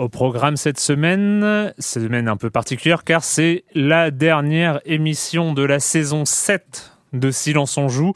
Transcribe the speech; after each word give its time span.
Au 0.00 0.08
programme 0.08 0.56
cette 0.56 0.78
semaine, 0.78 1.74
semaine 1.80 2.28
un 2.28 2.36
peu 2.36 2.50
particulière 2.50 3.02
car 3.02 3.24
c'est 3.24 3.64
la 3.74 4.12
dernière 4.12 4.80
émission 4.84 5.54
de 5.54 5.62
la 5.62 5.80
saison 5.80 6.24
7 6.24 6.92
de 7.14 7.32
Silence 7.32 7.76
on 7.78 7.88
joue. 7.88 8.12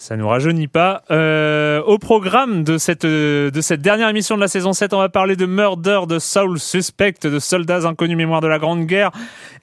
Ça 0.00 0.16
nous 0.16 0.28
rajeunit 0.28 0.68
pas. 0.68 1.02
Euh, 1.10 1.82
au 1.82 1.98
programme 1.98 2.62
de 2.62 2.78
cette, 2.78 3.04
de 3.04 3.60
cette 3.60 3.82
dernière 3.82 4.08
émission 4.08 4.36
de 4.36 4.40
la 4.40 4.46
saison 4.46 4.72
7, 4.72 4.94
on 4.94 4.98
va 4.98 5.08
parler 5.08 5.34
de 5.34 5.44
Murder, 5.44 6.02
de 6.08 6.20
Soul 6.20 6.60
Suspect, 6.60 7.14
de 7.22 7.40
Soldats 7.40 7.84
Inconnus 7.84 8.16
Mémoire 8.16 8.40
de 8.40 8.46
la 8.46 8.60
Grande 8.60 8.86
Guerre. 8.86 9.10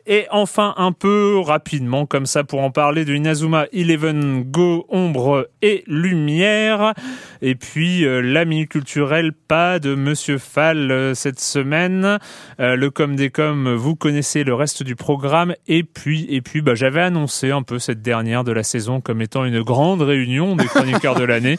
Et 0.08 0.28
enfin, 0.30 0.76
un 0.78 0.92
peu 0.92 1.40
rapidement, 1.40 2.06
comme 2.06 2.28
ça, 2.28 2.44
pour 2.44 2.62
en 2.62 2.70
parler 2.70 3.06
de 3.06 3.16
Inazuma 3.16 3.66
Eleven 3.74 4.44
Go, 4.44 4.86
Ombre 4.90 5.48
et 5.64 5.84
Lumière. 5.88 6.94
Et 7.42 7.56
puis, 7.56 8.06
euh, 8.06 8.22
la 8.22 8.46
minute 8.46 8.70
culturelle, 8.70 9.32
pas 9.34 9.80
de 9.80 9.96
Monsieur 9.96 10.38
Fall 10.38 10.92
euh, 10.92 11.16
cette 11.16 11.40
semaine. 11.40 12.20
Euh, 12.60 12.76
le 12.76 12.92
com 12.92 13.16
des 13.16 13.32
com, 13.32 13.74
vous 13.74 13.96
connaissez 13.96 14.44
le 14.44 14.54
reste 14.54 14.84
du 14.84 14.96
programme. 14.96 15.56
Et 15.68 15.84
puis, 15.84 16.28
et 16.30 16.42
puis, 16.42 16.62
bah, 16.62 16.76
j'avais 16.76 17.02
annoncé 17.02 17.50
un 17.50 17.64
peu 17.64 17.80
cette 17.80 18.04
dernière 18.04 18.44
de 18.44 18.52
la 18.52 18.64
saison 18.64 19.02
comme 19.02 19.24
étant 19.24 19.44
une 19.44 19.64
grande 19.64 20.04
réunion 20.26 20.56
des 20.56 20.66
chroniqueurs 20.66 21.16
de 21.16 21.24
l'année. 21.24 21.58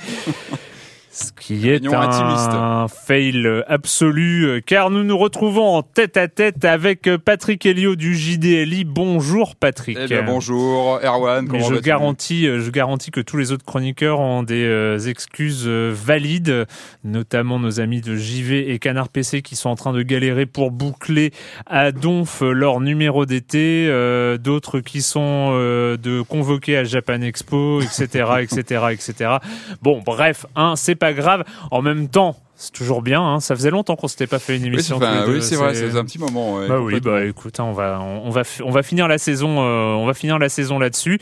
Ce 1.16 1.32
qui 1.32 1.70
est 1.70 1.82
un 1.86 2.88
fail 2.88 3.48
absolu, 3.68 4.44
euh, 4.44 4.60
car 4.60 4.90
nous 4.90 5.02
nous 5.02 5.16
retrouvons 5.16 5.76
en 5.76 5.82
tête 5.82 6.18
à 6.18 6.28
tête 6.28 6.66
avec 6.66 7.06
euh, 7.06 7.16
Patrick 7.16 7.64
Helio 7.64 7.96
du 7.96 8.14
JDLI. 8.14 8.84
Bonjour 8.84 9.56
Patrick. 9.56 9.96
Eh 10.10 10.20
bonjour 10.20 11.00
Erwan. 11.02 11.48
Comment 11.48 11.70
je 11.70 11.76
garantis, 11.76 12.46
euh, 12.46 12.60
je 12.60 12.70
garantis 12.70 13.10
que 13.10 13.22
tous 13.22 13.38
les 13.38 13.50
autres 13.50 13.64
chroniqueurs 13.64 14.20
ont 14.20 14.42
des 14.42 15.08
excuses 15.08 15.66
valides, 15.66 16.66
notamment 17.02 17.58
nos 17.58 17.80
amis 17.80 18.02
de 18.02 18.14
JV 18.14 18.70
et 18.70 18.78
Canard 18.78 19.08
PC 19.08 19.40
qui 19.40 19.56
sont 19.56 19.70
en 19.70 19.76
train 19.76 19.94
de 19.94 20.02
galérer 20.02 20.44
pour 20.44 20.70
boucler 20.70 21.32
à 21.64 21.92
Donf 21.92 22.42
leur 22.42 22.80
numéro 22.80 23.24
d'été, 23.24 23.86
d'autres 24.38 24.80
qui 24.80 25.00
sont 25.00 25.52
de 25.52 26.20
convoquer 26.20 26.76
à 26.76 26.84
Japan 26.84 27.22
Expo, 27.22 27.80
etc., 27.80 28.24
etc., 28.42 28.84
etc. 28.92 29.30
Bon, 29.80 30.02
bref, 30.04 30.44
hein, 30.56 30.74
c'est 30.76 30.94
pas 30.94 31.05
grave. 31.12 31.44
En 31.70 31.82
même 31.82 32.08
temps, 32.08 32.36
c'est 32.58 32.72
toujours 32.72 33.02
bien, 33.02 33.20
hein. 33.20 33.40
ça 33.40 33.54
faisait 33.54 33.70
longtemps 33.70 33.96
qu'on 33.96 34.08
s'était 34.08 34.26
pas 34.26 34.38
fait 34.38 34.56
une 34.56 34.64
émission. 34.64 34.98
Oui, 35.28 35.42
c'est 35.42 35.56
vrai, 35.56 35.74
c'est 35.74 35.94
un 35.94 36.04
petit 36.04 36.18
moment. 36.18 36.66
bah 36.66 36.80
oui, 36.80 37.00
bah 37.00 37.24
écoute, 37.24 37.60
hein, 37.60 37.64
on 37.64 37.72
va, 37.72 38.00
on, 38.00 38.30
va, 38.30 38.42
on 38.64 38.70
va 38.70 38.82
finir 38.82 39.08
la 39.08 39.18
saison, 39.18 39.60
euh, 39.60 39.92
on 39.94 40.06
va 40.06 40.14
finir 40.14 40.38
la 40.38 40.48
saison 40.48 40.78
là-dessus. 40.78 41.20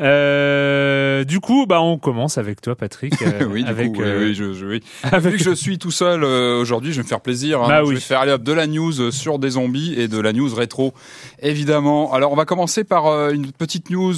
Euh, 0.00 1.24
du 1.24 1.40
coup, 1.40 1.66
bah 1.66 1.80
on 1.80 1.98
commence 1.98 2.38
avec 2.38 2.60
toi, 2.60 2.76
Patrick. 2.76 3.14
Euh, 3.26 3.44
oui, 3.50 3.64
avec, 3.66 3.92
coup, 3.92 4.02
oui, 4.02 4.34
je, 4.34 4.52
je, 4.52 4.64
oui. 4.64 4.82
Vu 5.20 5.32
que 5.32 5.42
je 5.42 5.50
suis 5.50 5.78
tout 5.78 5.90
seul 5.90 6.22
aujourd'hui, 6.22 6.92
je 6.92 6.98
vais 6.98 7.02
me 7.02 7.08
faire 7.08 7.20
plaisir. 7.20 7.60
Hein. 7.60 7.68
Bah 7.68 7.82
je 7.84 7.90
vais 7.90 8.00
faire 8.00 8.20
aller 8.20 8.36
de 8.38 8.52
la 8.52 8.68
news 8.68 9.10
sur 9.10 9.40
des 9.40 9.50
zombies 9.50 9.94
et 9.98 10.06
de 10.06 10.20
la 10.20 10.32
news 10.32 10.54
rétro, 10.54 10.94
évidemment. 11.40 12.12
Alors, 12.12 12.32
on 12.32 12.36
va 12.36 12.44
commencer 12.44 12.84
par 12.84 13.30
une 13.30 13.50
petite 13.50 13.90
news 13.90 14.14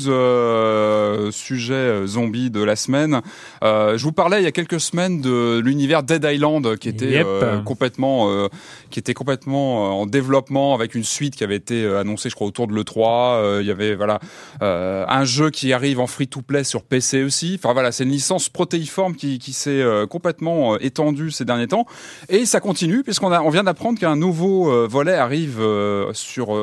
sujet 1.33 2.07
zombie 2.07 2.51
de 2.51 2.63
la 2.63 2.77
semaine. 2.77 3.23
je 3.63 4.03
vous 4.03 4.13
parlais 4.13 4.41
il 4.41 4.45
y 4.45 4.49
a 4.49 4.53
quelques 4.53 4.81
semaines 4.81 5.23
de 5.23 5.59
l'univers 5.59 6.03
Dead 6.03 6.25
Island 6.25 6.58
qui 6.79 6.89
était 6.89 7.23
euh, 7.25 7.61
complètement 7.61 8.31
euh, 8.31 8.49
qui 8.91 8.99
était 8.99 9.15
complètement 9.15 9.87
euh, 9.87 9.91
en 9.91 10.07
développement 10.07 10.75
avec 10.75 10.95
une 10.95 11.05
suite 11.05 11.37
qui 11.37 11.45
avait 11.45 11.57
été 11.57 11.87
annoncée 11.87 12.31
je 12.31 12.35
crois 12.35 12.47
autour 12.47 12.67
de 12.67 12.75
l'E3 12.75 13.61
il 13.61 13.67
y 13.67 13.71
avait 13.71 13.95
voilà 13.95 14.21
un 14.61 15.25
jeu 15.25 15.51
qui 15.51 15.73
arrive 15.73 16.01
en 16.01 16.07
free 16.07 16.29
to 16.29 16.43
play 16.43 16.65
sur 16.65 16.83
PC 16.83 17.23
aussi. 17.23 17.59
Enfin 17.59 17.73
voilà 17.73 17.93
c'est 17.93 18.05
une 18.05 18.11
licence 18.11 18.49
protéiforme 18.49 19.15
qui, 19.15 19.39
qui 19.39 19.53
s'est 19.53 19.85
complètement 20.09 20.79
étendue 20.79 21.31
ces 21.31 21.45
derniers 21.45 21.69
temps. 21.69 21.87
Et 22.29 22.47
ça 22.47 22.61
continue 22.61 23.03
puisqu'on 23.03 23.33
a 23.33 23.41
on 23.43 23.51
vient 23.51 23.65
d'apprendre 23.65 23.99
qu'un 23.99 24.17
nouveau 24.17 24.87
volet 24.87 25.15
arrive 25.15 25.63
sur 26.13 26.57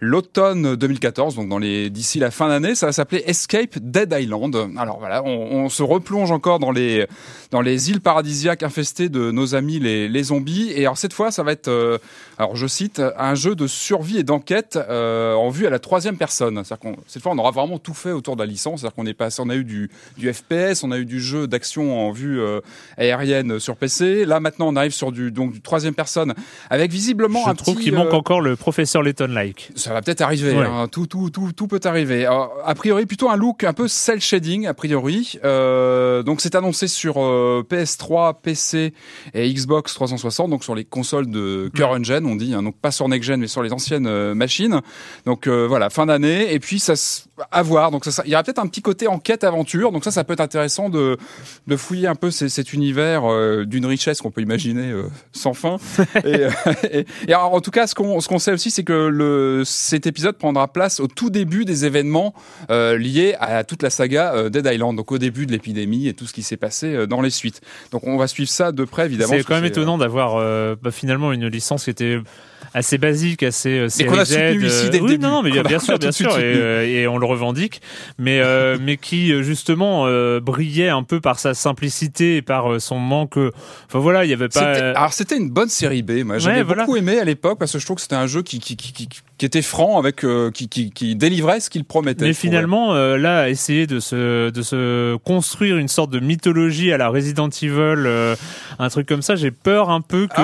l'automne 0.00 0.76
2014 0.76 1.36
donc 1.36 1.48
dans 1.48 1.58
les 1.58 1.90
d'ici 1.90 2.18
la 2.18 2.30
fin 2.30 2.48
d'année. 2.48 2.74
Ça 2.74 2.86
va 2.86 2.92
s'appeler 2.92 3.22
Escape 3.26 3.78
Dead 3.78 4.14
Island. 4.18 4.56
Alors 4.76 4.98
voilà 4.98 5.22
on, 5.24 5.64
on 5.64 5.68
se 5.68 5.82
replonge 5.82 6.30
encore 6.30 6.58
dans 6.58 6.70
les 6.70 7.06
dans 7.50 7.60
les 7.60 7.90
îles 7.90 8.00
paradisiaques 8.00 8.62
infestées 8.62 8.99
de 9.08 9.30
nos 9.30 9.54
amis 9.54 9.78
les, 9.78 10.08
les 10.08 10.22
zombies. 10.24 10.72
Et 10.74 10.80
alors 10.80 10.98
cette 10.98 11.12
fois, 11.12 11.30
ça 11.30 11.42
va 11.42 11.52
être, 11.52 11.68
euh, 11.68 11.98
alors 12.38 12.56
je 12.56 12.66
cite, 12.66 13.00
un 13.18 13.34
jeu 13.34 13.54
de 13.54 13.66
survie 13.66 14.18
et 14.18 14.22
d'enquête 14.22 14.78
euh, 14.88 15.34
en 15.34 15.50
vue 15.50 15.66
à 15.66 15.70
la 15.70 15.78
troisième 15.78 16.16
personne. 16.16 16.62
C'est-à-dire 16.64 16.78
qu'on 16.78 16.96
cette 17.06 17.22
fois, 17.22 17.32
on 17.32 17.38
aura 17.38 17.50
vraiment 17.50 17.78
tout 17.78 17.94
fait 17.94 18.12
autour 18.12 18.36
de 18.36 18.42
la 18.42 18.46
licence. 18.46 18.80
C'est-à-dire 18.80 18.94
qu'on 18.94 19.06
est 19.06 19.14
passé, 19.14 19.42
on 19.44 19.48
a 19.48 19.56
eu 19.56 19.64
du, 19.64 19.90
du 20.16 20.32
FPS, 20.32 20.82
on 20.82 20.90
a 20.90 20.98
eu 20.98 21.04
du 21.04 21.20
jeu 21.20 21.46
d'action 21.46 22.06
en 22.06 22.12
vue 22.12 22.40
euh, 22.40 22.60
aérienne 22.98 23.58
sur 23.58 23.76
PC. 23.76 24.24
Là 24.24 24.40
maintenant, 24.40 24.68
on 24.68 24.76
arrive 24.76 24.92
sur 24.92 25.12
du 25.12 25.30
donc 25.30 25.52
du 25.52 25.60
troisième 25.60 25.94
personne 25.94 26.34
avec 26.68 26.90
visiblement 26.90 27.44
je 27.44 27.50
un 27.50 27.54
trouve 27.54 27.78
qu'il 27.78 27.94
manque 27.94 28.12
encore 28.12 28.40
le 28.40 28.56
professeur 28.56 29.02
Letton-like. 29.02 29.72
Ça 29.74 29.92
va 29.92 30.02
peut-être 30.02 30.20
arriver. 30.20 30.56
Hein. 30.56 30.88
tout, 30.90 31.06
tout, 31.06 31.30
tout, 31.30 31.52
tout 31.52 31.66
peut 31.66 31.80
arriver. 31.84 32.26
Alors, 32.26 32.52
a 32.64 32.74
priori, 32.74 33.06
plutôt 33.06 33.30
un 33.30 33.36
look 33.36 33.64
un 33.64 33.72
peu 33.72 33.88
cel 33.88 34.20
shading 34.20 34.66
a 34.66 34.74
priori. 34.74 35.38
donc 35.42 36.40
c'est 36.40 36.54
annoncé 36.54 36.88
sur 36.88 37.16
PS3, 37.16 38.34
PC 38.42 38.89
PC 38.90 38.94
et 39.34 39.52
Xbox 39.52 39.94
360, 39.94 40.50
donc 40.50 40.64
sur 40.64 40.74
les 40.74 40.84
consoles 40.84 41.30
de 41.30 41.70
current 41.74 42.02
gen, 42.02 42.26
on 42.26 42.36
dit, 42.36 42.54
hein, 42.54 42.62
donc 42.62 42.76
pas 42.76 42.90
sur 42.90 43.08
next 43.08 43.26
gen, 43.26 43.40
mais 43.40 43.46
sur 43.46 43.62
les 43.62 43.72
anciennes 43.72 44.34
machines. 44.34 44.80
Donc 45.26 45.48
voilà, 45.48 45.90
fin 45.90 46.06
d'année. 46.06 46.52
Et 46.52 46.60
puis 46.60 46.78
ça, 46.78 46.94
à 47.50 47.62
voir. 47.62 47.90
Donc 47.90 48.04
ça, 48.04 48.22
il 48.24 48.30
y 48.30 48.34
aura 48.34 48.42
peut-être 48.42 48.58
un 48.58 48.66
petit 48.66 48.82
côté 48.82 49.08
enquête 49.08 49.44
aventure. 49.44 49.92
Donc 49.92 50.04
ça, 50.04 50.10
ça 50.10 50.24
peut 50.24 50.32
être 50.32 50.40
intéressant 50.40 50.88
de, 50.88 51.16
de 51.66 51.76
fouiller 51.76 52.06
un 52.06 52.14
peu 52.14 52.30
cet 52.30 52.72
univers 52.72 53.22
d'une 53.66 53.86
richesse 53.86 54.20
qu'on 54.20 54.30
peut 54.30 54.42
imaginer 54.42 54.92
sans 55.32 55.54
fin. 55.54 55.76
et, 56.24 56.46
et, 57.28 57.32
alors, 57.32 57.54
en 57.54 57.60
tout 57.60 57.70
cas, 57.70 57.86
ce 57.86 57.94
qu'on 57.94 58.20
ce 58.20 58.28
qu'on 58.28 58.38
sait 58.38 58.52
aussi, 58.52 58.70
c'est 58.70 58.84
que 58.84 58.92
le 58.92 59.62
cet 59.64 60.06
épisode 60.06 60.36
prendra 60.36 60.68
place 60.68 61.00
au 61.00 61.06
tout 61.06 61.30
début 61.30 61.64
des 61.64 61.84
événements 61.84 62.34
euh, 62.70 62.96
liés 62.96 63.36
à 63.40 63.64
toute 63.64 63.82
la 63.82 63.90
saga 63.90 64.34
euh, 64.34 64.48
Dead 64.48 64.66
Island, 64.66 64.96
donc 64.96 65.12
au 65.12 65.18
début 65.18 65.46
de 65.46 65.52
l'épidémie 65.52 66.08
et 66.08 66.14
tout 66.14 66.26
ce 66.26 66.32
qui 66.32 66.42
s'est 66.42 66.56
passé 66.56 66.94
euh, 66.94 67.06
dans 67.06 67.20
les 67.20 67.30
suites. 67.30 67.60
Donc 67.92 68.06
on 68.06 68.16
va 68.16 68.26
suivre 68.26 68.50
ça 68.50 68.72
de 68.72 68.79
près, 68.86 69.06
évidemment. 69.06 69.32
C'est 69.32 69.44
quand 69.44 69.54
même 69.54 69.64
étonnant 69.64 69.98
d'avoir 69.98 70.36
bah, 70.76 70.90
finalement 70.90 71.32
une 71.32 71.46
licence 71.46 71.84
qui 71.84 71.90
était 71.90 72.18
assez 72.74 72.98
basique, 72.98 73.42
assez 73.42 73.70
euh, 73.70 73.88
qu'on 74.06 74.18
a 74.18 74.24
soutenu 74.24 74.66
ici 74.66 74.90
dès 74.90 75.00
oui, 75.00 75.12
début. 75.12 75.24
Non, 75.24 75.42
mais 75.42 75.50
bien 75.62 75.78
sûr, 75.78 75.98
bien 75.98 76.12
sûr, 76.12 76.38
et, 76.38 77.02
et, 77.02 77.08
on 77.08 77.18
le 77.18 77.26
revendique, 77.26 77.80
mais 78.18 78.40
mais 78.80 78.96
qui 78.96 79.42
justement 79.42 80.06
brillait 80.40 80.88
un 80.88 81.02
peu 81.02 81.20
par 81.20 81.38
sa 81.38 81.54
simplicité 81.54 82.36
et 82.36 82.42
par 82.42 82.80
son 82.80 82.98
manque. 82.98 83.36
Enfin 83.36 83.98
voilà, 83.98 84.24
il 84.24 84.30
y 84.30 84.34
avait 84.34 84.48
pas. 84.48 84.92
Alors 84.92 85.12
c'était 85.12 85.36
une 85.36 85.50
bonne 85.50 85.68
série 85.68 86.02
B. 86.02 86.24
Moi, 86.24 86.38
j'avais 86.38 86.64
beaucoup 86.64 86.96
aimé 86.96 87.18
à 87.18 87.24
l'époque 87.24 87.58
parce 87.58 87.72
que 87.72 87.78
je 87.78 87.84
trouve 87.84 87.96
que 87.96 88.02
c'était 88.02 88.16
un 88.16 88.26
jeu 88.26 88.42
qui 88.42 88.58
qui, 88.60 88.76
qui, 88.76 88.92
qui, 88.92 89.08
qui 89.08 89.46
était 89.46 89.62
franc 89.62 89.98
avec 89.98 90.24
qui, 90.54 90.68
qui, 90.68 90.90
qui 90.90 91.16
délivrait 91.16 91.60
ce 91.60 91.70
qu'il 91.70 91.84
promettait. 91.84 92.26
Mais 92.26 92.32
finalement, 92.34 92.94
là, 92.94 93.48
essayer 93.48 93.86
de 93.86 94.00
se 94.00 94.50
de 94.50 94.62
se 94.62 95.16
construire 95.16 95.76
une 95.76 95.88
sorte 95.88 96.10
de 96.10 96.20
mythologie 96.20 96.92
à 96.92 96.98
la 96.98 97.08
Resident 97.08 97.48
Evil, 97.48 98.36
un 98.78 98.88
truc 98.88 99.08
comme 99.08 99.22
ça, 99.22 99.34
j'ai 99.34 99.50
peur 99.50 99.90
un 99.90 100.00
peu 100.00 100.26
que 100.26 100.42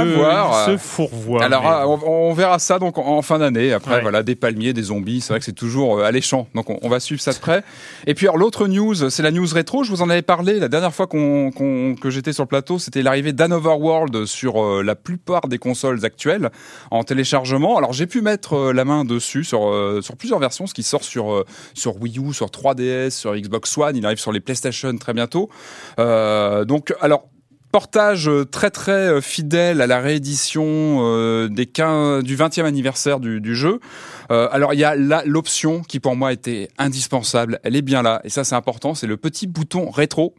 se 0.66 0.76
fourvoie. 0.76 1.44
Alors 1.44 1.64
on, 1.86 2.15
verra 2.32 2.58
ça 2.58 2.78
donc 2.78 2.98
en, 2.98 3.22
fin 3.22 3.38
d'année. 3.38 3.72
Après, 3.72 4.00
voilà, 4.00 4.22
des 4.22 4.34
palmiers, 4.34 4.72
des 4.72 4.84
zombies. 4.84 5.20
C'est 5.20 5.32
vrai 5.32 5.38
que 5.38 5.44
c'est 5.44 5.52
toujours 5.52 5.98
euh, 5.98 6.04
alléchant. 6.04 6.48
Donc, 6.54 6.66
on, 6.68 6.88
va 6.88 7.00
suivre 7.00 7.20
ça 7.20 7.32
de 7.32 7.38
près. 7.38 7.62
Et 8.06 8.14
puis, 8.14 8.26
alors, 8.26 8.38
l'autre 8.38 8.68
news, 8.68 9.10
c'est 9.10 9.22
la 9.22 9.30
news 9.30 9.46
rétro. 9.52 9.84
Je 9.84 9.90
vous 9.90 10.02
en 10.02 10.10
avais 10.10 10.22
parlé 10.22 10.58
la 10.58 10.68
dernière 10.68 10.94
fois 10.94 11.06
qu'on, 11.06 11.50
que 11.50 12.10
j'étais 12.10 12.32
sur 12.32 12.44
le 12.44 12.48
plateau. 12.48 12.78
C'était 12.78 13.02
l'arrivée 13.02 13.32
d'Anoverworld 13.32 14.26
sur 14.26 14.62
euh, 14.62 14.82
la 14.82 14.94
plupart 14.94 15.48
des 15.48 15.58
consoles 15.58 16.04
actuelles 16.04 16.50
en 16.90 17.04
téléchargement. 17.04 17.76
Alors, 17.78 17.92
j'ai 17.92 18.06
pu 18.06 18.20
mettre 18.20 18.54
euh, 18.54 18.72
la 18.72 18.84
main 18.84 19.04
dessus 19.04 19.44
sur, 19.44 19.72
sur 20.02 20.16
plusieurs 20.16 20.38
versions, 20.38 20.66
ce 20.66 20.74
qui 20.74 20.82
sort 20.82 21.04
sur, 21.04 21.44
sur 21.74 22.00
Wii 22.00 22.18
U, 22.18 22.32
sur 22.32 22.46
3DS, 22.46 23.10
sur 23.10 23.34
Xbox 23.34 23.76
One. 23.78 23.96
Il 23.96 24.04
arrive 24.06 24.18
sur 24.18 24.32
les 24.32 24.40
PlayStation 24.40 24.96
très 24.96 25.12
bientôt. 25.12 25.50
donc, 25.98 26.94
alors, 27.00 27.28
portage 27.72 28.28
euh, 28.28 28.44
très 28.44 28.70
très 28.70 28.92
euh, 28.92 29.20
fidèle 29.20 29.80
à 29.80 29.86
la 29.86 30.00
réédition 30.00 30.64
euh, 30.66 31.48
des 31.48 31.66
15, 31.66 32.24
du 32.24 32.36
20e 32.36 32.64
anniversaire 32.64 33.20
du, 33.20 33.40
du 33.40 33.54
jeu. 33.54 33.80
alors 34.28 34.74
il 34.74 34.80
y 34.80 34.84
a 34.84 34.94
l'option 35.24 35.82
qui 35.82 36.00
pour 36.00 36.16
moi 36.16 36.32
était 36.32 36.68
indispensable, 36.78 37.60
elle 37.62 37.76
est 37.76 37.82
bien 37.82 38.02
là. 38.02 38.20
Et 38.24 38.30
ça 38.30 38.44
c'est 38.44 38.54
important, 38.54 38.94
c'est 38.94 39.06
le 39.06 39.16
petit 39.16 39.46
bouton 39.46 39.90
rétro 39.90 40.34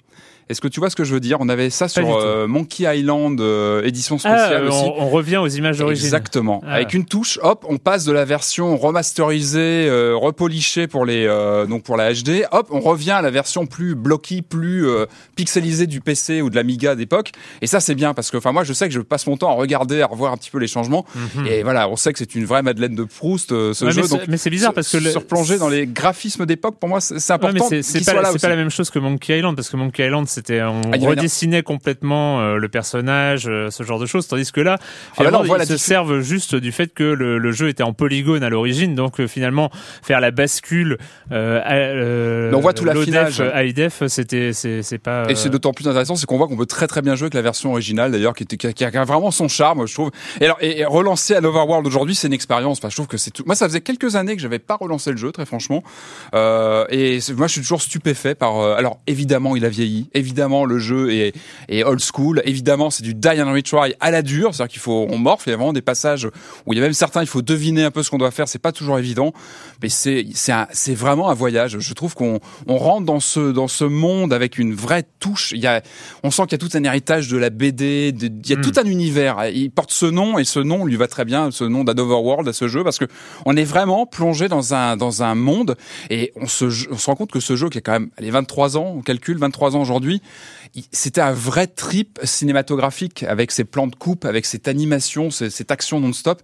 est-ce 0.50 0.62
que 0.62 0.68
tu 0.70 0.80
vois 0.80 0.90
ce 0.90 0.96
que 0.96 1.04
je 1.04 1.14
veux 1.14 1.20
dire? 1.20 1.38
On 1.42 1.50
avait 1.50 1.70
ça 1.70 1.90
sur 1.90 2.16
euh, 2.16 2.48
Monkey 2.48 2.86
Island 2.86 3.40
euh, 3.42 3.84
édition 3.84 4.16
ah, 4.16 4.20
spéciale 4.20 4.64
ah, 4.66 4.70
aussi. 4.70 4.92
On, 4.98 5.10
revient 5.10 5.38
aux 5.38 5.48
images 5.48 5.78
d'origine. 5.78 6.06
Exactement. 6.06 6.62
Ah. 6.66 6.76
Avec 6.76 6.94
une 6.94 7.06
touche, 7.06 7.38
hop, 7.42 7.66
on 7.68 7.78
passe 7.78 8.06
de 8.06 8.14
la 8.14 8.24
version 8.24 8.78
remasterisée, 8.78 9.88
euh, 9.90 10.16
repolichée 10.16 10.88
pour 10.88 11.06
les 11.06 11.28
donc 11.68 11.84
pour 11.84 11.98
la 11.98 12.14
HD. 12.14 12.46
Hop, 12.52 12.68
on 12.72 12.80
revient 12.80 13.12
à 13.12 13.22
la 13.22 13.30
version 13.30 13.66
plus 13.66 13.96
blocky, 13.96 14.42
plus 14.42 14.88
pixelisée 15.36 15.88
du 15.88 16.00
PC 16.00 16.42
ou 16.42 16.50
de 16.50 16.56
l'Amiga 16.56 16.96
d'époque. 16.96 17.32
Et 17.62 17.68
ça 17.68 17.80
c'est 17.80 17.96
bien 17.96 18.14
parce 18.14 18.32
que 18.32 18.38
enfin 18.38 18.54
moi 18.54 18.64
je 18.64 18.72
sais 18.72 18.88
que 18.88 18.94
je 18.94 19.02
passe 19.02 19.28
mon 19.28 19.36
temps 19.36 19.50
à 19.50 19.56
regarder, 19.56 20.02
à 20.02 20.08
revoir 20.08 20.32
un 20.32 20.38
petit 20.38 20.52
peu 20.52 20.60
les 20.60 20.68
changements. 20.68 21.06
Mhm. 21.16 21.48
Et 21.48 21.64
voilà, 21.64 21.90
on 21.90 21.98
sait 21.98 22.14
que 22.14 22.20
c'est 22.20 22.36
une 22.36 22.46
vraie 22.46 22.62
Madeleine 22.62 22.96
de 22.96 23.04
Proust 23.04 23.50
ce 23.50 23.90
jeu. 23.92 24.04
Mais 24.30 24.38
c'est 24.38 24.50
bizarre 24.50 24.74
parce 24.74 24.90
que 24.90 24.98
le... 24.98 25.12
surplonger 25.12 25.58
dans 25.58 25.70
les 25.70 25.88
graphismes 25.88 26.46
d'époque 26.46 26.78
pour 26.80 26.88
moi 26.88 27.02
c'est 27.02 27.34
important. 27.34 27.68
mais 27.70 27.82
c'est 27.82 28.06
pas, 28.06 28.14
pas 28.14 28.50
la 28.50 28.56
même 28.56 28.70
chose 28.70 28.90
que 28.90 29.00
Monkey 29.00 29.38
Island 29.38 29.56
parce 29.56 29.70
que 29.70 29.76
Monkey 29.76 30.06
Island 30.06 30.28
c'était 30.38 30.62
on 30.62 30.82
ah, 30.94 30.98
redessinait 31.00 31.64
complètement 31.64 32.42
euh, 32.42 32.58
le 32.58 32.70
personnage, 32.70 33.48
euh, 33.48 33.72
ce 33.72 33.82
genre 33.82 33.98
de 33.98 34.06
choses, 34.06 34.28
tandis 34.28 34.52
que 34.52 34.62
là, 34.62 34.78
ah, 34.80 35.14
finalement, 35.16 35.44
ils 35.44 35.66
se 35.66 35.78
servent 35.78 36.20
juste 36.20 36.54
du 36.54 36.72
fait 36.72 36.94
que 36.94 37.04
le, 37.04 37.40
le 37.40 37.52
jeu 37.52 37.70
était 37.70 37.82
en 37.82 37.94
polygone 37.94 38.44
à 38.44 38.50
l'origine, 38.50 38.94
donc 38.94 39.20
euh, 39.20 39.28
finalement 39.28 39.72
faire 40.04 40.20
la 40.20 40.30
bascule 40.30 41.00
euh, 41.32 42.52
on 42.54 42.60
voit 42.60 42.74
tout 42.74 42.86
l'affinage 42.86 43.42
à 43.42 43.64
c'était 44.08 44.54
c'est 44.54 44.98
pas. 45.00 45.26
Et 45.30 45.36
c'est 45.36 45.50
d'autant 45.50 45.74
plus 45.74 45.88
intéressant, 45.88 46.16
c'est 46.16 46.28
qu'on 46.28 46.38
voit 46.38 46.48
qu'on 46.48 46.58
peut 46.58 46.68
très 46.68 46.88
très 46.88 47.02
bien 47.02 47.16
jouer 47.16 47.26
avec 47.26 47.34
la 47.34 47.42
version 47.42 47.72
originale 47.72 48.12
d'ailleurs, 48.12 48.34
qui, 48.34 48.44
était, 48.44 48.58
qui, 48.58 48.86
a, 48.86 49.04
vraiment 49.06 49.32
son 49.32 49.48
charme, 49.48 49.88
je 49.88 49.94
trouve. 49.94 50.12
Et 50.40 50.46
alors 50.46 50.58
et, 50.62 50.86
relancer 50.86 51.34
à 51.34 51.42
l'Overworld 51.42 51.86
aujourd'hui, 51.88 52.14
c'est 52.14 52.28
une 52.28 52.34
expérience. 52.34 52.78
Enfin, 52.78 52.90
je 52.90 52.96
trouve 52.96 53.08
que 53.08 53.18
c'est 53.18 53.32
tout. 53.32 53.44
Moi, 53.46 53.56
ça 53.56 53.68
faisait 53.68 53.82
quelques 53.82 54.16
années 54.16 54.36
que 54.36 54.42
j'avais 54.42 54.60
pas 54.60 54.76
relancé 54.76 55.12
le 55.12 55.18
jeu, 55.18 55.32
très 55.32 55.46
franchement. 55.46 55.84
Et 56.34 57.20
moi, 57.36 57.48
je 57.48 57.54
suis 57.54 57.62
toujours 57.62 57.82
stupéfait 57.82 58.36
par. 58.36 58.60
alors 58.60 59.00
évidemment, 59.08 59.56
il 59.56 59.66
a 59.66 59.70
vieilli. 59.70 60.10
Évidemment, 60.14 60.27
le 60.66 60.80
jeu 60.80 61.12
est, 61.12 61.34
est 61.70 61.84
old 61.84 62.02
school. 62.02 62.42
Évidemment, 62.46 62.90
c'est 62.90 63.04
du 63.04 63.14
die 63.14 63.42
and 63.42 63.52
retry 63.52 63.94
à 64.00 64.12
la 64.12 64.22
dure, 64.22 64.54
c'est-à-dire 64.54 64.72
qu'il 64.72 64.82
faut 64.82 65.08
on 65.10 65.18
morfle. 65.18 65.50
Il 65.50 65.52
y 65.52 65.54
a 65.54 65.58
vraiment 65.58 65.74
des 65.74 65.82
passages 65.82 66.28
où 66.66 66.74
il 66.74 66.78
y 66.78 66.80
a 66.80 66.84
même 66.84 66.94
certains, 66.94 67.22
il 67.22 67.28
faut 67.28 67.42
deviner 67.42 67.84
un 67.84 67.92
peu 67.92 68.04
ce 68.04 68.10
qu'on 68.10 68.18
doit 68.18 68.32
faire. 68.32 68.48
C'est 68.48 68.60
pas 68.60 68.72
toujours 68.72 68.98
évident, 69.00 69.34
mais 69.82 69.90
c'est 69.90 70.94
vraiment 70.96 71.30
un 71.30 71.34
voyage. 71.34 71.80
Je 71.80 71.94
trouve 71.94 72.16
qu'on 72.16 72.40
on 72.68 72.78
rentre 72.78 73.06
dans 73.06 73.20
ce 73.20 73.52
dans 73.52 73.68
ce 73.68 73.84
monde 73.84 74.34
avec 74.34 74.58
une 74.58 74.74
vraie 74.74 75.04
touche. 75.20 75.52
Il 75.52 75.60
y 75.60 75.68
a, 75.68 75.82
on 76.24 76.32
sent 76.32 76.44
qu'il 76.44 76.54
y 76.54 76.56
a 76.56 76.68
tout 76.70 76.78
un 76.78 76.84
héritage 76.84 77.28
de 77.28 77.38
la 77.38 77.50
BD. 77.50 78.14
il 78.20 78.50
y 78.50 78.54
a 78.54 78.58
hmm. 78.58 78.62
tout 78.62 78.74
un 78.80 78.86
univers. 78.86 79.48
Il 79.54 79.72
porte 79.72 79.92
ce 79.92 80.06
nom 80.06 80.38
et 80.38 80.44
ce 80.44 80.60
nom 80.60 80.86
lui 80.86 80.96
va 80.96 81.08
très 81.08 81.26
bien, 81.26 81.52
ce 81.52 81.64
nom 81.64 81.84
d'Adoverworld 81.84 82.48
à 82.48 82.54
ce 82.54 82.68
jeu 82.68 82.84
parce 82.84 82.98
que 82.98 83.06
on 83.46 83.56
est 83.56 83.64
vraiment 83.64 84.06
plongé 84.06 84.48
dans 84.48 84.74
un 84.74 84.98
dans 84.98 85.24
un 85.24 85.36
monde 85.36 85.76
et 86.10 86.32
on 86.36 86.48
se 86.48 86.66
on 86.92 86.98
se 86.98 87.06
rend 87.06 87.16
compte 87.16 87.32
que 87.32 87.40
ce 87.40 87.56
jeu 87.56 87.70
qui 87.70 87.78
a 87.78 87.82
quand 87.82 87.94
même 87.94 88.10
les 88.20 88.32
23 88.32 88.78
ans, 88.78 88.94
on 88.98 89.02
calcule 89.02 89.38
23 89.38 89.76
ans 89.76 89.82
aujourd'hui, 89.82 90.17
aujourd'hui. 90.18 90.22
C'était 90.92 91.22
un 91.22 91.34
vrai 91.34 91.68
trip 91.68 92.20
cinématographique 92.24 93.24
avec 93.24 93.52
ses 93.52 93.64
plans 93.64 93.88
de 93.88 93.96
coupe, 93.96 94.26
avec 94.26 94.46
cette 94.46 94.68
animation, 94.68 95.32
cette 95.32 95.72
action 95.72 96.00
non-stop. 96.00 96.42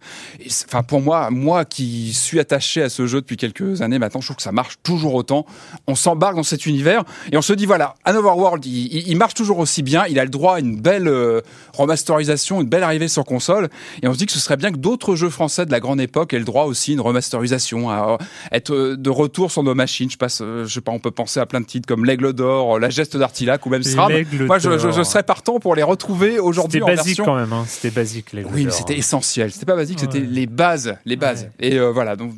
Enfin, 0.65 0.83
pour 0.83 1.01
moi, 1.01 1.29
moi 1.29 1.65
qui 1.65 2.13
suis 2.13 2.39
attaché 2.39 2.81
à 2.81 2.89
ce 2.89 3.07
jeu 3.07 3.21
depuis 3.21 3.37
quelques 3.37 3.81
années 3.81 3.99
maintenant, 3.99 4.21
je 4.21 4.27
trouve 4.27 4.37
que 4.37 4.43
ça 4.43 4.51
marche 4.51 4.77
toujours 4.83 5.13
autant. 5.13 5.45
On 5.87 5.95
s'embarque 5.95 6.35
dans 6.35 6.43
cet 6.43 6.65
univers 6.65 7.03
et 7.31 7.37
on 7.37 7.41
se 7.41 7.53
dit 7.53 7.65
voilà, 7.65 7.95
Another 8.05 8.37
World, 8.37 8.65
il, 8.65 9.07
il, 9.07 9.17
marche 9.17 9.33
toujours 9.33 9.59
aussi 9.59 9.83
bien. 9.83 10.05
Il 10.07 10.19
a 10.19 10.23
le 10.23 10.29
droit 10.29 10.55
à 10.55 10.59
une 10.59 10.79
belle 10.79 11.07
euh, 11.07 11.41
remasterisation, 11.73 12.61
une 12.61 12.69
belle 12.69 12.83
arrivée 12.83 13.07
sur 13.07 13.25
console. 13.25 13.69
Et 14.01 14.07
on 14.07 14.13
se 14.13 14.17
dit 14.17 14.25
que 14.25 14.31
ce 14.31 14.39
serait 14.39 14.57
bien 14.57 14.71
que 14.71 14.77
d'autres 14.77 15.15
jeux 15.15 15.29
français 15.29 15.65
de 15.65 15.71
la 15.71 15.79
grande 15.79 16.01
époque 16.01 16.33
aient 16.33 16.39
le 16.39 16.45
droit 16.45 16.65
aussi 16.65 16.91
à 16.91 16.93
une 16.93 17.01
remasterisation, 17.01 17.89
à 17.89 18.17
être 18.51 18.73
euh, 18.73 18.97
de 18.97 19.09
retour 19.09 19.51
sur 19.51 19.63
nos 19.63 19.75
machines. 19.75 20.09
Je 20.09 20.17
passe, 20.17 20.41
euh, 20.41 20.65
je 20.65 20.73
sais 20.73 20.81
pas, 20.81 20.91
on 20.91 20.99
peut 20.99 21.11
penser 21.11 21.39
à 21.39 21.45
plein 21.45 21.61
de 21.61 21.65
titres 21.65 21.87
comme 21.87 22.05
l'Aigle 22.05 22.33
d'Or, 22.33 22.79
La 22.79 22.89
Geste 22.89 23.17
d'Artilac 23.17 23.65
ou 23.65 23.69
même 23.69 23.83
SRAM. 23.83 24.12
Moi, 24.45 24.59
je, 24.59 24.77
je, 24.77 25.03
serais 25.03 25.23
partant 25.23 25.59
pour 25.59 25.75
les 25.75 25.83
retrouver 25.83 26.39
aujourd'hui 26.39 26.81
en 26.81 26.87
basique 26.87 27.05
version. 27.05 27.25
quand 27.25 27.35
même. 27.35 27.53
Hein. 27.53 27.65
C'était 27.67 27.91
basique. 27.91 28.33
Les 28.33 28.43
oui, 28.43 28.65
mais 28.65 28.71
c'était 28.71 28.97
essentiel. 28.97 29.51
C'était 29.51 29.65
pas 29.65 29.75
basique, 29.75 29.99
c'était 29.99 30.19
les 30.19 30.47
bases, 30.47 30.97
les 31.05 31.15
bases. 31.15 31.49
Et 31.59 31.77
euh, 31.79 31.91
voilà. 31.91 32.15
Donc, 32.15 32.33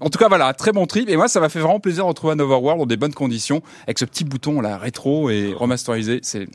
en 0.00 0.10
tout 0.10 0.18
cas, 0.18 0.28
voilà, 0.28 0.52
très 0.54 0.72
bon 0.72 0.86
trip. 0.86 1.08
Et 1.08 1.16
moi, 1.16 1.28
ça 1.28 1.40
m'a 1.40 1.48
fait 1.48 1.60
vraiment 1.60 1.80
plaisir 1.80 2.04
de 2.04 2.08
retrouver 2.08 2.34
un 2.34 2.40
Overworld 2.40 2.80
dans 2.80 2.86
des 2.86 2.96
bonnes 2.96 3.14
conditions, 3.14 3.62
avec 3.84 3.98
ce 3.98 4.04
petit 4.04 4.24
bouton 4.24 4.60
là 4.60 4.78
rétro 4.78 5.30
et 5.30 5.52
remasterisé. 5.52 6.20
C'est 6.22 6.48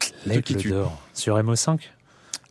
qui 0.44 0.56
tue. 0.56 0.74
Sur 1.14 1.38
MO5. 1.38 1.78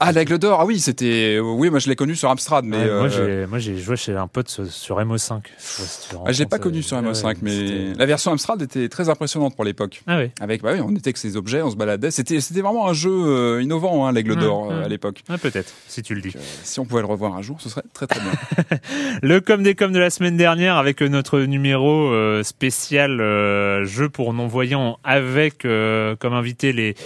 Ah, 0.05 0.11
l'aigle 0.11 0.37
d'or, 0.39 0.61
ah 0.61 0.67
oui, 0.67 0.81
c'était. 0.81 1.39
Oui, 1.39 1.71
moi 1.71 1.79
je 1.79 1.89
l'ai 1.89 1.95
connu 1.95 2.17
sur 2.17 2.29
Amstrad, 2.29 2.65
mais. 2.65 2.77
Euh, 2.77 3.47
moi, 3.47 3.61
j'ai 3.61 3.79
joué 3.79 3.97
chez 3.97 4.17
un 4.17 4.27
pote 4.27 4.49
sur 4.49 4.99
MO5. 4.99 5.43
ah, 6.27 6.33
je 6.33 6.39
l'ai 6.41 6.47
pas 6.47 6.59
connu 6.59 6.83
sur 6.83 7.01
MO5, 7.01 7.37
mais 7.41 7.95
la 7.95 8.05
version 8.05 8.33
Amstrad 8.33 8.61
était 8.63 8.89
très 8.89 9.09
impressionnante 9.09 9.55
pour 9.55 9.65
l'époque. 9.65 10.03
Ah 10.09 10.19
oui. 10.19 10.31
Avec, 10.41 10.63
bah 10.63 10.71
oui, 10.75 10.81
on 10.81 10.91
était 10.91 11.09
avec 11.09 11.19
ces 11.19 11.37
objets, 11.37 11.63
on 11.63 11.71
se 11.71 11.77
baladait. 11.77 12.11
C'était, 12.11 12.41
c'était 12.41 12.63
vraiment 12.63 12.89
un 12.89 12.95
jeu 12.95 13.13
euh, 13.13 13.63
innovant, 13.63 14.05
hein, 14.05 14.13
l'aigle 14.13 14.35
d'or 14.35 14.73
euh, 14.73 14.85
à 14.85 14.89
l'époque. 14.89 15.23
Ah, 15.29 15.39
peut-être, 15.39 15.73
si 15.87 16.03
tu 16.03 16.17
le 16.17 16.21
dis. 16.21 16.35
si 16.65 16.81
on 16.81 16.85
pouvait 16.85 17.03
le 17.03 17.07
revoir 17.07 17.37
un 17.37 17.43
jour, 17.43 17.61
ce 17.61 17.69
serait 17.69 17.85
très 17.95 18.09
très 18.09 18.21
bien. 18.21 18.79
le 19.23 19.41
com 19.41 19.63
des 19.63 19.77
com 19.77 19.93
de 19.93 20.01
la 20.01 20.11
semaine 20.11 20.37
dernière 20.37 20.79
avec 20.79 21.01
notre 21.01 21.39
numéro 21.43 22.13
spécial 22.43 23.19
jeu 23.85 24.09
pour 24.09 24.35
non-voyants 24.35 24.99
avec 25.05 25.63
comme 25.63 26.33
invité 26.33 26.73
les 26.73 26.97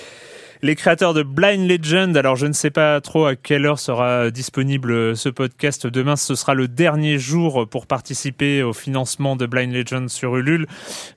les 0.62 0.74
créateurs 0.74 1.14
de 1.14 1.22
Blind 1.22 1.68
Legend. 1.68 2.16
Alors, 2.16 2.36
je 2.36 2.46
ne 2.46 2.52
sais 2.52 2.70
pas 2.70 3.00
trop 3.00 3.26
à 3.26 3.36
quelle 3.36 3.66
heure 3.66 3.78
sera 3.78 4.30
disponible 4.30 5.16
ce 5.16 5.28
podcast. 5.28 5.86
Demain, 5.86 6.16
ce 6.16 6.34
sera 6.34 6.54
le 6.54 6.68
dernier 6.68 7.18
jour 7.18 7.68
pour 7.68 7.86
participer 7.86 8.62
au 8.62 8.72
financement 8.72 9.36
de 9.36 9.46
Blind 9.46 9.72
Legend 9.72 10.08
sur 10.08 10.36
Ulule. 10.36 10.66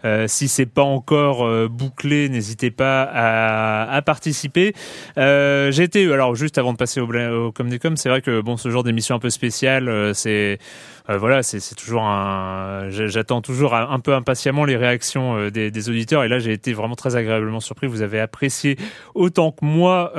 Euh, 0.05 0.27
si 0.27 0.48
c'est 0.48 0.65
pas 0.65 0.84
encore 0.84 1.46
euh, 1.46 1.67
bouclé, 1.67 2.29
n'hésitez 2.29 2.72
pas 2.72 3.03
à, 3.03 4.01
participer. 4.01 4.74
Euh, 5.17 5.72
J'ai 5.72 5.84
été, 5.84 6.12
alors 6.12 6.36
juste 6.36 6.58
avant 6.58 6.74
de 6.74 6.77
passer 6.77 7.00
au, 7.00 7.08
au 7.08 7.53
c'est 7.96 8.10
vrai 8.10 8.22
que 8.22 8.41
bon, 8.41 8.58
ce 8.58 8.69
genre 8.69 8.84
d'émission 8.84 9.15
un 9.15 9.19
peu 9.19 9.29
spéciale, 9.29 10.13
euh, 11.10 11.18
voilà, 11.18 11.44
c'est 11.44 11.75
toujours 11.75 12.04
un. 12.04 12.89
J'attends 12.89 13.42
toujours 13.42 13.75
un 13.75 14.00
peu 14.00 14.13
impatiemment 14.13 14.66
les 14.66 14.78
réactions 14.78 15.50
des, 15.50 15.72
des 15.72 15.89
auditeurs. 15.89 16.24
Et 16.24 16.28
là, 16.28 16.39
j'ai 16.39 16.54
été 16.54 16.74
vraiment 16.74 16.96
très 16.96 17.16
agréablement 17.16 17.60
surpris. 17.60 17.88
Vous 17.88 18.01
avez 18.01 18.20
apprécié 18.20 18.78
autant 19.16 19.51
que 19.51 19.66
moi 19.66 20.12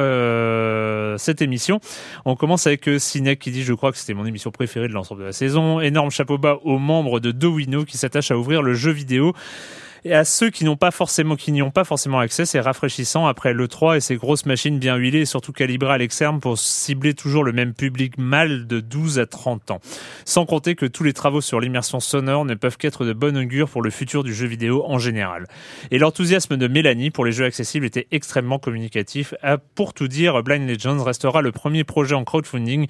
cette 1.18 1.42
émission. 1.42 1.80
On 2.24 2.36
commence 2.36 2.66
avec 2.66 2.88
Sinek 2.98 3.38
qui 3.38 3.50
dit, 3.50 3.62
je 3.62 3.74
crois 3.74 3.92
que 3.92 3.98
c'était 3.98 4.14
mon 4.14 4.26
émission 4.26 4.50
préférée 4.50 4.88
de 4.88 4.92
l'ensemble 4.92 5.20
de 5.20 5.26
la 5.26 5.32
saison. 5.32 5.80
Énorme 5.80 6.10
chapeau 6.10 6.38
bas 6.38 6.58
aux 6.64 6.78
membres 6.78 7.20
de 7.20 7.30
Dowino 7.30 7.84
qui 7.84 7.96
s'attachent 7.96 8.30
à 8.30 8.38
ouvrir 8.38 8.62
le 8.62 8.74
jeu 8.74 8.90
vidéo 8.90 9.34
et 10.04 10.14
à 10.14 10.24
ceux 10.24 10.50
qui 10.50 10.64
n'ont 10.64 10.76
pas 10.76 10.90
forcément 10.90 11.36
qui 11.36 11.52
n'y 11.52 11.62
ont 11.62 11.70
pas 11.70 11.84
forcément 11.84 12.18
accès, 12.18 12.46
c'est 12.46 12.60
rafraîchissant 12.60 13.26
après 13.26 13.52
le 13.52 13.68
3 13.68 13.96
et 13.96 14.00
ces 14.00 14.16
grosses 14.16 14.46
machines 14.46 14.78
bien 14.78 14.96
huilées 14.96 15.20
et 15.20 15.26
surtout 15.26 15.52
calibrées 15.52 15.92
à 15.92 15.98
l'externe 15.98 16.40
pour 16.40 16.58
cibler 16.58 17.14
toujours 17.14 17.44
le 17.44 17.52
même 17.52 17.74
public 17.74 18.18
mâle 18.18 18.66
de 18.66 18.80
12 18.80 19.18
à 19.18 19.26
30 19.26 19.70
ans. 19.72 19.80
Sans 20.24 20.46
compter 20.46 20.74
que 20.74 20.86
tous 20.86 21.04
les 21.04 21.12
travaux 21.12 21.40
sur 21.40 21.60
l'immersion 21.60 22.00
sonore 22.00 22.44
ne 22.44 22.54
peuvent 22.54 22.76
qu'être 22.76 23.04
de 23.04 23.12
bon 23.12 23.36
augure 23.36 23.68
pour 23.68 23.82
le 23.82 23.90
futur 23.90 24.24
du 24.24 24.34
jeu 24.34 24.46
vidéo 24.46 24.84
en 24.86 24.98
général. 24.98 25.46
Et 25.90 25.98
l'enthousiasme 25.98 26.56
de 26.56 26.68
Mélanie 26.68 27.10
pour 27.10 27.24
les 27.24 27.32
jeux 27.32 27.44
accessibles 27.44 27.86
était 27.86 28.06
extrêmement 28.10 28.58
communicatif. 28.58 29.34
Pour 29.74 29.94
tout 29.94 30.08
dire, 30.08 30.42
Blind 30.42 30.68
Legends 30.68 31.02
restera 31.02 31.42
le 31.42 31.52
premier 31.52 31.84
projet 31.84 32.14
en 32.14 32.24
crowdfunding 32.24 32.86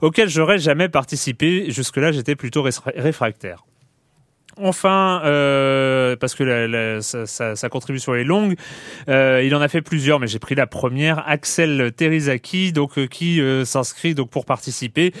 auquel 0.00 0.28
j'aurais 0.28 0.58
jamais 0.58 0.88
participé. 0.88 1.70
Jusque-là, 1.70 2.12
j'étais 2.12 2.36
plutôt 2.36 2.62
réfractaire. 2.96 3.64
Enfin, 4.60 5.22
euh, 5.24 6.14
parce 6.16 6.34
que 6.34 7.00
sa, 7.00 7.68
contribution 7.70 8.14
est 8.14 8.24
longue, 8.24 8.54
euh, 9.08 9.42
il 9.42 9.54
en 9.54 9.62
a 9.62 9.68
fait 9.68 9.80
plusieurs, 9.80 10.20
mais 10.20 10.26
j'ai 10.26 10.38
pris 10.38 10.54
la 10.54 10.66
première. 10.66 11.26
Axel 11.26 11.90
Terizaki, 11.96 12.72
donc 12.72 12.98
euh, 12.98 13.06
qui 13.06 13.40
s'inscrit 13.64 14.14
donc 14.14 14.28
pour 14.28 14.44
participer. 14.44 15.12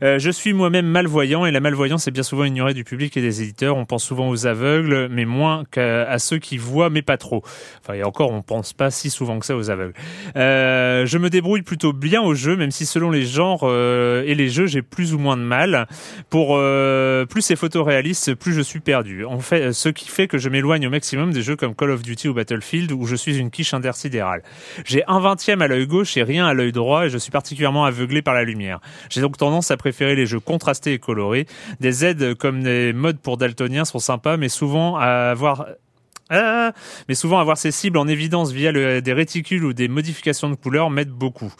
Je 0.00 0.30
suis 0.30 0.52
moi-même 0.54 0.86
malvoyant 0.86 1.44
et 1.44 1.50
la 1.50 1.60
malvoyance 1.60 2.08
est 2.08 2.10
bien 2.10 2.22
souvent 2.22 2.44
ignorée 2.44 2.72
du 2.72 2.84
public 2.84 3.16
et 3.16 3.20
des 3.20 3.42
éditeurs. 3.42 3.76
On 3.76 3.84
pense 3.84 4.04
souvent 4.04 4.28
aux 4.28 4.46
aveugles, 4.46 5.08
mais 5.10 5.26
moins 5.26 5.64
qu'à 5.70 6.18
ceux 6.18 6.38
qui 6.38 6.56
voient, 6.56 6.88
mais 6.88 7.02
pas 7.02 7.18
trop. 7.18 7.42
Enfin, 7.82 7.94
et 7.94 8.04
encore, 8.04 8.32
on 8.32 8.42
pense 8.42 8.72
pas 8.72 8.90
si 8.90 9.10
souvent 9.10 9.38
que 9.38 9.46
ça 9.46 9.56
aux 9.56 9.70
aveugles. 9.70 9.94
je 10.34 11.18
me 11.18 11.28
débrouille 11.28 11.62
plutôt 11.62 11.92
bien 11.92 12.22
au 12.22 12.34
jeu, 12.34 12.56
même 12.56 12.70
si 12.70 12.86
selon 12.86 13.10
les 13.10 13.26
genres 13.26 13.64
et 13.70 14.34
les 14.34 14.48
jeux, 14.48 14.66
j'ai 14.66 14.82
plus 14.82 15.12
ou 15.12 15.18
moins 15.18 15.36
de 15.36 15.42
mal. 15.42 15.86
Pour 16.30 16.58
plus 17.28 17.42
c'est 17.42 17.56
photoréaliste, 17.56 18.34
plus 18.34 18.54
je 18.54 18.62
suis 18.62 18.77
perdu. 18.80 19.24
Fait, 19.40 19.72
ce 19.72 19.88
qui 19.88 20.08
fait 20.08 20.28
que 20.28 20.38
je 20.38 20.48
m'éloigne 20.48 20.86
au 20.86 20.90
maximum 20.90 21.32
des 21.32 21.42
jeux 21.42 21.56
comme 21.56 21.74
Call 21.74 21.90
of 21.90 22.02
Duty 22.02 22.28
ou 22.28 22.34
Battlefield 22.34 22.92
où 22.92 23.06
je 23.06 23.16
suis 23.16 23.36
une 23.38 23.50
quiche 23.50 23.74
intersidérale. 23.74 24.42
J'ai 24.84 25.02
un 25.06 25.20
vingtième 25.20 25.62
à 25.62 25.68
l'œil 25.68 25.86
gauche 25.86 26.16
et 26.16 26.22
rien 26.22 26.46
à 26.46 26.54
l'œil 26.54 26.72
droit 26.72 27.06
et 27.06 27.10
je 27.10 27.18
suis 27.18 27.30
particulièrement 27.30 27.84
aveuglé 27.84 28.22
par 28.22 28.34
la 28.34 28.44
lumière. 28.44 28.80
J'ai 29.10 29.20
donc 29.20 29.36
tendance 29.36 29.70
à 29.70 29.76
préférer 29.76 30.14
les 30.14 30.26
jeux 30.26 30.40
contrastés 30.40 30.92
et 30.94 30.98
colorés. 30.98 31.46
Des 31.80 32.04
aides 32.04 32.34
comme 32.34 32.62
des 32.62 32.92
modes 32.92 33.18
pour 33.18 33.36
daltoniens 33.36 33.84
sont 33.84 33.98
sympas, 33.98 34.36
mais 34.36 34.48
souvent 34.48 34.96
avoir 34.96 35.66
ah, 36.30 36.72
mais 37.08 37.14
souvent 37.14 37.38
avoir 37.38 37.56
ces 37.56 37.70
cibles 37.70 37.96
en 37.96 38.06
évidence 38.06 38.52
via 38.52 39.00
des 39.00 39.12
réticules 39.12 39.64
ou 39.64 39.72
des 39.72 39.88
modifications 39.88 40.50
de 40.50 40.56
couleurs 40.56 40.90
m'aide 40.90 41.10
beaucoup. 41.10 41.52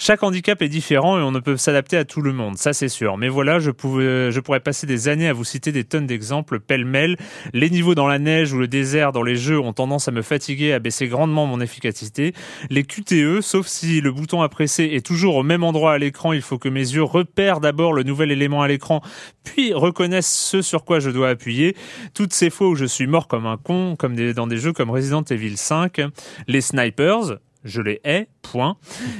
Chaque 0.00 0.22
handicap 0.22 0.62
est 0.62 0.68
différent 0.68 1.18
et 1.18 1.22
on 1.22 1.32
ne 1.32 1.40
peut 1.40 1.56
s'adapter 1.56 1.96
à 1.96 2.04
tout 2.04 2.22
le 2.22 2.32
monde, 2.32 2.56
ça 2.56 2.72
c'est 2.72 2.88
sûr. 2.88 3.16
Mais 3.16 3.28
voilà, 3.28 3.58
je, 3.58 3.72
pouvais, 3.72 4.30
je 4.30 4.38
pourrais 4.38 4.60
passer 4.60 4.86
des 4.86 5.08
années 5.08 5.26
à 5.26 5.32
vous 5.32 5.42
citer 5.42 5.72
des 5.72 5.82
tonnes 5.82 6.06
d'exemples 6.06 6.60
pêle-mêle. 6.60 7.16
Les 7.52 7.68
niveaux 7.68 7.96
dans 7.96 8.06
la 8.06 8.20
neige 8.20 8.52
ou 8.52 8.58
le 8.58 8.68
désert 8.68 9.10
dans 9.10 9.24
les 9.24 9.34
jeux 9.34 9.58
ont 9.58 9.72
tendance 9.72 10.06
à 10.06 10.12
me 10.12 10.22
fatiguer, 10.22 10.72
à 10.72 10.78
baisser 10.78 11.08
grandement 11.08 11.46
mon 11.46 11.60
efficacité. 11.60 12.32
Les 12.70 12.84
QTE, 12.84 13.40
sauf 13.40 13.66
si 13.66 14.00
le 14.00 14.12
bouton 14.12 14.40
à 14.40 14.48
presser 14.48 14.84
est 14.84 15.04
toujours 15.04 15.34
au 15.34 15.42
même 15.42 15.64
endroit 15.64 15.94
à 15.94 15.98
l'écran, 15.98 16.32
il 16.32 16.42
faut 16.42 16.58
que 16.58 16.68
mes 16.68 16.78
yeux 16.78 17.02
repèrent 17.02 17.58
d'abord 17.58 17.92
le 17.92 18.04
nouvel 18.04 18.30
élément 18.30 18.62
à 18.62 18.68
l'écran, 18.68 19.02
puis 19.42 19.74
reconnaissent 19.74 20.32
ce 20.32 20.62
sur 20.62 20.84
quoi 20.84 21.00
je 21.00 21.10
dois 21.10 21.30
appuyer. 21.30 21.76
Toutes 22.14 22.32
ces 22.32 22.50
fois 22.50 22.68
où 22.68 22.76
je 22.76 22.84
suis 22.84 23.08
mort 23.08 23.26
comme 23.26 23.46
un 23.46 23.56
con, 23.56 23.96
comme 23.98 24.14
dans 24.32 24.46
des 24.46 24.58
jeux 24.58 24.72
comme 24.72 24.90
Resident 24.90 25.24
Evil 25.24 25.56
5, 25.56 26.02
les 26.46 26.60
snipers, 26.60 27.38
je 27.64 27.82
les 27.82 28.00
hais, 28.04 28.28
point. 28.42 28.76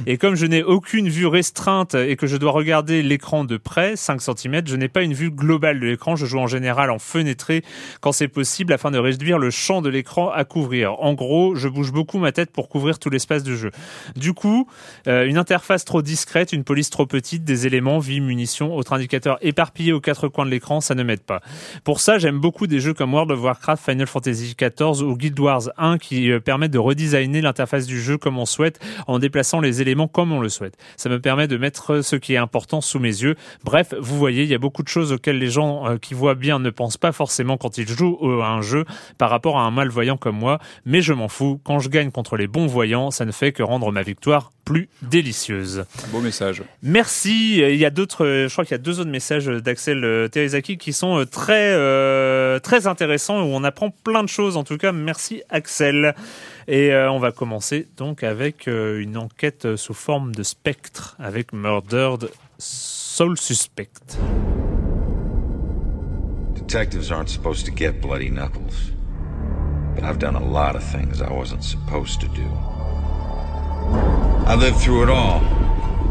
Et 0.07 0.17
comme 0.17 0.35
je 0.35 0.47
n'ai 0.47 0.63
aucune 0.63 1.09
vue 1.09 1.27
restreinte 1.27 1.95
et 1.95 2.17
que 2.17 2.27
je 2.27 2.37
dois 2.37 2.53
regarder 2.53 3.03
l'écran 3.03 3.45
de 3.45 3.57
près, 3.57 3.97
5 3.97 4.21
cm, 4.23 4.63
je 4.67 4.77
n'ai 4.77 4.89
pas 4.89 5.03
une 5.03 5.13
vue 5.13 5.31
globale 5.31 5.81
de 5.81 5.87
l'écran. 5.87 6.17
Je 6.17 6.27
joue 6.27 6.39
en 6.39 6.47
général 6.47 6.91
en 6.91 6.99
fenêtré 6.99 7.63
quand 8.01 8.13
c'est 8.13 8.29
possible 8.29 8.73
afin 8.73 8.91
de 8.91 8.99
réduire 8.99 9.39
le 9.39 9.51
champ 9.51 9.83
de 9.83 9.89
l'écran 9.89 10.31
à 10.31 10.45
couvrir. 10.45 11.01
En 11.01 11.15
gros, 11.15 11.55
je 11.57 11.69
bouge 11.69 11.93
beaucoup 11.93 12.19
ma 12.19 12.33
tête 12.33 12.51
pour 12.51 12.69
couvrir 12.69 12.99
tout 12.99 13.11
l'espace 13.11 13.43
de 13.43 13.55
jeu. 13.55 13.71
Du 14.17 14.33
coup, 14.33 14.69
euh, 15.07 15.27
une 15.27 15.39
interface 15.39 15.85
trop 15.85 16.03
discrète, 16.03 16.53
une 16.53 16.65
police 16.65 16.91
trop 16.91 17.07
petite, 17.07 17.45
des 17.45 17.67
éléments, 17.67 17.99
vie, 17.99 18.21
munitions, 18.21 18.75
autres 18.75 18.93
indicateurs 18.93 19.39
éparpillés 19.43 19.93
aux 19.93 20.01
quatre 20.01 20.29
coins 20.29 20.47
de 20.47 20.51
l'écran, 20.51 20.81
ça 20.81 20.95
ne 20.95 21.03
m'aide 21.03 21.23
pas. 21.23 21.41
Pour 21.85 22.01
ça, 22.01 22.19
j'aime 22.19 22.39
beaucoup 22.39 22.67
des 22.67 22.81
jeux 22.81 22.95
comme 22.95 23.13
World 23.13 23.33
of 23.33 23.43
Warcraft, 23.43 23.85
Final 23.85 24.07
Fantasy 24.07 24.55
XIV 24.59 25.03
ou 25.03 25.17
Guild 25.17 25.39
Wars 25.39 25.71
1 25.77 25.99
qui 25.99 26.31
euh, 26.31 26.41
permettent 26.41 26.71
de 26.71 26.79
redesigner 26.79 27.41
l'interface 27.41 27.87
du 27.87 28.01
jeu 28.01 28.17
comme 28.17 28.28
on 28.37 28.47
souhaite 28.47 28.81
en 29.07 29.19
déplaçant 29.19 29.61
les 29.61 29.81
éléments 29.81 30.09
comme 30.09 30.33
on 30.33 30.41
le 30.41 30.49
souhaite. 30.49 30.77
Ça 30.97 31.09
me 31.09 31.21
permet 31.21 31.47
de 31.47 31.57
mettre 31.57 32.03
ce 32.03 32.17
qui 32.17 32.35
est 32.35 32.39
important 32.39 32.81
sous 32.81 32.99
mes 32.99 33.23
yeux. 33.23 33.37
Bref, 33.65 33.95
vous 33.99 34.19
voyez, 34.19 34.43
il 34.43 34.49
y 34.49 34.55
a 34.55 34.59
beaucoup 34.59 34.83
de 34.83 34.89
choses 34.89 35.13
auxquelles 35.13 35.39
les 35.39 35.51
gens 35.51 35.87
euh, 35.87 35.97
qui 35.97 36.15
voient 36.15 36.35
bien 36.35 36.59
ne 36.59 36.71
pensent 36.71 36.97
pas 36.97 37.13
forcément 37.13 37.57
quand 37.57 37.79
ils 37.79 37.89
jouent 37.89 38.19
à 38.43 38.49
un 38.49 38.63
jeu 38.63 38.85
par 39.17 39.31
rapport 39.31 39.59
à 39.59 39.63
un 39.63 39.71
malvoyant 39.71 40.17
comme 40.17 40.37
moi, 40.37 40.59
mais 40.85 41.01
je 41.01 41.13
m'en 41.13 41.29
fous. 41.29 41.61
Quand 41.65 41.79
je 41.79 41.89
gagne 41.89 42.11
contre 42.11 42.37
les 42.37 42.49
bons 42.49 42.67
voyants, 42.67 43.11
ça 43.11 43.25
ne 43.25 43.33
fait 43.33 43.53
que 43.53 43.63
rendre 43.63 43.93
ma 43.93 44.03
victoire 44.03 44.51
plus 44.69 44.89
délicieuse. 45.01 45.85
beau 46.09 46.21
message. 46.21 46.63
Merci. 46.83 47.59
Il 47.59 47.77
y 47.77 47.87
a 47.87 47.91
d'autres, 47.91 48.27
je 48.27 48.53
crois 48.53 48.65
qu'il 48.65 48.73
y 48.73 48.75
a 48.75 48.83
deux 48.83 49.01
autres 49.01 49.11
messages 49.11 49.47
d'Axel 49.47 50.05
euh, 50.05 50.29
Terizaki 50.29 50.77
qui 50.77 50.93
sont 50.93 51.19
euh, 51.19 51.25
très, 51.25 52.61
très 52.61 52.87
intéressants 52.87 53.41
où 53.41 53.47
on 53.47 53.65
apprend 53.65 53.91
plein 53.91 54.23
de 54.23 54.29
choses. 54.29 54.59
En 54.59 54.65
tout 54.65 54.77
cas, 54.77 54.93
merci 54.93 55.43
Axel. 55.49 56.15
Et 56.67 56.93
euh, 56.93 57.11
on 57.11 57.19
va 57.19 57.33
commencer 57.33 57.89
donc 57.97 58.23
avec 58.23 58.69
euh, 58.69 59.01
une 59.01 59.17
enquête 59.17 59.77
sous 59.77 59.95
forme 59.95 60.35
de 60.35 60.43
spectre 60.43 61.17
avec 61.19 61.55
Murdered 61.55 62.31
Soul 62.59 63.39
Suspect. 63.39 64.19
Detectives 66.55 67.11
aren't 67.11 67.31
supposed 67.31 67.65
to 67.65 67.73
get 67.75 68.03
bloody 68.03 68.29
knuckles. 68.29 68.93
But 69.95 70.05
I've 70.05 70.19
done 70.19 70.37
a 70.37 70.45
lot 70.45 70.77
of 70.77 70.85
things 70.85 71.23
I 71.23 71.33
wasn't 71.33 71.65
supposed 71.65 72.21
to 72.21 72.29
do. 72.29 72.45
I 74.49 74.55
lived 74.55 74.79
through 74.79 75.03
it 75.03 75.11
all. 75.11 75.41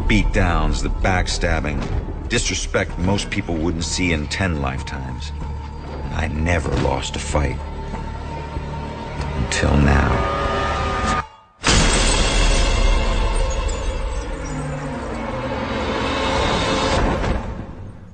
Beatdowns, 0.06 0.80
the 0.80 0.90
backstabbing, 0.90 1.82
disrespect 2.28 2.96
most 2.96 3.30
people 3.30 3.56
wouldn't 3.56 3.82
see 3.82 4.12
in 4.12 4.28
ten 4.28 4.62
lifetimes. 4.62 5.32
I 6.12 6.28
never 6.28 6.68
lost 6.76 7.16
a 7.16 7.18
fight. 7.18 7.58
Until 9.42 9.76
now. 9.78 10.47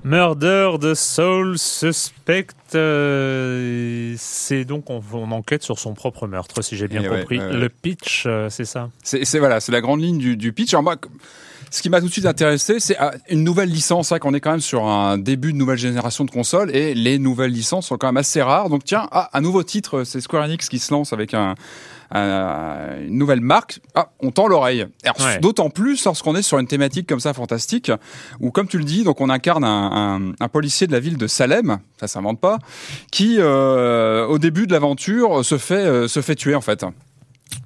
Murder 0.05 0.73
de 0.79 0.93
Soul 0.93 1.59
Suspect, 1.59 2.49
euh, 2.75 4.15
c'est 4.19 4.67
donc 4.67 4.91
on, 4.91 5.01
enquête 5.33 5.63
sur 5.63 5.79
son 5.79 5.95
propre 5.95 6.27
meurtre, 6.27 6.61
si 6.61 6.77
j'ai 6.77 6.89
bien 6.89 7.01
eh 7.03 7.09
compris. 7.09 7.39
Le 7.39 7.69
pitch, 7.71 8.25
euh, 8.27 8.51
c'est 8.51 8.67
ça? 8.67 8.91
C'est 9.03 9.39
voilà, 9.39 9.61
c'est 9.61 9.73
la 9.73 9.81
grande 9.81 10.03
ligne 10.03 10.19
du, 10.19 10.37
du 10.37 10.53
pitch. 10.53 10.75
Alors 10.75 10.83
moi, 10.83 10.97
ce 11.71 11.81
qui 11.81 11.89
m'a 11.89 12.01
tout 12.01 12.09
de 12.09 12.13
suite 12.13 12.27
intéressé, 12.27 12.81
c'est 12.81 12.97
ah, 12.99 13.13
une 13.31 13.45
nouvelle 13.45 13.71
licence. 13.71 14.09
C'est 14.09 14.19
qu'on 14.19 14.35
est 14.35 14.41
quand 14.41 14.51
même 14.51 14.61
sur 14.61 14.87
un 14.87 15.17
début 15.17 15.55
de 15.55 15.59
nouvelle 15.59 15.79
génération 15.79 16.27
de 16.27 16.31
consoles 16.31 16.71
et 16.77 16.93
les 16.93 17.19
nouvelles 17.19 17.53
licences 17.53 17.87
sont 17.87 17.97
quand 17.97 18.09
même 18.09 18.19
assez 18.19 18.43
rares. 18.43 18.69
Donc 18.69 18.85
tiens, 18.85 19.09
ah, 19.11 19.31
un 19.33 19.41
nouveau 19.41 19.63
titre, 19.63 20.05
c'est 20.05 20.21
Square 20.21 20.45
Enix 20.45 20.69
qui 20.69 20.81
se 20.81 20.93
lance 20.93 21.15
avec 21.15 21.33
un, 21.33 21.55
euh, 22.15 23.07
une 23.07 23.19
nouvelle 23.19 23.41
marque, 23.41 23.81
ah, 23.95 24.11
on 24.21 24.31
tend 24.31 24.47
l'oreille. 24.47 24.87
D'autant 25.41 25.71
plus 25.71 26.05
lorsqu'on 26.05 26.37
est 26.37 26.43
sur 26.43 26.59
une 26.59 26.67
thématique 26.67 27.09
comme 27.09 27.21
ça 27.21 27.35
fantastique, 27.35 27.91
où 28.41 28.51
comme 28.51 28.69
tu 28.69 28.79
le 28.79 28.85
dis, 28.85 29.05
donc 29.05 29.21
on 29.21 29.31
incarne 29.31 29.65
un, 29.65 30.33
un, 30.39 30.49
policier 30.49 30.87
de 30.87 30.93
la 30.93 31.01
ville 31.01 31.17
de 31.17 31.27
Salem, 31.27 31.79
ça 31.99 32.07
s'invente 32.07 32.41
pas, 32.41 32.59
qui 33.11 33.37
euh, 33.39 34.27
au 34.27 34.39
début 34.39 34.67
de 34.67 34.73
l'aventure 34.73 35.45
se 35.45 35.59
fait 35.59 35.75
euh, 35.75 36.09
se 36.09 36.21
fait 36.21 36.35
tuer 36.35 36.55
en 36.55 36.61
fait 36.61 36.85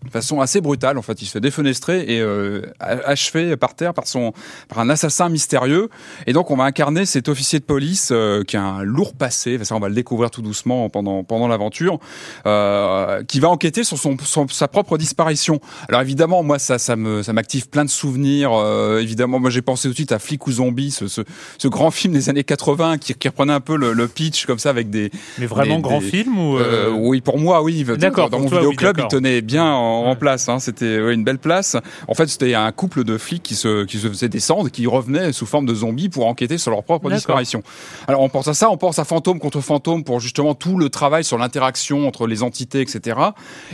de 0.09 0.13
façon 0.13 0.41
assez 0.41 0.61
brutale. 0.61 0.99
En 0.99 1.03
fait, 1.03 1.23
il 1.23 1.27
se 1.27 1.33
fait 1.33 1.41
défenestrer 1.41 2.05
et 2.09 2.21
euh, 2.21 2.63
achevé 2.81 3.57
par 3.57 3.75
terre 3.75 3.95
par 3.95 4.07
son 4.07 4.33
par 4.69 4.81
un 4.81 4.89
assassin 4.89 5.29
mystérieux. 5.29 5.89
Et 6.27 6.33
donc, 6.33 6.51
on 6.51 6.57
va 6.57 6.65
incarner 6.65 7.07
cet 7.07 7.29
officier 7.29 7.59
de 7.59 7.65
police 7.65 8.09
euh, 8.13 8.43
qui 8.45 8.57
a 8.57 8.63
un 8.63 8.83
lourd 8.83 9.15
passé. 9.15 9.59
ça, 9.63 9.75
on 9.75 9.81
va 9.81 9.89
le 9.89 9.95
découvrir 9.95 10.31
tout 10.31 10.43
doucement 10.43 10.89
pendant 10.89 11.25
pendant 11.25 11.49
l'aventure, 11.49 11.99
euh, 12.47 13.23
qui 13.25 13.41
va 13.41 13.49
enquêter 13.49 13.85
sur 13.85 13.99
son, 13.99 14.17
sa 14.51 14.69
propre 14.69 14.99
disparition. 14.99 15.61
Alors 15.89 16.01
évidemment, 16.01 16.43
moi, 16.43 16.59
ça 16.59 16.79
ça 16.79 16.97
me 16.97 17.23
ça 17.23 17.33
m'active 17.33 17.69
plein 17.69 17.85
de 17.85 17.91
souvenirs. 17.91 18.51
Euh, 18.53 19.01
évidemment, 19.01 19.39
moi, 19.39 19.51
j'ai 19.51 19.63
pensé 19.63 19.89
tout 19.89 19.93
de 19.93 19.97
suite 19.97 20.13
à 20.13 20.19
Flic 20.19 20.47
ou 20.47 20.53
Zombie, 20.53 20.91
ce, 20.91 21.09
ce, 21.09 21.23
ce, 21.59 21.69
grand 21.69 21.91
film 21.91 22.13
des 22.13 22.29
années 22.29 22.45
80 22.45 22.99
qui, 22.99 23.15
qui 23.15 23.29
reprenait 23.29 23.53
un 23.53 23.61
peu 23.61 23.77
le, 23.77 23.93
le, 23.93 24.09
pitch 24.09 24.47
comme 24.47 24.59
ça 24.59 24.71
avec 24.71 24.91
des. 24.91 25.11
Mais 25.39 25.47
vraiment 25.47 25.81
grand 25.81 26.01
film 26.01 26.39
ou 26.39 26.59
Oui, 26.97 27.21
pour 27.21 27.39
moi, 27.39 27.63
oui. 27.63 27.85
D'accord. 27.85 28.31
Dans 28.31 28.41
mon 28.41 28.49
vidéoclub, 28.49 28.99
il 28.99 29.09
tenait 29.09 29.41
bien 29.41 29.67
en 29.67 29.98
en, 30.05 30.17
place. 30.17 30.49
Hein. 30.49 30.59
C'était 30.59 31.13
une 31.13 31.25
belle 31.25 31.39
place. 31.39 31.77
En 32.09 32.15
fait, 32.15 32.27
c'était 32.27 32.55
un 32.55 32.73
couple 32.73 33.05
de 33.05 33.19
flics 33.19 33.43
qui 33.43 33.55
se 33.55 33.85
qui 33.85 33.99
se 33.99 34.09
faisaient 34.09 34.29
descendre, 34.29 34.69
qui 34.71 34.87
revenaient 34.87 35.33
sous 35.33 35.47
forme 35.47 35.67
de 35.67 35.75
zombies 35.75 36.09
pour 36.09 36.27
enquêter 36.27 36.59
sur 36.59 36.71
leur 36.71 36.83
propre 36.83 37.11
disparition. 37.11 37.63
Alors 38.07 38.23
on 38.23 38.29
pense 38.29 38.49
à 38.49 38.55
ça, 38.55 38.71
on 38.71 38.77
pense 38.77 38.99
à 38.99 39.05
fantôme 39.05 39.39
contre 39.39 39.61
fantôme 39.61 40.05
pour 40.05 40.21
justement 40.21 40.55
tout 40.55 40.79
le 40.79 40.89
travail 40.89 41.25
sur 41.25 41.39
l'interaction 41.39 42.07
entre 42.07 42.27
les 42.27 42.43
entités, 42.43 42.81
etc. 42.81 43.19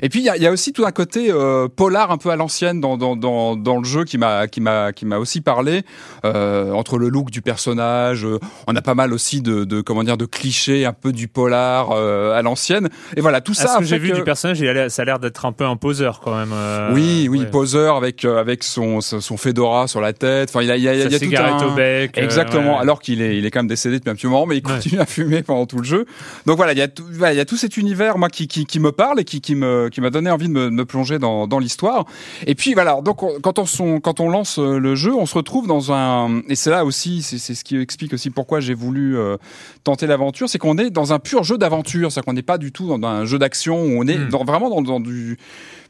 Et 0.02 0.08
puis 0.08 0.20
il 0.20 0.24
y 0.24 0.28
a, 0.28 0.36
y 0.36 0.46
a, 0.46 0.52
aussi 0.52 0.72
tout 0.72 0.84
un 0.84 0.92
côté 0.92 1.30
euh, 1.30 1.68
polar 1.68 2.10
un 2.10 2.18
peu 2.18 2.30
à 2.30 2.36
l'ancienne 2.36 2.80
dans, 2.80 2.96
dans, 2.96 3.16
dans, 3.16 3.56
dans 3.56 3.78
le 3.78 3.84
jeu 3.84 4.04
qui 4.04 4.18
m'a 4.18 4.46
qui 4.46 4.60
m'a 4.60 4.92
qui 4.92 5.06
m'a 5.06 5.18
aussi 5.18 5.40
parlé 5.40 5.82
euh, 6.24 6.72
entre 6.72 6.98
le 6.98 7.08
look 7.08 7.30
du 7.30 7.42
personnage. 7.42 8.24
Euh, 8.24 8.38
on 8.66 8.76
a 8.76 8.82
pas 8.82 8.94
mal 8.94 9.12
aussi 9.12 9.40
de, 9.40 9.64
de 9.64 9.80
comment 9.80 10.02
dire 10.02 10.16
de 10.16 10.26
clichés 10.26 10.84
un 10.84 10.92
peu 10.92 11.12
du 11.12 11.28
polar 11.28 11.90
euh, 11.92 12.36
à 12.36 12.42
l'ancienne. 12.42 12.88
Et 13.16 13.20
voilà 13.20 13.40
tout 13.40 13.54
ça. 13.54 13.74
Ce 13.74 13.78
que 13.78 13.84
j'ai 13.84 13.98
vu 13.98 14.12
du 14.12 14.22
personnage, 14.22 14.58
ça 14.88 15.02
a 15.02 15.04
l'air 15.04 15.18
d'être 15.18 15.44
un 15.44 15.52
peu 15.52 15.64
un 15.64 15.76
poseur 15.76 16.13
quand 16.20 16.36
même. 16.36 16.52
Euh, 16.52 16.92
oui, 16.92 17.28
oui, 17.30 17.46
poseur 17.46 17.96
avec 17.96 18.24
avec 18.24 18.62
son 18.62 19.00
son 19.00 19.36
fedora 19.36 19.88
sur 19.88 20.00
la 20.00 20.12
tête. 20.12 20.50
Enfin, 20.50 20.62
il 20.62 20.70
a 20.70 20.76
il 20.76 20.86
a, 20.88 20.94
il 20.94 21.00
y 21.00 21.14
a 21.14 21.18
tout 21.18 21.64
un... 21.64 21.66
au 21.66 21.74
bec. 21.74 22.16
Exactement. 22.16 22.78
Alors 22.78 23.00
qu'il 23.00 23.22
est 23.22 23.38
il 23.38 23.46
est 23.46 23.50
quand 23.50 23.60
même 23.60 23.68
décédé 23.68 23.98
depuis 23.98 24.10
un 24.10 24.14
petit 24.14 24.26
moment, 24.26 24.46
mais 24.46 24.56
il 24.56 24.62
continue 24.62 25.00
à 25.00 25.06
fumer 25.06 25.42
pendant 25.42 25.66
tout 25.66 25.78
le 25.78 25.84
jeu. 25.84 26.06
Donc 26.46 26.56
voilà, 26.56 26.72
il 26.72 26.78
y 26.78 26.82
a 26.82 26.88
tout, 26.88 27.04
il 27.10 27.36
y 27.36 27.40
a 27.40 27.44
tout 27.44 27.56
cet 27.56 27.76
univers 27.76 28.18
moi 28.18 28.28
qui, 28.28 28.48
qui, 28.48 28.66
qui 28.66 28.80
me 28.80 28.92
parle 28.92 29.20
et 29.20 29.24
qui, 29.24 29.40
qui 29.40 29.54
me 29.54 29.88
qui 29.88 30.00
m'a 30.00 30.10
donné 30.10 30.30
envie 30.30 30.48
de 30.48 30.52
me, 30.52 30.70
me 30.70 30.84
plonger 30.84 31.18
dans, 31.18 31.46
dans 31.46 31.58
l'histoire. 31.58 32.04
Et 32.46 32.54
puis 32.54 32.74
voilà, 32.74 33.00
donc 33.02 33.20
quand 33.42 33.58
on 33.58 33.66
son, 33.66 34.00
quand 34.00 34.20
on 34.20 34.28
lance 34.28 34.58
le 34.58 34.94
jeu, 34.94 35.14
on 35.14 35.26
se 35.26 35.34
retrouve 35.34 35.66
dans 35.66 35.92
un 35.92 36.42
et 36.48 36.54
c'est 36.54 36.70
là 36.70 36.84
aussi 36.84 37.22
c'est 37.22 37.38
ce 37.38 37.64
qui 37.64 37.76
explique 37.76 38.12
aussi 38.12 38.30
pourquoi 38.30 38.60
j'ai 38.60 38.74
voulu 38.74 39.16
euh, 39.16 39.36
tenter 39.82 40.06
l'aventure, 40.06 40.48
c'est 40.48 40.58
qu'on 40.58 40.78
est 40.78 40.90
dans 40.90 41.12
un 41.12 41.18
pur 41.18 41.44
jeu 41.44 41.58
d'aventure, 41.58 42.10
c'est-à-dire 42.10 42.26
qu'on 42.26 42.32
n'est 42.32 42.42
pas 42.42 42.58
du 42.58 42.72
tout 42.72 42.88
dans 42.88 43.06
un 43.06 43.24
jeu 43.24 43.38
d'action 43.38 43.82
où 43.82 44.00
on 44.00 44.06
est 44.06 44.18
hmm. 44.18 44.28
dans, 44.28 44.44
vraiment 44.44 44.70
dans, 44.70 44.82
dans 44.82 45.00
du 45.00 45.38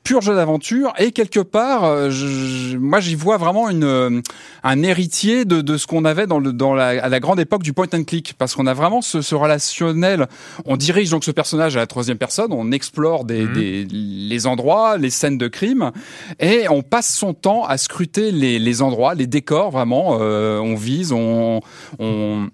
pur 0.05 0.21
jeu 0.21 0.35
d'aventure 0.37 0.93
et 0.99 1.13
quelque 1.13 1.41
part 1.41 1.85
euh, 1.85 2.11
je, 2.11 2.77
moi 2.77 3.01
j'y 3.01 3.15
vois 3.15 3.39
vraiment 3.39 3.71
une 3.71 3.85
euh, 3.85 4.21
un 4.63 4.83
héritier 4.83 5.45
de, 5.45 5.63
de 5.63 5.77
ce 5.77 5.87
qu'on 5.87 6.05
avait 6.05 6.27
dans 6.27 6.39
le 6.39 6.53
dans 6.53 6.75
la, 6.75 6.89
à 7.03 7.09
la 7.09 7.21
grande 7.21 7.41
époque 7.41 7.63
du 7.63 7.73
point 7.73 7.87
and 7.93 8.05
click. 8.05 8.35
Parce 8.39 8.55
qu'on 8.55 8.67
a 8.67 8.75
vraiment 8.75 9.03
ce, 9.03 9.23
ce, 9.23 9.35
relationnel. 9.35 10.27
On 10.65 10.77
dirige 10.77 11.11
donc 11.11 11.25
ce 11.25 11.31
personnage 11.31 11.77
à 11.77 11.81
la 11.81 11.87
troisième 11.87 12.19
personne. 12.19 12.53
On 12.53 12.73
explore 12.73 13.25
des, 13.25 13.43
mhm. 13.43 13.53
des 13.53 13.85
les 13.85 14.47
endroits 14.47 14.97
les 14.99 15.11
scènes 15.11 15.39
de 15.39 15.49
crime. 15.49 15.91
Et 16.41 16.69
on 16.69 16.83
passe 16.83 17.15
son 17.15 17.35
temps 17.35 17.65
à 17.65 17.77
scruter 17.79 18.31
les, 18.31 18.59
les 18.59 18.83
endroits 18.83 19.15
les 19.15 19.27
décors 19.27 19.71
vraiment. 19.71 20.19
Euh, 20.21 20.59
on 20.59 20.75
vise 20.75 21.13
on, 21.13 21.61
on 21.99 22.49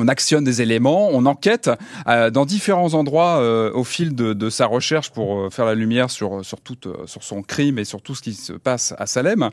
on 0.00 0.08
actionne 0.08 0.44
des 0.44 0.62
éléments, 0.62 1.10
on 1.12 1.26
enquête 1.26 1.70
euh, 2.08 2.30
dans 2.30 2.46
différents 2.46 2.94
endroits 2.94 3.40
euh, 3.40 3.70
au 3.72 3.84
fil 3.84 4.14
de, 4.14 4.50
sa 4.50 4.66
recherche 4.66 5.10
pour 5.10 5.38
euh, 5.38 5.50
faire 5.50 5.66
la 5.66 5.74
lumière 5.74 6.10
sur 6.10 6.44
sur 6.44 6.60
tout 6.60 6.78
sur 7.06 7.22
son 7.22 7.42
crime 7.42 7.78
et 7.78 7.84
sur 7.84 8.02
tout 8.02 8.14
ce 8.14 8.22
qui 8.22 8.34
se 8.34 8.52
passe 8.52 8.94
à 8.98 9.06
Salem. 9.06 9.50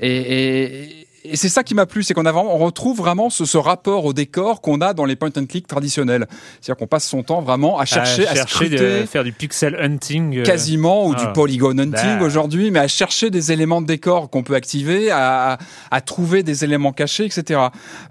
Et, 0.00 1.07
et 1.30 1.36
c'est 1.36 1.48
ça 1.48 1.62
qui 1.62 1.74
m'a 1.74 1.86
plu, 1.86 2.02
c'est 2.02 2.14
qu'on 2.14 2.26
a 2.26 2.32
vraiment, 2.32 2.54
on 2.54 2.58
retrouve 2.58 2.98
vraiment 2.98 3.30
ce, 3.30 3.44
ce 3.44 3.58
rapport 3.58 4.04
au 4.04 4.12
décor 4.12 4.60
qu'on 4.60 4.80
a 4.80 4.94
dans 4.94 5.04
les 5.04 5.16
point 5.16 5.30
and 5.36 5.46
click 5.46 5.66
traditionnels. 5.66 6.26
C'est-à-dire 6.60 6.76
qu'on 6.76 6.86
passe 6.86 7.06
son 7.06 7.22
temps 7.22 7.40
vraiment 7.40 7.78
à 7.78 7.84
chercher, 7.84 8.26
à, 8.26 8.34
chercher 8.34 8.68
de 8.68 9.06
faire 9.06 9.24
du 9.24 9.32
pixel 9.32 9.76
hunting, 9.80 10.38
euh, 10.38 10.42
quasiment 10.42 11.06
ou 11.06 11.14
du 11.14 11.24
ah. 11.24 11.32
polygon 11.32 11.78
hunting 11.78 12.18
bah. 12.18 12.24
aujourd'hui, 12.24 12.70
mais 12.70 12.80
à 12.80 12.88
chercher 12.88 13.30
des 13.30 13.52
éléments 13.52 13.80
de 13.80 13.86
décor 13.86 14.30
qu'on 14.30 14.42
peut 14.42 14.54
activer, 14.54 15.10
à, 15.10 15.58
à, 15.90 16.00
trouver 16.00 16.42
des 16.42 16.64
éléments 16.64 16.92
cachés, 16.92 17.24
etc. 17.24 17.60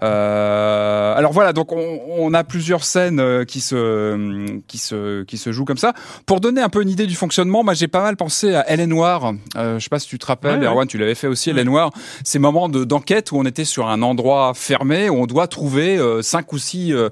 Euh, 0.02 1.14
alors 1.14 1.32
voilà, 1.32 1.52
donc 1.52 1.72
on, 1.72 2.00
on, 2.08 2.34
a 2.34 2.44
plusieurs 2.44 2.84
scènes 2.84 3.20
euh, 3.20 3.44
qui 3.44 3.60
se 3.60 4.58
qui 4.66 4.78
se 4.78 5.22
qui 5.24 5.38
se 5.38 5.52
jouent 5.52 5.64
comme 5.64 5.78
ça. 5.78 5.92
Pour 6.26 6.40
donner 6.40 6.60
un 6.60 6.68
peu 6.68 6.82
une 6.82 6.90
idée 6.90 7.06
du 7.06 7.14
fonctionnement, 7.16 7.64
moi 7.64 7.74
j'ai 7.74 7.88
pas 7.88 8.02
mal 8.02 8.16
pensé 8.16 8.54
à 8.54 8.64
Elle 8.68 8.80
est 8.80 8.86
noire. 8.86 9.32
Euh, 9.56 9.78
je 9.78 9.84
sais 9.84 9.88
pas 9.88 9.98
si 9.98 10.08
tu 10.08 10.18
te 10.18 10.26
rappelles, 10.26 10.62
Erwan, 10.62 10.86
tu 10.86 10.98
l'avais 10.98 11.14
fait 11.14 11.26
aussi. 11.26 11.50
Elle 11.50 11.58
est 11.58 11.64
noire. 11.64 11.90
Ces 12.24 12.38
moments 12.38 12.68
de 12.68 12.84
enquête 13.08 13.32
où 13.32 13.38
on 13.38 13.44
était 13.44 13.64
sur 13.64 13.88
un 13.88 14.02
endroit 14.02 14.52
fermé 14.54 15.08
où 15.08 15.14
on 15.14 15.26
doit 15.26 15.46
trouver 15.46 15.96
euh, 15.96 16.20
cinq 16.20 16.52
ou 16.52 16.58
six 16.58 16.92
euh, 16.92 17.08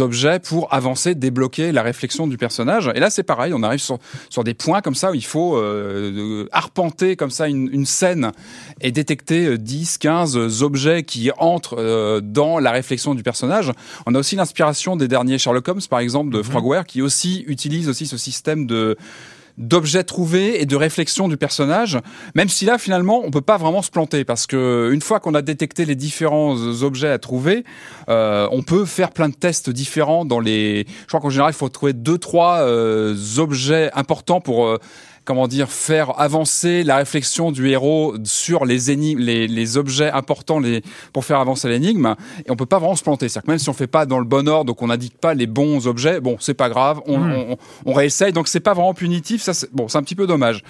objets 0.00 0.40
pour 0.40 0.74
avancer, 0.74 1.14
débloquer 1.14 1.70
la 1.70 1.82
réflexion 1.82 2.26
du 2.26 2.36
personnage. 2.36 2.90
Et 2.96 2.98
là, 2.98 3.10
c'est 3.10 3.22
pareil, 3.22 3.52
on 3.54 3.62
arrive 3.62 3.78
sur, 3.78 4.00
sur 4.28 4.42
des 4.42 4.54
points 4.54 4.80
comme 4.80 4.96
ça 4.96 5.12
où 5.12 5.14
il 5.14 5.24
faut 5.24 5.56
euh, 5.56 6.48
arpenter 6.50 7.14
comme 7.14 7.30
ça 7.30 7.46
une, 7.46 7.68
une, 7.72 7.86
scène 7.86 8.32
et 8.80 8.90
détecter 8.90 9.56
10, 9.56 9.98
15 9.98 10.62
objets 10.64 11.04
qui 11.04 11.30
entrent 11.38 12.20
dans 12.20 12.58
la 12.58 12.72
réflexion 12.72 13.14
du 13.14 13.22
personnage. 13.22 13.70
On 14.06 14.16
a 14.16 14.18
aussi 14.18 14.34
l'inspiration 14.34 14.96
des 14.96 15.06
derniers 15.06 15.38
Sherlock 15.38 15.68
Holmes, 15.68 15.80
par 15.88 16.00
exemple, 16.00 16.32
de 16.32 16.40
mm 16.40 16.44
Frogware, 16.44 16.86
qui 16.86 17.02
aussi 17.02 17.44
utilise 17.46 17.88
aussi 17.88 18.08
ce 18.08 18.16
système 18.16 18.66
de 18.66 18.96
d'objets 19.58 20.04
trouvés 20.04 20.60
et 20.60 20.66
de 20.66 20.76
réflexion 20.76 21.28
du 21.28 21.36
personnage, 21.36 21.98
même 22.34 22.48
si 22.48 22.64
là 22.64 22.78
finalement 22.78 23.22
on 23.24 23.30
peut 23.30 23.40
pas 23.40 23.56
vraiment 23.56 23.82
se 23.82 23.90
planter 23.90 24.24
parce 24.24 24.46
que 24.46 24.90
une 24.92 25.00
fois 25.00 25.20
qu'on 25.20 25.34
a 25.34 25.42
détecté 25.42 25.84
les 25.84 25.94
différents 25.94 26.56
objets 26.82 27.08
à 27.08 27.18
trouver, 27.18 27.64
euh, 28.08 28.48
on 28.52 28.62
peut 28.62 28.84
faire 28.84 29.10
plein 29.10 29.28
de 29.28 29.34
tests 29.34 29.70
différents 29.70 30.24
dans 30.24 30.40
les. 30.40 30.86
Je 31.02 31.06
crois 31.06 31.20
qu'en 31.20 31.30
général 31.30 31.52
il 31.52 31.56
faut 31.56 31.68
trouver 31.68 31.92
deux 31.92 32.18
trois 32.18 32.60
euh, 32.60 33.16
objets 33.38 33.90
importants 33.94 34.40
pour 34.40 34.66
euh, 34.66 34.78
comment 35.26 35.48
dire, 35.48 35.68
faire 35.68 36.18
avancer 36.18 36.84
la 36.84 36.96
réflexion 36.96 37.52
du 37.52 37.68
héros 37.68 38.14
sur 38.24 38.64
les 38.64 38.90
énigmes, 38.90 39.18
les, 39.18 39.48
les 39.48 39.76
objets 39.76 40.10
importants 40.10 40.60
les, 40.60 40.82
pour 41.12 41.24
faire 41.24 41.40
avancer 41.40 41.68
l'énigme. 41.68 42.14
Et 42.46 42.50
on 42.50 42.56
peut 42.56 42.64
pas 42.64 42.78
vraiment 42.78 42.94
se 42.94 43.02
planter. 43.02 43.28
C'est-à-dire 43.28 43.46
que 43.46 43.50
même 43.50 43.58
si 43.58 43.68
on 43.68 43.74
fait 43.74 43.88
pas 43.88 44.06
dans 44.06 44.20
le 44.20 44.24
bon 44.24 44.48
ordre, 44.48 44.66
donc 44.66 44.80
on 44.80 44.86
n'indique 44.86 45.18
pas 45.18 45.34
les 45.34 45.46
bons 45.46 45.86
objets, 45.86 46.20
bon, 46.20 46.36
c'est 46.40 46.54
pas 46.54 46.68
grave, 46.68 47.00
on, 47.06 47.18
hmm. 47.18 47.32
on, 47.32 47.56
on, 47.86 47.92
réessaye. 47.92 48.32
Donc 48.32 48.48
c'est 48.48 48.60
pas 48.60 48.72
vraiment 48.72 48.94
punitif. 48.94 49.42
Ça, 49.42 49.52
c'est, 49.52 49.70
bon, 49.72 49.88
c'est 49.88 49.98
un 49.98 50.02
petit 50.02 50.14
peu 50.14 50.28
dommage. 50.28 50.62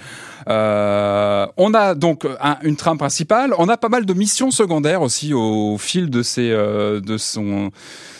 Euh, 0.49 1.45
on 1.57 1.73
a 1.73 1.93
donc 1.93 2.25
un, 2.41 2.57
une 2.63 2.75
trame 2.75 2.97
principale. 2.97 3.53
On 3.59 3.69
a 3.69 3.77
pas 3.77 3.89
mal 3.89 4.05
de 4.05 4.13
missions 4.13 4.49
secondaires 4.49 5.03
aussi 5.03 5.33
au 5.33 5.77
fil 5.77 6.09
de 6.09 6.23
ces, 6.23 6.49
euh, 6.49 6.99
de 6.99 7.17
son 7.17 7.71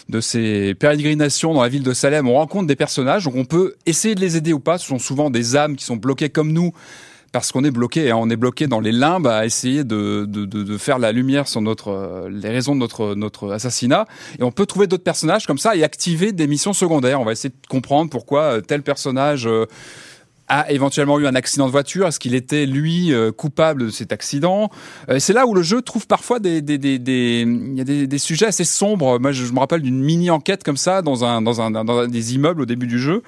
de 0.09 0.21
ces 0.21 0.73
pérégrinations 0.73 1.53
dans 1.53 1.61
la 1.61 1.69
ville 1.69 1.83
de 1.83 1.93
Salem, 1.93 2.27
on 2.27 2.33
rencontre 2.33 2.67
des 2.67 2.75
personnages, 2.75 3.25
donc 3.25 3.35
on 3.35 3.45
peut 3.45 3.75
essayer 3.85 4.15
de 4.15 4.21
les 4.21 4.37
aider 4.37 4.53
ou 4.53 4.59
pas. 4.59 4.77
Ce 4.77 4.87
sont 4.87 4.99
souvent 4.99 5.29
des 5.29 5.55
âmes 5.55 5.75
qui 5.75 5.83
sont 5.83 5.97
bloquées 5.97 6.29
comme 6.29 6.51
nous 6.53 6.71
parce 7.31 7.51
qu'on 7.51 7.63
est 7.63 7.71
bloqué, 7.71 8.09
hein, 8.09 8.17
on 8.17 8.29
est 8.29 8.35
bloqué 8.35 8.67
dans 8.67 8.79
les 8.79 8.91
limbes 8.91 9.27
à 9.27 9.45
essayer 9.45 9.83
de, 9.83 10.25
de, 10.27 10.45
de, 10.45 10.77
faire 10.77 10.97
la 10.97 11.11
lumière 11.11 11.47
sur 11.47 11.61
notre 11.61 11.89
euh, 11.89 12.29
les 12.31 12.49
raisons 12.49 12.73
de 12.73 12.79
notre 12.79 13.15
notre 13.15 13.51
assassinat. 13.51 14.05
Et 14.39 14.43
on 14.43 14.51
peut 14.51 14.65
trouver 14.65 14.87
d'autres 14.87 15.03
personnages 15.03 15.45
comme 15.45 15.57
ça 15.57 15.75
et 15.75 15.83
activer 15.83 16.31
des 16.31 16.47
missions 16.47 16.73
secondaires. 16.73 17.21
On 17.21 17.25
va 17.25 17.33
essayer 17.33 17.49
de 17.49 17.67
comprendre 17.67 18.09
pourquoi 18.09 18.41
euh, 18.41 18.61
tel 18.61 18.81
personnage 18.81 19.45
euh, 19.45 19.65
a 20.47 20.71
éventuellement 20.71 21.19
eu 21.19 21.27
un 21.27 21.35
accident 21.35 21.65
de 21.65 21.71
voiture 21.71 22.07
Est-ce 22.07 22.19
qu'il 22.19 22.35
était 22.35 22.65
lui 22.65 23.13
euh, 23.13 23.31
coupable 23.31 23.85
de 23.85 23.89
cet 23.89 24.11
accident? 24.11 24.69
Euh, 25.09 25.19
C'est 25.19 25.33
là 25.33 25.45
où 25.45 25.53
le 25.53 25.61
jeu 25.61 25.81
trouve 25.81 26.07
parfois 26.07 26.39
des 26.39 26.61
des 26.61 26.77
des 26.77 26.99
des 26.99 27.45
y 27.75 27.81
a 27.81 27.83
des, 27.83 28.17
sujets 28.17 28.47
assez 28.47 28.63
sombres. 28.63 29.19
Moi, 29.19 29.31
je, 29.31 29.51
me 29.51 29.59
rappelle 29.59 29.81
d'une 29.81 30.01
mini 30.01 30.29
enquête 30.29 30.63
comme 30.63 30.77
ça 30.77 31.01
dans 31.01 31.25
un 31.25 31.41
dans 31.41 31.61
un 31.61 31.71
dans 31.71 32.07
des 32.07 32.35
immeubles 32.35 32.61
au 32.61 32.65
début 32.65 32.87
du 32.87 32.99
jeu 32.99 33.23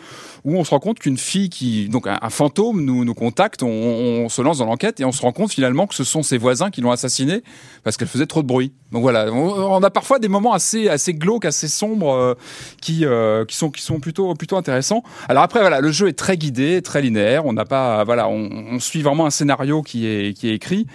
où 0.46 0.58
on 0.58 0.64
se 0.64 0.70
rend 0.70 0.80
compte 0.80 1.00
qu'une 1.00 1.18
fille 1.18 1.50
qui 1.50 1.90
donc 1.90 2.08
un, 2.08 2.30
fantôme 2.30 2.84
nous 2.84 3.04
nous 3.04 3.14
contacte. 3.14 3.64
On, 3.64 3.68
on 3.68 4.30
se 4.30 4.42
lance 4.42 4.60
dans 4.60 4.66
l'enquête 4.66 5.00
et 5.00 5.06
on 5.06 5.12
se 5.12 5.22
rend 5.22 5.32
compte 5.32 5.52
finalement 5.52 5.88
que 5.88 5.96
ce 5.96 6.04
sont 6.04 6.24
ses 6.24 6.38
voisins 6.38 6.70
qui 6.70 6.82
l'ont 6.82 6.92
assassinée 6.92 7.44
parce 7.84 7.98
qu'elle 7.98 8.08
faisait 8.08 8.28
trop 8.28 8.42
de 8.42 8.48
bruit. 8.48 8.72
Donc 8.92 9.02
voilà, 9.02 9.32
on, 9.32 9.84
a 9.84 9.90
parfois 9.90 10.20
des 10.20 10.30
moments 10.30 10.54
assez 10.54 10.88
assez 10.88 11.14
glauques, 11.14 11.46
assez 11.46 11.68
sombres 11.68 12.14
euh, 12.14 12.34
qui 12.82 13.06
qui 13.48 13.56
sont 13.56 13.70
qui 13.70 13.82
sont 13.82 14.00
plutôt 14.00 14.34
plutôt 14.36 14.58
intéressants. 14.58 15.04
Alors 15.28 15.44
après 15.44 15.60
voilà, 15.60 15.82
le 15.82 15.92
jeu 15.92 16.08
est 16.08 16.18
très 16.18 16.38
guidé, 16.38 16.82
très 16.82 17.02
on 17.18 17.54
n'a 17.54 17.66
pas, 17.66 18.04
voilà, 18.04 18.28
on, 18.28 18.80
suit 18.80 19.02
vraiment 19.02 19.26
un 19.26 19.30
scénario 19.30 19.82
qui 19.82 20.06
est 20.06 20.44
écrit. 20.44 20.88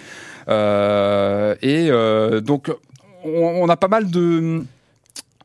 Euh, 0.47 1.55
et 1.61 1.87
euh, 1.89 2.39
donc 2.41 2.71
on, 3.23 3.67
a 3.67 3.77
pas 3.77 3.87
mal 3.87 4.09
de 4.09 4.63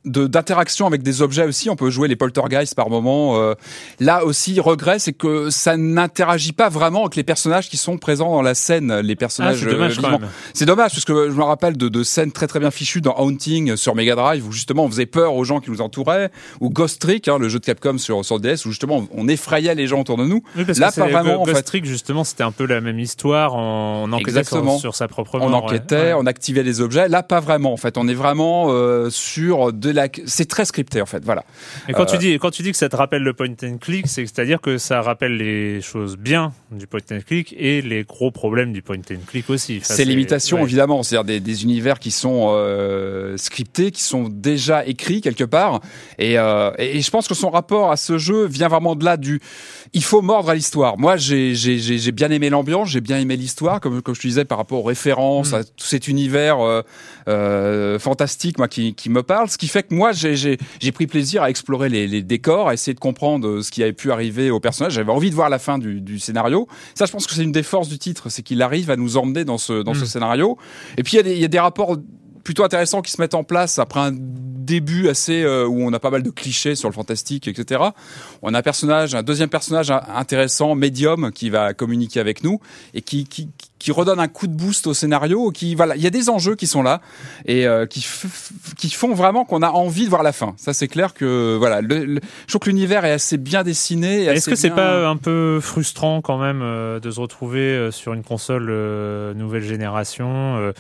d'interaction 0.05 0.87
avec 0.87 1.03
des 1.03 1.23
objets 1.23 1.45
aussi. 1.45 1.69
On 1.69 1.77
peut 1.77 1.91
jouer 1.91 2.09
les 2.09 2.17
poltergeists 2.17 2.75
par 2.75 2.89
moment. 2.89 3.39
Euh, 3.39 3.55
là 3.99 4.25
aussi, 4.25 4.59
regret, 4.61 4.99
c'est 4.99 5.13
que 5.13 5.51
ça 5.51 5.77
n'interagit 5.77 6.53
pas 6.53 6.69
vraiment 6.69 7.03
avec 7.03 7.17
les 7.17 7.23
personnages 7.23 7.69
qui 7.69 7.77
sont 7.77 7.99
présents 7.99 8.31
dans 8.31 8.43
la 8.43 8.55
scène. 8.55 9.01
Les 9.01 9.17
personnages. 9.17 9.59
Ah, 9.63 9.65
c'est 9.65 9.71
dommage. 9.71 9.99
Euh, 9.99 10.27
c'est 10.55 10.67
dommage 10.67 10.93
parce 10.93 11.05
que 11.05 11.31
je 11.31 11.35
me 11.35 11.43
rappelle 11.43 11.77
de, 11.77 11.89
de, 11.89 12.03
scènes 12.03 12.33
très 12.33 12.47
très 12.47 12.61
bien 12.61 12.71
fichues 12.71 13.01
dans 13.01 13.15
Haunting 13.19 13.77
sur 13.77 13.95
Mega 13.95 14.15
Drive 14.15 14.47
où 14.47 14.53
justement 14.53 14.85
on 14.85 14.91
faisait 14.91 15.07
peur 15.07 15.35
aux 15.35 15.45
gens 15.45 15.61
qui 15.61 15.71
nous 15.71 15.81
entouraient, 15.81 16.31
ou 16.61 16.71
Ghost 16.71 17.01
Trick, 17.01 17.29
hein, 17.29 17.39
le 17.39 17.49
jeu 17.49 17.59
de 17.59 17.65
Capcom 17.65 17.99
sur 17.99 18.25
sur 18.25 18.41
DS 18.41 18.65
où 18.65 18.71
justement 18.71 19.07
on 19.15 19.29
effrayait 19.29 19.75
les 19.75 19.87
gens 19.87 20.01
autour 20.01 20.17
de 20.17 20.25
nous. 20.25 20.43
là, 20.57 20.93
pas 20.93 21.07
vraiment. 21.09 21.45
Ghost 21.45 21.65
Trick 21.65 21.85
justement, 21.85 22.25
c'était 22.25 22.43
un 22.43 22.53
peu 22.53 22.65
la 22.65 22.81
même 22.81 22.99
histoire. 22.99 23.55
On, 23.55 24.11
enquêtait 24.13 24.45
sur, 24.45 24.95
sa 24.95 25.09
propre 25.09 25.39
mort. 25.39 25.49
On 25.49 25.53
enquêtait, 25.53 26.15
on 26.15 26.27
activait 26.27 26.63
les 26.63 26.81
objets. 26.81 27.09
Là, 27.09 27.23
pas 27.23 27.41
vraiment. 27.41 27.73
En 27.73 27.77
fait, 27.77 27.99
on 27.99 28.09
est 28.09 28.15
vraiment 28.15 28.67
euh, 28.69 29.11
sur 29.11 29.73
des 29.73 29.90
de 29.93 29.97
la, 29.97 30.09
c'est 30.27 30.49
très 30.49 30.65
scripté 30.65 31.01
en 31.01 31.07
fait, 31.07 31.25
voilà. 31.25 31.45
Et 31.89 31.93
quand 31.93 32.07
tu 32.07 32.19
dis, 32.19 32.35
quand 32.39 32.51
tu 32.51 32.63
dis 32.63 32.71
que 32.71 32.77
ça 32.77 32.89
te 32.89 32.97
rappelle 32.97 33.23
le 33.23 33.33
point 33.33 33.49
and 33.63 33.79
click, 33.79 34.07
c'est-à-dire 34.07 34.61
que 34.61 34.79
ça 34.79 35.03
rappelle 35.03 35.37
les 35.37 35.81
choses 35.81 36.17
bien 36.17 36.53
du 36.71 36.87
point 36.87 37.01
and 37.13 37.21
click 37.27 37.55
et 37.59 37.83
les 37.83 38.05
gros 38.05 38.31
problèmes 38.31 38.73
du 38.73 38.83
point 38.83 38.97
and 38.99 39.25
click 39.27 39.51
aussi. 39.51 39.81
c'est 39.83 40.05
limitations 40.05 40.59
évidemment, 40.59 41.03
c'est-à-dire 41.03 41.25
des, 41.25 41.41
des, 41.41 41.63
univers 41.65 41.99
qui 41.99 42.11
sont 42.11 42.57
scriptés, 43.37 43.91
qui 43.91 44.03
sont 44.03 44.29
déjà 44.29 44.85
écrits 44.87 45.21
quelque 45.21 45.45
part, 45.45 45.81
et, 46.19 46.35
et 46.35 47.01
je 47.01 47.11
pense 47.11 47.29
que 47.29 47.35
son 47.35 47.51
rapport 47.51 47.91
à 47.91 47.97
ce 47.97 48.19
jeu 48.19 48.47
vient 48.47 48.69
vraiment 48.69 48.95
de 48.95 49.05
là 49.05 49.17
du, 49.17 49.41
il 49.93 50.05
faut 50.05 50.23
mordre 50.23 50.51
à 50.51 50.55
l'histoire. 50.55 50.99
Moi, 50.99 51.17
j'ai 51.17 52.13
bien 52.13 52.31
aimé 52.31 52.51
l'ambiance, 52.51 52.91
j'ai 52.91 53.01
bien 53.01 53.19
aimé 53.19 53.37
l'histoire, 53.37 53.81
comme, 53.81 54.03
comme 54.03 54.15
je 54.15 54.21
te 54.21 54.27
disais 54.27 54.45
par 54.45 54.59
rapport 54.59 54.81
aux 54.81 54.89
références, 54.89 55.53
mm. 55.53 55.55
à 55.55 55.65
tout 55.65 55.87
cet 55.87 56.09
univers 56.09 56.61
euh, 56.61 56.83
euh, 57.29 57.99
fantastique, 57.99 58.59
moi 58.59 58.69
qui, 58.69 58.95
qui, 58.95 59.11
me 59.11 59.23
parle. 59.23 59.49
Ce 59.49 59.59
qui 59.59 59.69
fait 59.69 59.80
que 59.83 59.95
moi, 59.95 60.13
j'ai 60.13 60.59
pris 60.93 61.07
plaisir 61.07 61.43
à 61.43 61.51
explorer 61.51 61.89
les, 61.89 62.07
les, 62.07 62.23
décors, 62.23 62.69
à 62.69 62.75
essayer 62.75 62.95
de 62.95 63.01
comprendre 63.01 63.63
ce 63.63 63.71
qui 63.71 63.83
avait 63.83 63.93
pu 63.93 64.13
arriver 64.13 64.51
au 64.51 64.61
personnage. 64.61 64.93
J'avais 64.95 65.13
envie 65.13 65.31
de 65.31 65.35
voir 65.35 65.49
la 65.49 65.59
fin 65.59 65.79
du, 65.79 66.01
du 66.01 66.19
scénario. 66.19 66.67
Ça, 66.95 67.07
je 67.07 67.13
pense 67.13 67.27
que 67.27 67.35
c'est 67.35 67.43
une 67.43 67.53
des 67.53 67.63
forces 67.63 67.89
du 67.89 67.99
titre, 67.99 68.29
c'est 68.29 68.43
qu'il 68.43 68.63
arrive 68.63 68.91
à 68.91 68.97
nous 68.97 69.17
emmener 69.17 69.45
dans 69.45 69.59
ce 69.59 69.83
dans 69.83 69.95
ce 69.95 70.05
mm. 70.05 70.07
scénario. 70.07 70.59
Et 70.97 71.03
puis 71.03 71.19
il 71.19 71.27
y, 71.27 71.41
y, 71.41 71.45
a 71.45 71.49
des 71.49 71.59
rapports 71.59 71.97
plutôt 72.43 72.65
intéressants 72.65 73.03
qui 73.03 73.13
se 73.13 73.21
mettent 73.21 73.35
en 73.35 73.45
place 73.45 73.79
après 73.79 74.01
un 74.01 74.13
début 74.13 75.09
assez 75.09 75.43
euh, 75.43 75.67
où 75.67 75.83
on 75.83 75.93
a 75.93 75.99
pas 75.99 76.11
mal 76.11 76.23
de 76.23 76.31
clichés 76.31 76.75
sur 76.75 76.89
le 76.89 76.95
fantastique, 76.95 77.49
etc. 77.49 77.83
On 78.43 78.55
a 78.55 78.59
un 78.59 78.63
personnage, 78.63 79.15
un 79.15 79.23
deuxième 79.23 79.49
personnage 79.49 79.91
intéressant, 79.91 80.75
médium, 80.75 81.33
qui 81.33 81.51
va 81.51 81.75
communiquer 81.75 82.21
avec 82.21 82.45
nous 82.45 82.61
et 82.95 83.03
qui, 83.03 83.25
qui, 83.25 83.49
qui 83.79 83.91
redonne 83.91 84.21
un 84.21 84.29
coup 84.29 84.47
de 84.47 84.53
boost 84.53 84.87
au 84.87 84.95
scénario. 84.95 85.51
Qui 85.51 85.75
voilà, 85.75 85.97
il 85.97 86.03
y 86.03 86.07
a 86.07 86.11
des 86.11 86.29
enjeux 86.29 86.55
qui 86.55 86.67
sont 86.67 86.83
là 86.83 87.01
et 87.47 87.67
euh, 87.67 87.87
qui 87.87 88.07
qui 88.79 88.91
font 88.91 89.15
vraiment 89.15 89.45
qu'on 89.45 89.63
a 89.63 89.71
envie 89.71 90.05
de 90.05 90.11
voir 90.11 90.23
la 90.23 90.33
fin. 90.33 90.55
Ça 90.57 90.73
c'est 90.73 90.89
clair 90.89 91.15
que 91.15 91.57
voilà, 91.59 91.81
le, 91.81 92.21
je 92.47 92.47
trouve 92.47 92.61
que 92.61 92.71
l'univers 92.71 93.05
est 93.05 93.13
assez 93.13 93.39
bien 93.39 93.65
dessiné. 93.65 94.25
Est-ce 94.25 94.49
que 94.49 94.57
c'est 94.57 94.71
pas 94.71 95.09
un 95.09 95.17
peu 95.17 95.59
frustrant 95.61 96.21
quand 96.21 96.39
même 96.39 96.61
euh, 96.63 97.01
de 97.01 97.11
se 97.11 97.21
retrouver 97.21 97.91
sur 97.91 98.13
une 98.13 98.23
console 98.23 98.71
nouvelle 99.35 99.65
génération? 99.65 100.73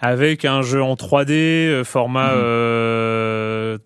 Avec 0.00 0.44
un 0.44 0.62
jeu 0.62 0.82
en 0.82 0.94
3D, 0.94 1.32
euh, 1.32 1.84
format 1.84 2.32
euh, 2.32 3.78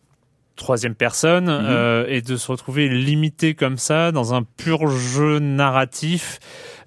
troisième 0.57 0.95
personne, 0.95 1.47
mhm. 1.47 1.67
euh, 1.69 2.07
et 2.09 2.23
de 2.23 2.37
se 2.37 2.51
retrouver 2.51 2.89
limité 2.89 3.55
comme 3.55 3.77
ça 3.77 4.13
dans 4.13 4.35
un 4.35 4.43
pur 4.43 4.89
jeu 4.89 5.41
narratif 5.41 6.39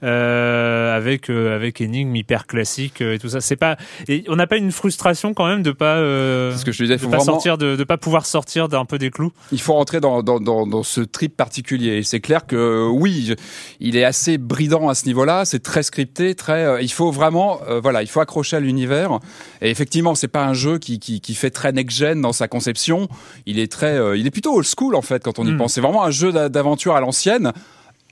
avec 0.01 1.29
euh, 1.29 1.55
avec 1.55 1.81
énigmes 1.81 2.15
hyper 2.15 2.47
classiques 2.47 3.01
euh, 3.01 3.15
et 3.15 3.19
tout 3.19 3.29
ça. 3.29 3.41
C'est 3.41 3.55
pas 3.55 3.77
et 4.07 4.23
on 4.27 4.36
n'a 4.36 4.47
pas 4.47 4.57
une 4.57 4.71
frustration 4.71 5.33
quand 5.33 5.47
même 5.47 5.63
de 5.63 5.71
pas 5.71 5.97
ce 5.97 6.63
que 6.63 6.71
je 6.71 6.83
disais, 6.83 6.97
de 6.97 7.05
pas 7.05 7.19
sortir 7.19 7.57
de, 7.57 7.75
de 7.75 7.83
pas 7.83 7.97
pouvoir 7.97 8.25
sortir 8.25 8.67
d'un 8.69 8.86
peu 8.86 8.97
des 8.97 9.10
clous. 9.10 9.31
Il 9.51 9.62
faut 9.62 9.73
rentrer 9.73 9.99
dans 9.99 10.23
dans 10.23 10.39
dans, 10.39 10.67
dans 10.67 10.83
ce 10.83 11.01
trip 11.01 11.36
particulier. 11.36 12.03
C'est 12.03 12.19
clair 12.19 12.45
que 12.45 12.88
oui, 12.89 13.36
il 13.79 13.95
est 13.95 14.03
assez 14.03 14.38
bridant 14.38 14.89
à 14.89 14.95
ce 14.95 15.05
niveau-là. 15.05 15.45
C'est 15.45 15.63
très 15.63 15.83
scripté, 15.83 16.36
très. 16.36 16.83
il 16.83 16.91
faut 16.91 17.12
vraiment 17.12 17.60
voilà, 17.81 18.01
il 18.01 18.07
faut 18.07 18.21
accrocher 18.21 18.57
à 18.57 18.60
l'univers. 18.60 19.19
Et 19.62 19.69
effectivement, 19.69 20.15
c'est 20.15 20.27
pas 20.27 20.45
un 20.45 20.53
jeu 20.53 20.77
qui, 20.77 20.99
qui 20.99 21.21
qui 21.21 21.33
fait 21.36 21.49
très 21.49 21.71
next 21.71 21.97
gen 21.97 22.21
dans 22.21 22.33
sa 22.33 22.47
conception. 22.47 23.07
Il 23.45 23.60
est 23.60 23.71
très, 23.71 23.97
il 24.17 24.25
est 24.25 24.31
plutôt 24.31 24.55
old 24.55 24.67
school 24.67 24.95
en 24.95 25.01
fait 25.01 25.23
quand 25.23 25.39
on 25.39 25.45
y 25.45 25.51
hmm. 25.51 25.57
pense. 25.57 25.73
C'est 25.73 25.81
vraiment 25.81 26.03
un 26.03 26.12
jeu 26.12 26.31
d'aventure 26.49 26.95
à 26.95 27.01
l'ancienne 27.01 27.53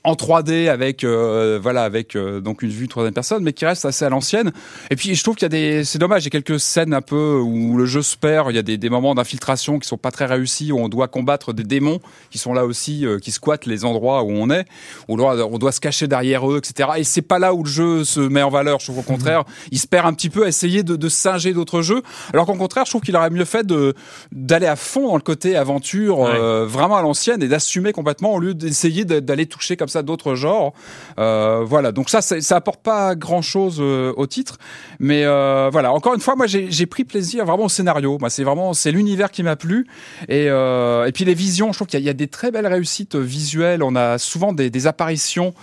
en 0.06 0.14
3D 0.14 0.68
avec 0.68 1.02
euh, 1.02 1.58
voilà 1.60 1.82
avec 1.82 2.14
euh, 2.14 2.40
donc 2.40 2.62
une 2.62 2.70
vue 2.70 2.86
troisième 2.86 3.12
personne 3.12 3.42
mais 3.42 3.52
qui 3.52 3.66
reste 3.66 3.84
assez 3.84 4.04
à 4.04 4.08
l'ancienne. 4.08 4.52
Et 4.90 4.96
puis 4.96 5.16
je 5.16 5.22
trouve 5.22 5.34
qu'il 5.34 5.42
y 5.42 5.46
a 5.46 5.48
des 5.48 5.84
c'est 5.84 5.98
dommage 5.98 6.22
il 6.22 6.26
y 6.26 6.28
a 6.28 6.30
quelques 6.30 6.60
scènes 6.60 6.94
un 6.94 7.02
peu 7.02 7.40
où 7.40 7.76
le 7.76 7.86
jeu 7.86 8.02
se 8.02 8.16
perd. 8.16 8.50
Il 8.50 8.54
y 8.54 8.58
a 8.58 8.62
des, 8.62 8.78
des 8.78 8.88
moments 8.88 9.16
d'infiltration 9.16 9.80
qui 9.80 9.88
sont 9.88 9.98
pas 9.98 10.12
très 10.12 10.26
réussis 10.26 10.70
où 10.70 10.78
on 10.78 10.88
doit 10.88 11.08
combattre 11.08 11.52
des 11.52 11.64
démons 11.64 11.98
qui 12.30 12.38
sont 12.38 12.52
là 12.52 12.64
aussi 12.64 13.04
euh, 13.04 13.18
qui 13.18 13.32
squattent 13.32 13.66
les 13.66 13.84
endroits 13.84 14.22
où 14.22 14.30
on 14.30 14.48
est 14.48 14.64
où 15.08 15.14
on 15.14 15.16
doit, 15.16 15.44
on 15.44 15.58
doit 15.58 15.72
se 15.72 15.80
cacher 15.80 16.06
derrière 16.06 16.48
eux 16.48 16.58
etc 16.58 16.90
et 16.98 17.04
c'est 17.04 17.20
pas 17.20 17.40
là 17.40 17.52
où 17.52 17.64
le 17.64 17.68
jeu 17.68 18.04
se 18.04 18.20
met 18.20 18.42
en 18.42 18.50
valeur. 18.50 18.78
Je 18.78 18.86
trouve 18.86 19.00
au 19.00 19.02
contraire 19.02 19.42
il 19.72 19.80
se 19.80 19.88
perd 19.88 20.06
un 20.06 20.12
petit 20.12 20.30
peu 20.30 20.44
à 20.44 20.48
essayer 20.48 20.84
de, 20.84 20.94
de 20.94 21.08
singer 21.08 21.52
d'autres 21.52 21.82
jeux. 21.82 22.02
Alors 22.32 22.46
qu'au 22.46 22.54
contraire 22.54 22.84
je 22.84 22.92
trouve 22.92 23.02
qu'il 23.02 23.16
aurait 23.16 23.30
mieux 23.30 23.44
fait 23.44 23.66
de 23.66 23.94
d'aller 24.30 24.66
à 24.68 24.76
fond 24.76 25.08
dans 25.08 25.16
le 25.16 25.22
côté 25.22 25.56
aventure 25.56 26.18
vraiment 26.66 26.96
à 26.96 27.02
l'ancienne 27.02 27.42
et 27.42 27.48
d'assumer 27.48 27.90
complètement 27.90 28.34
au 28.34 28.38
lieu 28.38 28.54
d'essayer 28.54 29.04
d'aller 29.04 29.46
toucher 29.46 29.76
comme 29.76 29.88
ça 29.88 29.95
d'autres 30.02 30.34
genres. 30.34 30.72
Euh, 31.18 31.62
voilà, 31.64 31.92
donc 31.92 32.10
ça, 32.10 32.20
ça 32.20 32.56
apporte 32.56 32.82
pas 32.82 33.14
grand 33.14 33.42
chose 33.42 33.78
euh, 33.80 34.12
au 34.16 34.26
titre, 34.26 34.58
mais 34.98 35.24
euh, 35.24 35.68
voilà. 35.72 35.92
Encore 35.92 36.14
une 36.14 36.20
fois, 36.20 36.36
moi, 36.36 36.46
j'ai 36.46 36.86
pris 36.86 37.04
plaisir 37.04 37.44
vraiment 37.44 37.64
au 37.64 37.68
scénario. 37.68 38.18
Moi, 38.18 38.30
c'est 38.30 38.44
vraiment 38.44 38.74
c'est 38.74 38.92
l'univers 38.92 39.30
qui 39.30 39.42
m'a 39.42 39.56
plu 39.56 39.86
et 40.28 40.46
et 40.46 41.12
puis 41.12 41.24
les 41.24 41.34
visions. 41.34 41.72
Je 41.72 41.78
trouve 41.78 41.88
qu'il 41.88 42.00
y, 42.00 42.08
a 42.08 42.12
des 42.14 42.28
très 42.28 42.50
belles 42.50 42.66
réussites 42.66 43.16
visuelles. 43.16 43.82
On 43.82 43.96
a 43.96 44.18
souvent 44.18 44.52
des, 44.52 44.70
des 44.70 44.86
apparitions 44.86 45.54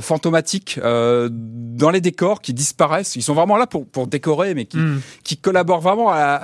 fantomatiques 0.00 0.80
euh, 0.82 1.28
dans 1.30 1.90
les 1.90 2.00
décors 2.00 2.40
qui 2.40 2.54
disparaissent. 2.54 3.16
Ils 3.16 3.22
sont 3.22 3.34
vraiment 3.34 3.56
là 3.56 3.66
pour, 3.66 3.86
pour 3.86 4.06
décorer, 4.06 4.54
mais 4.54 4.64
qui, 4.66 4.78
mm. 4.78 5.00
qui 5.24 5.36
collaborent 5.36 5.80
vraiment 5.80 6.10
à, 6.10 6.40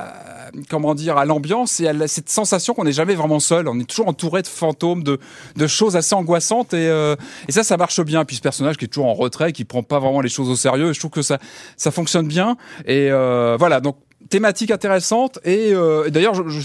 comment 0.68 0.94
dire 0.94 1.16
à 1.16 1.24
l'ambiance 1.24 1.80
et 1.80 1.88
à 1.88 2.08
cette 2.08 2.28
sensation 2.28 2.74
qu'on 2.74 2.84
n'est 2.84 2.92
jamais 2.92 3.14
vraiment 3.14 3.40
seul. 3.40 3.68
On 3.68 3.78
est 3.80 3.88
toujours 3.88 4.08
entouré 4.08 4.42
de 4.42 4.46
fantômes, 4.46 5.02
de, 5.02 5.18
de 5.56 5.66
choses 5.66 5.96
assez 5.96 6.14
angoissantes 6.14 6.74
et, 6.74 6.88
euh, 6.88 7.16
et 7.48 7.52
ça, 7.52 7.62
ça 7.62 7.76
marche 7.76 8.00
bien. 8.02 8.24
Puis 8.24 8.36
ce 8.36 8.42
personnage 8.42 8.76
qui 8.76 8.84
est 8.84 8.88
toujours 8.88 9.06
en 9.06 9.14
retrait, 9.14 9.52
qui 9.52 9.64
prend 9.64 9.82
pas 9.82 9.98
vraiment 9.98 10.20
les 10.20 10.28
choses 10.28 10.48
au 10.48 10.56
sérieux, 10.56 10.92
je 10.92 10.98
trouve 10.98 11.10
que 11.10 11.22
ça, 11.22 11.38
ça 11.76 11.90
fonctionne 11.90 12.28
bien. 12.28 12.56
Et 12.86 13.10
euh, 13.10 13.56
voilà, 13.58 13.80
donc 13.80 13.96
thématique 14.28 14.70
intéressante 14.70 15.38
et, 15.44 15.72
euh, 15.74 16.08
d'ailleurs 16.08 16.48
je, 16.48 16.60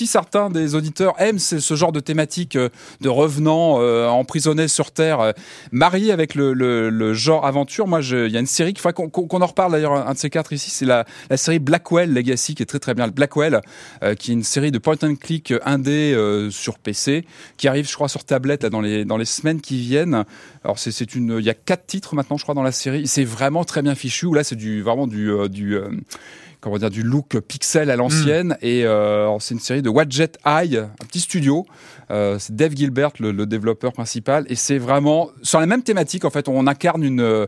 si 0.00 0.06
certains 0.06 0.48
des 0.48 0.74
auditeurs 0.74 1.14
aiment 1.18 1.38
ce, 1.38 1.74
genre 1.74 1.92
de 1.92 2.00
thématique 2.00 2.56
euh, 2.56 2.70
de 3.02 3.10
revenants 3.10 3.76
euh, 3.80 4.08
emprisonnés 4.08 4.66
sur 4.66 4.92
terre 4.92 5.20
euh, 5.20 5.32
mariés 5.72 6.10
avec 6.10 6.34
le, 6.34 7.12
genre 7.12 7.44
aventure 7.44 7.86
moi 7.86 8.00
il 8.00 8.30
y 8.30 8.36
a 8.38 8.40
une 8.40 8.46
série 8.46 8.72
qu'il 8.72 8.92
qu'on 8.92 9.40
en 9.42 9.46
reparle 9.46 9.72
d'ailleurs 9.72 9.92
un 9.92 10.14
de 10.14 10.18
ces 10.18 10.30
quatre 10.30 10.54
ici 10.54 10.70
c'est 10.70 10.86
la, 10.86 11.04
série 11.36 11.58
Blackwell 11.58 12.14
Legacy 12.14 12.54
qui 12.54 12.62
est 12.62 12.66
très 12.66 12.78
très 12.78 12.94
bien. 12.94 13.08
Blackwell 13.08 13.60
qui 14.18 14.30
est 14.30 14.34
une 14.34 14.42
série 14.42 14.70
de 14.70 14.78
point 14.78 14.96
and 15.02 15.16
click 15.16 15.52
indé 15.66 16.16
sur 16.50 16.78
PC 16.78 17.26
qui 17.58 17.68
arrive 17.68 17.88
je 17.88 17.94
crois 17.94 18.08
sur 18.08 18.24
tablette 18.24 18.64
dans 18.64 18.80
les 18.80 19.24
semaines 19.24 19.60
qui 19.60 19.80
viennent. 19.80 20.24
Alors 20.64 20.78
c'est 20.78 21.14
une 21.14 21.36
il 21.38 21.44
y 21.44 21.50
a 21.50 21.54
quatre 21.54 21.86
titres 21.86 22.14
maintenant 22.14 22.38
je 22.38 22.44
crois 22.44 22.54
dans 22.54 22.62
la 22.62 22.72
série. 22.72 23.06
C'est 23.06 23.24
vraiment 23.24 23.64
très 23.64 23.82
bien 23.82 23.94
fichu 23.94 24.34
là 24.34 24.44
c'est 24.44 24.56
du 24.56 24.82
vraiment 24.82 25.06
du 25.06 25.30
comment 26.60 26.78
dire, 26.78 26.90
du 26.90 27.02
look 27.02 27.38
pixel 27.40 27.90
à 27.90 27.96
l'ancienne. 27.96 28.48
Mm. 28.48 28.66
Et 28.66 28.84
euh, 28.84 29.38
c'est 29.38 29.54
une 29.54 29.60
série 29.60 29.82
de 29.82 29.88
Wadjet 29.88 30.32
Eye, 30.44 30.76
un 30.76 31.06
petit 31.06 31.20
studio. 31.20 31.66
Euh, 32.10 32.38
c'est 32.38 32.54
Dave 32.56 32.74
Gilbert, 32.74 33.12
le, 33.20 33.30
le, 33.30 33.46
développeur 33.46 33.92
principal. 33.92 34.44
Et 34.48 34.56
c'est 34.56 34.78
vraiment 34.78 35.30
sur 35.42 35.60
la 35.60 35.66
même 35.66 35.82
thématique. 35.82 36.24
En 36.24 36.30
fait, 36.30 36.48
on 36.48 36.66
incarne 36.66 37.04
une 37.04 37.20
euh, 37.20 37.46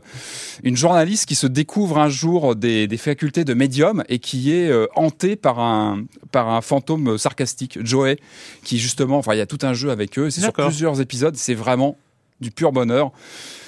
une 0.63 0.77
journaliste 0.77 1.25
qui 1.25 1.35
se 1.35 1.47
découvre 1.47 1.97
un 1.97 2.09
jour 2.09 2.55
des, 2.55 2.87
des 2.87 2.97
facultés 2.97 3.43
de 3.43 3.53
médium 3.53 4.03
et 4.07 4.19
qui 4.19 4.53
est 4.53 4.69
euh, 4.69 4.87
hantée 4.95 5.35
par 5.35 5.59
un 5.59 6.05
par 6.31 6.49
un 6.49 6.61
fantôme 6.61 7.17
sarcastique, 7.17 7.77
Joey, 7.83 8.17
qui 8.63 8.79
justement, 8.79 9.17
enfin, 9.17 9.33
il 9.33 9.37
y 9.37 9.41
a 9.41 9.45
tout 9.45 9.59
un 9.63 9.73
jeu 9.73 9.91
avec 9.91 10.17
eux. 10.17 10.29
C'est 10.29 10.41
sur 10.41 10.53
plusieurs 10.53 11.01
épisodes. 11.01 11.35
C'est 11.35 11.55
vraiment 11.55 11.97
du 12.39 12.51
pur 12.51 12.71
bonheur 12.71 13.11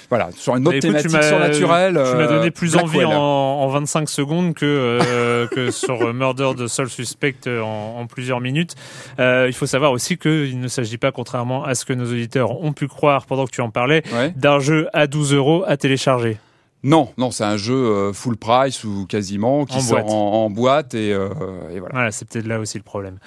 voilà, 0.08 0.30
sur 0.32 0.56
une 0.56 0.66
autre 0.68 0.78
thématique 0.78 1.22
surnaturelle. 1.22 1.94
Tu 1.94 2.16
m'as 2.16 2.26
donné 2.26 2.46
euh, 2.46 2.50
plus 2.50 2.76
envie 2.76 3.04
en, 3.04 3.12
en, 3.12 3.68
25 3.68 4.08
secondes 4.08 4.54
que, 4.54 4.64
euh, 4.64 5.46
que 5.48 5.70
sur 5.70 6.12
Murder 6.14 6.52
de 6.56 6.66
Soul 6.66 6.88
Suspect 6.88 7.36
en, 7.46 7.96
en 8.00 8.06
plusieurs 8.06 8.40
minutes. 8.40 8.74
Euh, 9.18 9.46
il 9.48 9.54
faut 9.54 9.66
savoir 9.66 9.92
aussi 9.92 10.16
qu'il 10.16 10.60
ne 10.60 10.68
s'agit 10.68 10.98
pas, 10.98 11.12
contrairement 11.12 11.64
à 11.64 11.74
ce 11.74 11.84
que 11.84 11.92
nos 11.92 12.06
auditeurs 12.06 12.62
ont 12.62 12.72
pu 12.72 12.88
croire 12.88 13.26
pendant 13.26 13.46
que 13.46 13.50
tu 13.50 13.60
en 13.60 13.70
parlais, 13.70 14.02
d'un 14.36 14.60
jeu 14.60 14.88
à 14.92 15.06
12 15.06 15.34
euros 15.34 15.64
à 15.66 15.76
télécharger. 15.76 16.38
Non, 16.82 17.12
non, 17.18 17.30
c'est 17.30 17.44
un 17.44 17.56
jeu 17.56 17.74
euh, 17.74 18.12
full 18.12 18.36
price 18.36 18.84
ou 18.84 19.06
quasiment 19.06 19.64
qui 19.64 19.80
sort 19.80 20.04
boîte. 20.04 20.10
En, 20.10 20.50
boîte 20.50 20.94
et, 20.94 21.12
euh, 21.12 21.30
et 21.72 21.80
voilà. 21.80 21.94
Voilà, 21.94 22.12
c'est 22.12 22.28
peut-être 22.28 22.46
là 22.46 22.60
aussi 22.60 22.78
le 22.78 22.84
problème. 22.84 23.18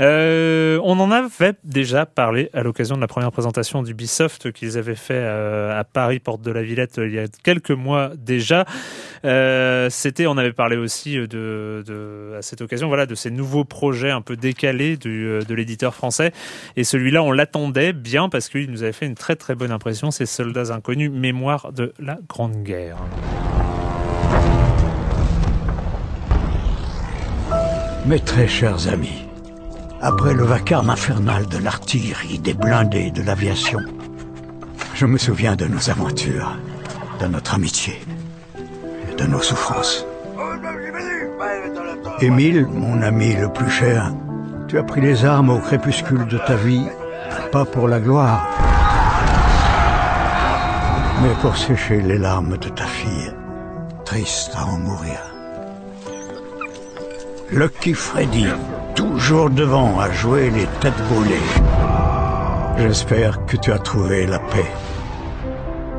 euh, 0.00 0.80
on 0.82 0.98
en 0.98 1.10
avait 1.10 1.54
déjà 1.62 2.06
parlé 2.06 2.50
à 2.54 2.62
l'occasion 2.62 2.96
de 2.96 3.00
la 3.00 3.06
première 3.06 3.30
présentation 3.30 3.82
d'Ubisoft 3.82 4.52
qu'ils 4.52 4.78
avaient 4.78 4.94
fait 4.96 5.22
à 5.24 5.84
Paris, 5.84 6.18
porte 6.18 6.42
de 6.42 6.50
la 6.50 6.62
Villette, 6.62 6.96
il 6.96 7.12
y 7.12 7.18
a 7.18 7.26
quelques 7.42 7.70
mois 7.70 8.12
déjà. 8.16 8.64
Euh, 9.24 9.88
C'était, 9.90 10.26
on 10.26 10.36
avait 10.36 10.52
parlé 10.52 10.76
aussi 10.76 11.16
de, 11.16 11.82
de, 11.86 12.34
à 12.38 12.42
cette 12.42 12.60
occasion, 12.60 12.88
voilà, 12.88 13.06
de 13.06 13.14
ces 13.14 13.30
nouveaux 13.30 13.64
projets 13.64 14.10
un 14.10 14.20
peu 14.20 14.36
décalés 14.36 14.98
euh, 15.06 15.42
de 15.42 15.54
l'éditeur 15.54 15.94
français. 15.94 16.32
Et 16.76 16.84
celui-là, 16.84 17.22
on 17.22 17.32
l'attendait 17.32 17.92
bien 17.92 18.28
parce 18.28 18.48
qu'il 18.48 18.70
nous 18.70 18.82
avait 18.82 18.92
fait 18.92 19.06
une 19.06 19.14
très 19.14 19.36
très 19.36 19.54
bonne 19.54 19.72
impression. 19.72 20.10
Ces 20.10 20.26
soldats 20.26 20.74
inconnus, 20.74 21.10
mémoire 21.10 21.72
de 21.72 21.92
la 21.98 22.18
Grande 22.28 22.62
Guerre. 22.62 22.96
Mes 28.06 28.20
très 28.20 28.46
chers 28.46 28.88
amis, 28.88 29.24
après 30.02 30.34
le 30.34 30.44
vacarme 30.44 30.90
infernal 30.90 31.46
de 31.46 31.56
l'artillerie, 31.56 32.38
des 32.38 32.52
blindés, 32.52 33.10
de 33.10 33.22
l'aviation, 33.22 33.80
je 34.94 35.06
me 35.06 35.16
souviens 35.16 35.56
de 35.56 35.64
nos 35.64 35.88
aventures, 35.88 36.54
de 37.20 37.26
notre 37.26 37.54
amitié, 37.54 37.94
de 39.18 39.24
nos 39.24 39.40
souffrances. 39.40 40.06
Émile, 42.20 42.66
mon 42.66 43.02
ami 43.02 43.34
le 43.34 43.48
plus 43.48 43.70
cher, 43.70 44.12
Tu 44.66 44.78
as 44.78 44.82
pris 44.82 45.00
les 45.00 45.24
armes 45.24 45.50
au 45.50 45.58
crépuscule 45.58 46.26
de 46.26 46.38
ta 46.38 46.56
vie, 46.56 46.86
pas 47.52 47.64
pour 47.64 47.86
la 47.86 48.00
gloire, 48.00 48.48
mais 51.22 51.34
pour 51.42 51.56
sécher 51.56 52.00
les 52.00 52.18
larmes 52.18 52.56
de 52.56 52.70
ta 52.70 52.84
fille, 52.84 53.32
triste 54.04 54.52
à 54.56 54.64
en 54.64 54.78
mourir. 54.78 55.18
Lucky 57.52 57.92
Freddy, 57.92 58.46
toujours 58.94 59.50
devant 59.50 60.00
à 60.00 60.10
jouer 60.10 60.50
les 60.50 60.66
têtes 60.80 61.02
brûlées. 61.10 61.48
J'espère 62.78 63.44
que 63.46 63.56
tu 63.56 63.70
as 63.70 63.78
trouvé 63.78 64.26
la 64.26 64.38
paix 64.38 64.70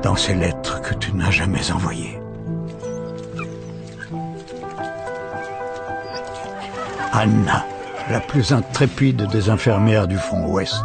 dans 0.02 0.16
ces 0.16 0.34
lettres 0.34 0.82
que 0.82 0.96
tu 0.96 1.14
n'as 1.14 1.32
jamais 1.32 1.72
envoyées. 1.72 2.20
Anna, 7.18 7.66
la 8.12 8.20
plus 8.20 8.52
intrépide 8.52 9.28
des 9.28 9.50
infirmières 9.50 10.06
du 10.06 10.18
front 10.18 10.48
ouest, 10.48 10.84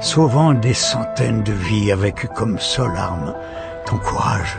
sauvant 0.00 0.54
des 0.54 0.72
centaines 0.72 1.42
de 1.42 1.52
vies 1.52 1.92
avec 1.92 2.26
comme 2.32 2.58
seule 2.58 2.96
arme 2.96 3.34
ton 3.84 3.98
courage. 3.98 4.56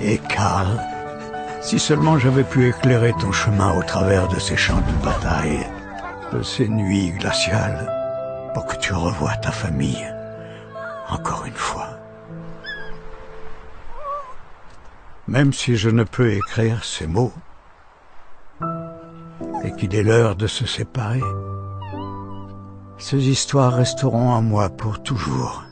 Et 0.00 0.18
Karl, 0.18 0.66
si 1.60 1.78
seulement 1.78 2.18
j'avais 2.18 2.42
pu 2.42 2.68
éclairer 2.68 3.12
ton 3.20 3.30
chemin 3.30 3.72
au 3.78 3.82
travers 3.84 4.26
de 4.26 4.40
ces 4.40 4.56
champs 4.56 4.82
de 4.82 5.04
bataille, 5.04 5.66
de 6.32 6.42
ces 6.42 6.66
nuits 6.66 7.12
glaciales, 7.12 7.88
pour 8.54 8.66
que 8.66 8.76
tu 8.76 8.92
revoies 8.92 9.36
ta 9.36 9.52
famille 9.52 10.04
encore 11.08 11.44
une 11.46 11.54
fois. 11.54 11.93
Même 15.26 15.52
si 15.52 15.76
je 15.76 15.88
ne 15.88 16.04
peux 16.04 16.32
écrire 16.32 16.84
ces 16.84 17.06
mots, 17.06 17.32
et 19.64 19.72
qu'il 19.76 19.94
est 19.94 20.02
l'heure 20.02 20.36
de 20.36 20.46
se 20.46 20.66
séparer, 20.66 21.22
ces 22.98 23.28
histoires 23.28 23.74
resteront 23.74 24.30
en 24.30 24.42
moi 24.42 24.68
pour 24.68 25.02
toujours, 25.02 25.64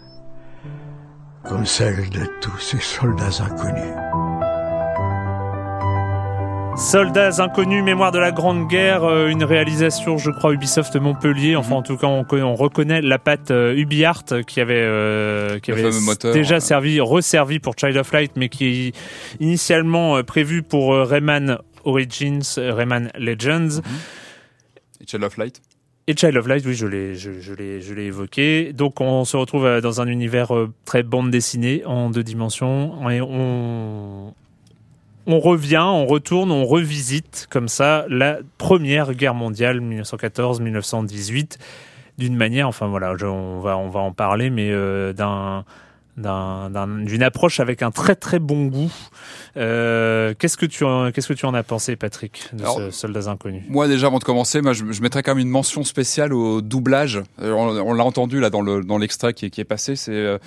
comme 1.45 1.67
celles 1.67 2.09
de 2.11 2.27
tous 2.41 2.59
ces 2.59 2.81
soldats 2.81 3.43
inconnus. 3.43 4.32
Soldats 6.83 7.41
inconnus, 7.41 7.85
mémoire 7.85 8.11
de 8.11 8.19
la 8.19 8.33
Grande 8.33 8.67
Guerre, 8.67 9.05
euh, 9.05 9.29
une 9.29 9.45
réalisation, 9.45 10.19
je 10.19 10.31
crois, 10.31 10.53
Ubisoft 10.53 10.97
Montpellier. 10.97 11.55
Enfin, 11.55 11.77
en 11.77 11.83
tout 11.83 11.97
cas, 11.97 12.09
on, 12.09 12.27
on 12.29 12.55
reconnaît 12.57 13.01
la 13.01 13.21
patte 13.21 13.53
euh, 13.53 13.73
UbiArt 13.77 14.25
qui 14.47 14.61
avait, 14.61 14.75
euh, 14.83 15.61
qui 15.61 15.71
avait 15.71 15.91
déjà 16.33 16.59
servi, 16.59 17.01
resservi 17.01 17.61
pour 17.61 17.75
Child 17.79 17.97
of 17.97 18.13
Light, 18.13 18.33
mais 18.35 18.49
qui 18.49 18.67
est 18.89 18.97
initialement 19.39 20.23
prévu 20.25 20.63
pour 20.65 20.93
Rayman 20.95 21.59
Origins, 21.85 22.43
Rayman 22.57 23.13
Legends. 23.17 23.79
Mhm. 23.79 23.83
Et 25.01 25.07
Child 25.07 25.23
of 25.23 25.37
Light? 25.37 25.63
Et 26.09 26.17
Child 26.17 26.37
of 26.37 26.49
Light, 26.49 26.67
oui, 26.67 26.75
je 26.75 26.87
l'ai, 26.89 27.15
je, 27.15 27.41
je 27.41 27.55
l'ai, 27.55 27.81
je 27.81 27.95
l'ai 27.95 28.07
évoqué. 28.07 28.73
Donc, 28.73 29.01
on 29.01 29.25
se 29.25 29.37
retrouve 29.37 29.81
dans 29.81 30.01
un 30.01 30.09
univers 30.09 30.51
très 30.85 31.05
bande 31.05 31.31
dessinée 31.31 31.85
en 31.87 32.11
deux 32.11 32.25
dimensions 32.25 33.09
et 33.09 33.21
on, 33.21 34.35
on 35.27 35.41
revient, 35.41 35.85
on 35.85 36.07
retourne, 36.07 36.51
on 36.51 36.65
revisite 36.65 37.47
comme 37.51 37.69
ça 37.69 38.07
la 38.09 38.39
Première 38.59 39.15
Guerre 39.15 39.35
mondiale 39.35 39.81
1914-1918 39.81 41.59
d'une 42.19 42.37
manière, 42.37 42.69
enfin 42.69 42.89
voilà, 42.89 43.15
on 43.25 43.61
va 43.61 43.77
en 43.77 44.13
parler, 44.13 44.51
mais 44.51 44.71
euh, 44.71 45.13
d'un 45.13 45.65
d'une 46.17 47.23
approche 47.23 47.61
avec 47.61 47.83
un 47.83 47.91
très 47.91 48.15
très 48.15 48.39
bon 48.39 48.67
goût. 48.67 48.93
Euh, 49.57 50.35
qu'est-ce 50.39 50.59
que 50.59 50.67
tu 50.67 50.85
en, 50.85 51.11
qu'est-ce 51.11 51.29
que 51.29 51.33
tu 51.33 51.47
en 51.47 51.55
as 51.55 51.63
pensé, 51.63 51.97
Patrick, 51.97 52.51
de 52.53 52.65
ce 52.65 52.91
Soldats 52.91 53.31
inconnus? 53.31 53.63
Moi 53.69 53.89
déjà, 53.89 54.09
avant 54.09 54.19
de 54.19 54.25
commencer, 54.25 54.61
moi 54.61 54.75
je, 54.75 54.85
je, 54.91 55.01
mettrais 55.01 55.23
quand 55.23 55.35
même 55.35 55.47
une 55.47 55.51
mention 55.51 55.85
spéciale 55.85 56.35
au 56.35 56.61
doublage. 56.61 57.23
Euh, 57.41 57.53
on, 57.53 57.95
l'a 57.95 58.05
entendu 58.05 58.41
là 58.41 58.51
dans 58.51 58.61
le 58.61 58.85
dans 58.85 58.99
l'extrait 58.99 59.33
qui, 59.33 59.51
qui, 59.51 59.61
est 59.61 59.65
passé. 59.65 59.97
C'est 59.97 60.13
euh, 60.13 60.39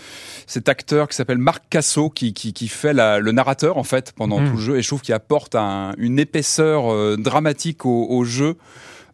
cet 0.46 0.70
acteur 0.70 1.08
qui 1.08 1.16
s'appelle 1.16 1.40
Marc 1.40 1.64
Casso 1.70 2.10
qui, 2.10 2.34
qui, 2.34 2.54
qui 2.54 2.68
fait 2.68 2.94
la, 2.94 3.20
le 3.20 3.32
narrateur 3.32 3.78
en 3.78 3.84
fait 3.84 4.12
pendant 4.12 4.40
hmm. 4.40 4.50
tout 4.50 4.56
le 4.58 4.62
jeu 4.62 4.78
et 4.78 4.82
je 4.84 4.88
trouve 4.88 5.02
qu'il 5.02 5.16
apporte 5.16 5.56
un, 5.56 5.94
une 5.98 6.20
épaisseur 6.20 7.18
dramatique 7.18 7.86
au, 7.86 8.08
au 8.10 8.24
jeu. 8.24 8.56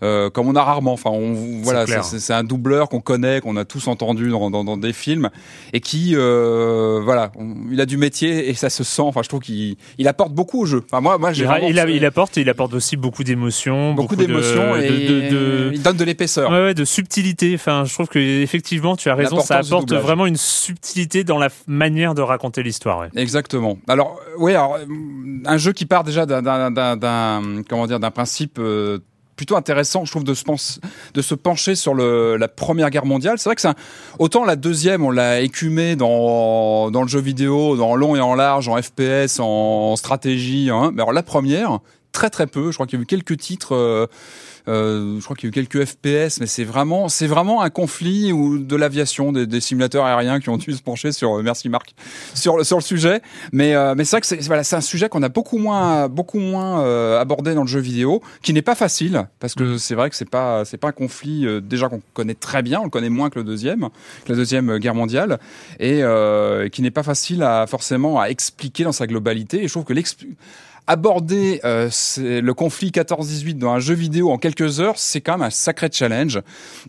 Euh, 0.03 0.29
comme 0.29 0.47
on 0.47 0.55
a 0.55 0.63
rarement. 0.63 0.93
Enfin, 0.93 1.11
on, 1.11 1.61
voilà, 1.61 1.85
c'est 1.85 2.33
un 2.33 2.43
doubleur 2.43 2.89
qu'on 2.89 3.01
connaît, 3.01 3.39
qu'on 3.39 3.55
a 3.55 3.65
tous 3.65 3.87
entendu 3.87 4.29
dans, 4.29 4.49
dans, 4.49 4.63
dans, 4.63 4.77
des 4.77 4.93
films, 4.93 5.29
et 5.73 5.79
qui, 5.79 6.13
euh, 6.15 6.99
voilà, 7.03 7.31
il 7.71 7.79
a 7.79 7.85
du 7.85 7.97
métier 7.97 8.49
et 8.49 8.53
ça 8.55 8.69
se 8.69 8.83
sent. 8.83 9.03
Enfin, 9.03 9.21
je 9.23 9.29
trouve 9.29 9.41
qu'il 9.41 9.75
il 9.97 10.07
apporte 10.07 10.33
beaucoup 10.33 10.61
au 10.61 10.65
jeu. 10.65 10.83
Enfin, 10.85 11.01
moi, 11.01 11.17
moi, 11.17 11.33
j'ai 11.33 11.45
il, 11.63 11.77
il, 11.89 12.05
apporte, 12.05 12.37
il 12.37 12.49
apporte 12.49 12.73
aussi 12.73 12.97
beaucoup 12.97 13.23
d'émotions, 13.23 13.93
beaucoup, 13.93 14.15
d'émotions 14.15 14.75
et 14.75 15.29
de, 15.29 15.71
il 15.73 15.81
donne 15.81 15.97
de 15.97 16.03
l'épaisseur. 16.03 16.49
Ouais, 16.49 16.63
ouais, 16.63 16.73
de 16.73 16.85
subtilité. 16.85 17.53
Enfin, 17.53 17.83
je 17.85 17.93
trouve 17.93 18.07
que 18.07 18.19
effectivement, 18.19 18.95
tu 18.95 19.09
as 19.09 19.15
raison, 19.15 19.39
ça 19.39 19.57
apporte 19.57 19.93
vraiment 19.93 20.25
une 20.25 20.37
subtilité 20.37 21.23
dans 21.23 21.37
la 21.37 21.49
manière 21.67 22.15
de 22.15 22.21
raconter 22.21 22.63
l'histoire. 22.63 22.99
Ouais. 22.99 23.09
Exactement. 23.15 23.77
Alors, 23.87 24.19
oui, 24.37 24.51
alors 24.51 24.77
un 25.45 25.57
jeu 25.57 25.73
qui 25.73 25.85
part 25.85 26.03
déjà 26.03 26.25
d'un 26.25 27.59
comment 27.69 27.87
dire 27.87 27.99
d'un 27.99 28.11
principe 28.11 28.57
euh, 28.59 28.99
plutôt 29.41 29.55
intéressant, 29.55 30.05
je 30.05 30.11
trouve, 30.11 30.23
de 30.23 30.35
se, 30.35 31.33
pencher 31.33 31.73
sur 31.73 31.95
la 31.95 32.47
Première 32.47 32.91
Guerre 32.91 33.07
mondiale. 33.07 33.39
C'est 33.39 33.49
vrai 33.49 33.55
que 33.55 33.61
c'est 33.63 33.73
autant 34.19 34.45
la 34.45 34.55
deuxième, 34.55 35.03
on 35.03 35.09
l'a 35.09 35.41
écumé 35.41 35.95
dans, 35.95 36.91
dans 36.91 37.01
le 37.01 37.07
jeu 37.07 37.19
vidéo, 37.19 37.75
dans 37.75 37.95
long 37.95 38.15
et 38.15 38.19
en 38.19 38.35
large, 38.35 38.67
en 38.67 38.79
FPS, 38.79 39.39
en, 39.39 39.95
stratégie. 39.95 40.69
Hein. 40.69 40.91
Mais 40.93 41.01
alors 41.01 41.11
la 41.11 41.23
première, 41.23 41.79
très 42.11 42.29
très 42.29 42.45
peu. 42.45 42.69
Je 42.69 42.75
crois 42.75 42.85
qu'il 42.85 42.99
y 42.99 43.01
a 43.01 43.03
eu 43.03 43.07
quelques 43.07 43.35
titres. 43.37 43.73
Euh, 43.73 44.05
euh, 44.67 45.19
je 45.19 45.23
crois 45.23 45.35
qu'il 45.35 45.47
y 45.47 45.49
a 45.49 45.49
eu 45.49 45.65
quelques 45.65 45.85
FPS, 45.85 46.39
mais 46.39 46.47
c'est 46.47 46.63
vraiment, 46.63 47.09
c'est 47.09 47.27
vraiment 47.27 47.61
un 47.61 47.69
conflit 47.69 48.31
ou 48.31 48.59
de 48.59 48.75
l'aviation, 48.75 49.31
des, 49.31 49.47
des, 49.47 49.61
simulateurs 49.61 50.05
aériens 50.05 50.39
qui 50.39 50.49
ont 50.49 50.57
dû 50.57 50.73
se 50.73 50.81
pencher 50.81 51.11
sur, 51.11 51.39
euh, 51.39 51.43
merci 51.43 51.69
Marc, 51.69 51.93
sur 52.33 52.57
le 52.57 52.63
sur 52.63 52.77
le 52.77 52.83
sujet. 52.83 53.21
Mais 53.51 53.75
euh, 53.75 53.95
mais 53.95 54.03
c'est 54.03 54.11
vrai 54.17 54.21
que 54.21 54.27
c'est 54.27 54.41
voilà, 54.41 54.63
c'est 54.63 54.75
un 54.75 54.81
sujet 54.81 55.09
qu'on 55.09 55.23
a 55.23 55.29
beaucoup 55.29 55.57
moins 55.57 56.07
beaucoup 56.07 56.39
moins 56.39 56.81
euh, 56.81 57.19
abordé 57.19 57.53
dans 57.55 57.61
le 57.61 57.67
jeu 57.67 57.79
vidéo, 57.79 58.21
qui 58.41 58.53
n'est 58.53 58.61
pas 58.61 58.75
facile 58.75 59.27
parce 59.39 59.55
que 59.55 59.63
mm. 59.63 59.77
c'est 59.77 59.95
vrai 59.95 60.09
que 60.09 60.15
c'est 60.15 60.29
pas 60.29 60.65
c'est 60.65 60.77
pas 60.77 60.89
un 60.89 60.93
conflit 60.93 61.47
déjà 61.61 61.89
qu'on 61.89 62.01
connaît 62.13 62.35
très 62.35 62.61
bien, 62.61 62.81
on 62.81 62.85
le 62.85 62.89
connaît 62.89 63.09
moins 63.09 63.29
que 63.29 63.39
le 63.39 63.45
deuxième, 63.45 63.89
que 64.25 64.31
la 64.31 64.35
deuxième 64.35 64.77
guerre 64.77 64.95
mondiale, 64.95 65.39
et 65.79 66.01
qui 66.71 66.81
n'est 66.81 66.91
pas 66.91 67.03
facile 67.03 67.43
à 67.43 67.65
forcément 67.67 68.19
à 68.19 68.27
expliquer 68.27 68.83
dans 68.83 68.91
sa 68.91 69.07
globalité. 69.07 69.63
Et 69.63 69.67
je 69.67 69.73
trouve 69.73 69.85
que 69.85 69.93
l'explication 69.93 70.37
aborder 70.87 71.61
euh, 71.63 71.89
le 72.17 72.51
conflit 72.53 72.89
14-18 72.89 73.57
dans 73.57 73.71
un 73.71 73.79
jeu 73.79 73.93
vidéo 73.93 74.31
en 74.31 74.37
quelques 74.37 74.79
heures, 74.79 74.97
c'est 74.97 75.21
quand 75.21 75.33
même 75.33 75.47
un 75.47 75.49
sacré 75.49 75.89
challenge. 75.91 76.41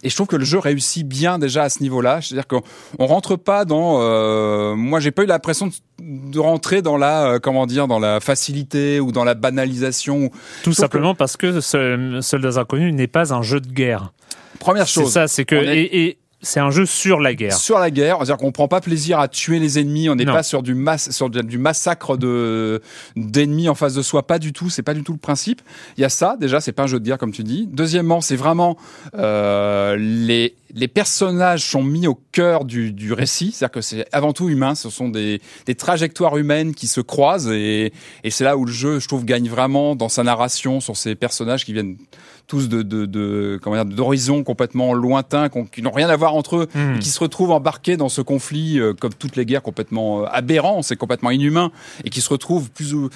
Et 0.02 0.10
je 0.10 0.14
trouve 0.14 0.26
que 0.26 0.36
le 0.36 0.44
jeu 0.44 0.58
réussit 0.58 1.06
bien 1.06 1.38
déjà 1.38 1.64
à 1.64 1.68
ce 1.68 1.82
niveau-là. 1.82 2.20
C'est-à-dire 2.20 2.46
qu'on 2.46 2.62
on 2.98 3.06
rentre 3.06 3.36
pas 3.36 3.64
dans. 3.64 4.00
Euh, 4.00 4.74
moi, 4.74 5.00
j'ai 5.00 5.10
pas 5.10 5.22
eu 5.22 5.26
l'impression 5.26 5.70
de, 6.00 6.38
rentrer 6.38 6.82
dans 6.82 6.96
la 6.96 7.24
euh, 7.24 7.38
comment 7.38 7.66
dire 7.66 7.86
dans 7.86 7.98
la 7.98 8.20
facilité 8.20 8.98
ou 9.00 9.12
dans 9.12 9.24
la 9.24 9.34
banalisation. 9.34 10.30
Tout 10.62 10.72
simplement 10.72 11.14
parce 11.14 11.36
que 11.36 11.60
Soldats 11.60 12.60
Inconnus 12.60 12.94
n'est 12.94 13.06
pas 13.06 13.32
un 13.32 13.42
jeu 13.42 13.60
de 13.60 13.68
guerre. 13.68 14.12
Première 14.58 14.86
chose. 14.86 15.06
C'est 15.06 15.12
ça, 15.12 15.28
c'est 15.28 15.44
que 15.44 15.56
et, 15.56 16.18
c'est 16.42 16.58
un 16.58 16.70
jeu 16.70 16.86
sur 16.86 17.20
la 17.20 17.34
guerre. 17.34 17.54
Sur 17.54 17.78
la 17.78 17.90
guerre, 17.90 18.16
c'est-à-dire 18.16 18.36
qu'on 18.36 18.50
prend 18.50 18.66
pas 18.66 18.80
plaisir 18.80 19.20
à 19.20 19.28
tuer 19.28 19.60
les 19.60 19.78
ennemis, 19.78 20.08
on 20.08 20.16
n'est 20.16 20.26
pas 20.26 20.42
sur 20.42 20.62
du 20.62 20.74
masse, 20.74 21.10
sur 21.12 21.30
du 21.30 21.58
massacre 21.58 22.16
de 22.16 22.82
d'ennemis 23.14 23.68
en 23.68 23.76
face 23.76 23.94
de 23.94 24.02
soi, 24.02 24.26
pas 24.26 24.40
du 24.40 24.52
tout. 24.52 24.68
C'est 24.68 24.82
pas 24.82 24.94
du 24.94 25.04
tout 25.04 25.12
le 25.12 25.18
principe. 25.18 25.62
Il 25.96 26.00
y 26.00 26.04
a 26.04 26.08
ça 26.08 26.36
déjà, 26.38 26.60
c'est 26.60 26.72
pas 26.72 26.82
un 26.82 26.86
jeu 26.88 26.98
de 26.98 27.04
guerre 27.04 27.18
comme 27.18 27.32
tu 27.32 27.44
dis. 27.44 27.68
Deuxièmement, 27.70 28.20
c'est 28.20 28.36
vraiment 28.36 28.76
euh, 29.14 29.96
les 29.96 30.54
les 30.74 30.88
personnages 30.88 31.64
sont 31.64 31.82
mis 31.82 32.06
au 32.06 32.14
cœur 32.32 32.64
du, 32.64 32.92
du 32.92 33.12
récit, 33.12 33.52
c'est-à-dire 33.52 33.72
que 33.72 33.80
c'est 33.80 34.06
avant 34.12 34.32
tout 34.32 34.48
humain, 34.48 34.74
ce 34.74 34.90
sont 34.90 35.08
des, 35.08 35.40
des 35.66 35.74
trajectoires 35.74 36.36
humaines 36.36 36.74
qui 36.74 36.86
se 36.86 37.00
croisent 37.00 37.50
et, 37.50 37.92
et 38.24 38.30
c'est 38.30 38.44
là 38.44 38.56
où 38.56 38.64
le 38.64 38.72
jeu, 38.72 38.98
je 38.98 39.06
trouve, 39.06 39.24
gagne 39.24 39.48
vraiment 39.48 39.94
dans 39.96 40.08
sa 40.08 40.22
narration 40.22 40.80
sur 40.80 40.96
ces 40.96 41.14
personnages 41.14 41.64
qui 41.64 41.72
viennent 41.72 41.96
tous 42.46 42.68
de, 42.68 42.82
de, 42.82 43.06
de 43.06 43.58
comment 43.62 43.76
dire 43.76 43.84
d'horizons 43.84 44.44
complètement 44.44 44.94
lointains, 44.94 45.48
qui 45.70 45.82
n'ont 45.82 45.90
rien 45.90 46.08
à 46.08 46.16
voir 46.16 46.34
entre 46.34 46.56
eux, 46.56 46.68
mmh. 46.74 46.98
qui 46.98 47.08
se 47.08 47.20
retrouvent 47.20 47.52
embarqués 47.52 47.96
dans 47.96 48.08
ce 48.08 48.20
conflit 48.20 48.80
euh, 48.80 48.94
comme 48.94 49.14
toutes 49.14 49.36
les 49.36 49.46
guerres 49.46 49.62
complètement 49.62 50.22
euh, 50.22 50.26
aberrants, 50.30 50.82
c'est 50.82 50.96
complètement 50.96 51.30
inhumain, 51.30 51.70
et 52.04 52.10
qui 52.10 52.20
se 52.20 52.28
retrouvent 52.28 52.70
plus 52.70 52.94
ou 52.94 53.10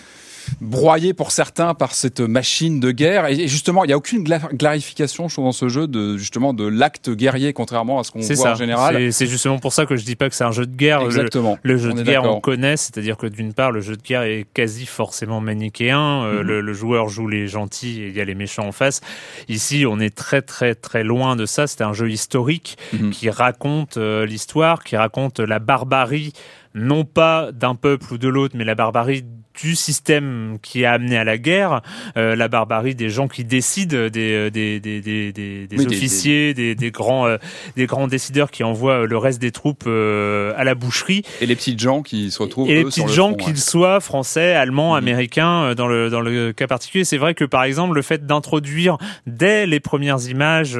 broyé 0.61 1.15
pour 1.15 1.33
certains 1.33 1.75
par 1.75 1.95
cette 1.95 2.21
machine 2.21 2.81
de 2.81 2.91
guerre. 2.91 3.27
Et 3.27 3.49
justement, 3.49 3.85
il 3.85 3.89
n'y 3.89 3.93
a 3.93 3.97
aucune 3.97 4.25
clarification, 4.59 5.29
je 5.29 5.35
trouve, 5.35 5.47
dans 5.47 5.53
ce 5.53 5.69
jeu 5.69 5.87
de 5.87 6.17
justement 6.17 6.55
de 6.55 6.67
l'acte 6.67 7.11
guerrier, 7.11 7.53
contrairement 7.53 7.99
à 8.01 8.05
ce 8.05 8.11
qu'on 8.11 8.21
voit 8.21 8.51
en 8.51 8.55
général. 8.55 9.13
C'est 9.13 9.27
justement 9.27 9.59
pour 9.59 9.73
ça 9.73 9.87
que 9.87 9.97
je 9.97 10.05
dis 10.05 10.17
pas 10.17 10.29
que 10.29 10.35
c'est 10.35 10.45
un 10.45 10.53
jeu 10.53 10.67
de 10.67 10.77
guerre. 10.77 11.03
Exactement. 11.03 11.59
Le, 11.63 11.77
jeu 11.77 11.93
de 11.93 12.03
guerre, 12.03 12.25
on 12.25 12.41
connaît, 12.41 12.77
c'est-à-dire 12.77 13.17
que 13.17 13.27
d'une 13.27 13.53
part, 13.53 13.73
le 13.73 13.81
jeu 13.81 13.97
de 13.97 14.03
guerre 14.03 14.23
est 14.23 14.47
quasi 14.55 14.87
forcément 14.87 15.41
manichéen. 15.41 16.25
Euh, 16.25 16.43
mhm. 16.43 16.61
le, 16.61 16.73
joueur 16.73 17.09
joue 17.09 17.29
les 17.29 17.47
gentils 17.49 18.03
et 18.03 18.09
il 18.09 18.17
y 18.17 18.21
a 18.21 18.25
les 18.25 18.35
méchants 18.35 18.67
en 18.67 18.73
face. 18.73 19.01
Ici, 19.49 19.85
on 19.89 19.99
est 19.99 20.15
très 20.15 20.43
très 20.43 20.75
très 20.75 21.05
loin 21.05 21.37
de 21.37 21.47
ça. 21.47 21.67
C'est 21.67 21.83
un 21.83 21.93
jeu 21.93 22.11
historique 22.11 22.77
mhm. 22.93 23.11
qui 23.11 23.31
raconte 23.31 23.97
euh, 23.97 24.27
l'histoire, 24.27 24.85
qui 24.85 24.97
raconte 24.97 25.41
la 25.41 25.59
barbarie 25.59 26.33
non 26.77 27.05
pas 27.05 27.51
d'un 27.53 27.75
peuple 27.75 28.15
ou 28.15 28.19
de 28.19 28.29
l'autre, 28.29 28.55
mais 28.57 28.65
la 28.65 28.75
barbarie 28.75 29.25
du 29.61 29.75
système 29.75 30.59
qui 30.63 30.85
a 30.85 30.93
amené 30.93 31.17
à 31.17 31.25
la 31.25 31.39
guerre, 31.39 31.83
euh, 32.17 32.37
la 32.37 32.49
barbarie 32.49 32.95
des 32.95 33.11
gens 33.11 33.29
qui 33.29 33.45
décident, 33.45 34.09
des, 34.09 34.51
des, 34.51 34.81
des, 34.81 35.01
des, 35.01 35.33
des 35.67 35.87
officiers, 35.87 36.55
des, 36.55 36.75
des, 36.75 36.91
grands, 36.91 37.27
euh, 37.27 37.37
des 37.77 37.87
grands 37.87 38.07
décideurs 38.07 38.51
qui 38.51 38.65
envoient 38.65 39.07
le 39.07 39.19
reste 39.19 39.41
des 39.41 39.51
troupes 39.51 39.85
euh, 39.87 40.53
à 40.57 40.65
la 40.65 40.75
boucherie. 40.75 41.23
Et 41.41 41.47
les 41.47 41.57
petites 41.57 41.81
gens 41.81 42.03
qui 42.03 42.31
se 42.31 42.43
retrouvent. 42.43 42.69
Et 42.69 42.75
les 42.75 42.85
petites 42.85 43.09
gens, 43.09 43.35
qu'ils 43.35 43.59
soient 43.59 44.01
français, 44.01 44.55
allemands, 44.55 44.93
mhm. 44.93 44.99
américains, 44.99 45.75
dans 45.75 45.89
le, 45.89 46.11
dans 46.11 46.21
le 46.21 46.53
cas 46.53 46.67
particulier. 46.67 47.05
C'est 47.05 47.19
vrai 47.19 47.35
que 47.35 47.45
par 47.45 47.65
exemple, 47.65 47.95
le 47.95 48.03
fait 48.03 48.27
d'introduire 48.27 48.99
dès 49.27 49.67
les 49.67 49.81
premières 49.81 50.29
images 50.29 50.79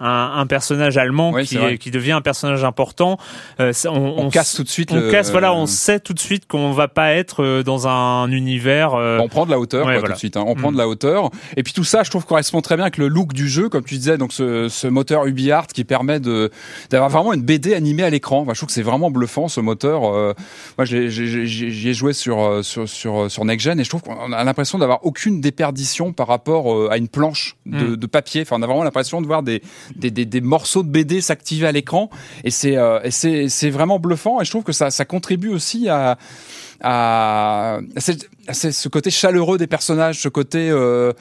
un, 0.00 0.32
un 0.36 0.46
personnage 0.46 0.96
allemand 0.96 1.32
qui, 1.34 1.58
qui, 1.78 1.90
devient 1.90 2.12
un 2.12 2.20
personnage 2.20 2.64
important. 2.64 3.18
Euh, 3.60 3.72
on, 3.86 4.14
on, 4.16 4.30
casse 4.30 4.54
tout 4.54 4.64
de 4.64 4.68
suite. 4.68 4.92
On 4.92 5.10
casse, 5.10 5.30
voilà, 5.30 5.52
on 5.52 5.66
sait 5.66 6.00
tout 6.00 6.14
de 6.14 6.18
suite 6.18 6.46
qu'on 6.46 6.72
va 6.72 6.88
pas 6.88 7.12
être 7.12 7.42
euh, 7.42 7.62
dans 7.62 7.86
un 7.86 8.30
univers. 8.30 8.94
Euh, 8.94 9.18
on 9.18 9.28
prend 9.28 9.44
de 9.44 9.50
la 9.50 9.58
hauteur 9.58 9.84
quoi, 9.84 10.02
tout 10.02 10.12
de 10.12 10.18
suite. 10.18 10.36
Hein. 10.36 10.44
On 10.46 10.54
prend 10.54 10.70
mm. 10.70 10.74
de 10.74 10.78
la 10.78 10.88
hauteur. 10.88 11.30
Et 11.56 11.62
puis 11.62 11.72
tout 11.72 11.84
ça, 11.84 12.02
je 12.02 12.10
trouve 12.10 12.24
correspond 12.24 12.62
très 12.62 12.76
bien 12.76 12.84
avec 12.84 12.96
le 12.96 13.08
look 13.08 13.34
du 13.34 13.48
jeu, 13.48 13.68
comme 13.68 13.84
tu 13.84 13.94
disais. 13.96 14.16
Donc 14.16 14.32
ce, 14.32 14.68
ce 14.68 14.86
moteur 14.86 15.26
UbiArt 15.26 15.66
qui 15.66 15.84
permet 15.84 16.18
de 16.18 16.50
d'avoir 16.88 17.10
vraiment 17.10 17.34
une 17.34 17.42
BD 17.42 17.74
animée 17.74 18.02
à 18.02 18.10
l'écran. 18.10 18.40
Enfin, 18.40 18.54
je 18.54 18.58
trouve 18.58 18.68
que 18.68 18.72
c'est 18.72 18.82
vraiment 18.82 19.10
bluffant 19.10 19.48
ce 19.48 19.60
moteur. 19.60 20.04
Euh, 20.04 20.32
moi, 20.78 20.86
j'y 20.86 21.88
ai, 21.88 21.94
joué 21.94 22.14
sur 22.14 22.64
sur 22.64 22.88
sur 22.88 23.30
sur 23.30 23.44
Next 23.44 23.64
Gen 23.64 23.78
et 23.78 23.84
je 23.84 23.90
trouve 23.90 24.02
qu'on 24.02 24.32
a 24.32 24.44
l'impression 24.44 24.78
d'avoir 24.78 25.04
aucune 25.04 25.40
déperdition 25.40 26.12
par 26.12 26.26
rapport 26.26 26.90
à 26.90 26.96
une 26.96 27.08
planche 27.08 27.56
de, 27.66 27.88
mm. 27.88 27.96
de 27.96 28.06
papier. 28.06 28.42
Enfin, 28.42 28.56
on 28.58 28.62
a 28.62 28.66
vraiment 28.66 28.84
l'impression 28.84 29.20
de 29.20 29.26
voir 29.26 29.42
des 29.42 29.62
des, 29.96 30.10
des, 30.10 30.24
des 30.24 30.40
morceaux 30.40 30.82
de 30.82 30.88
BD 30.88 31.20
s'activer 31.20 31.66
à 31.66 31.72
l'écran. 31.72 32.10
Et 32.44 32.50
c'est 32.50 32.76
euh, 32.76 33.00
c'est 33.10 33.70
vraiment 33.70 33.98
bluffant. 33.98 34.40
Et 34.40 34.44
je 34.44 34.50
trouve 34.50 34.64
que 34.64 34.72
ça 34.72 34.90
ça 34.90 35.04
contribue 35.04 35.50
aussi 35.50 35.88
à 35.88 36.18
à, 36.82 37.80
ce 38.52 38.88
côté 38.88 39.10
chaleureux 39.10 39.58
des 39.58 39.66
personnages, 39.66 40.20
ce 40.20 40.28
côté 40.28 40.70
euh, 40.70 41.12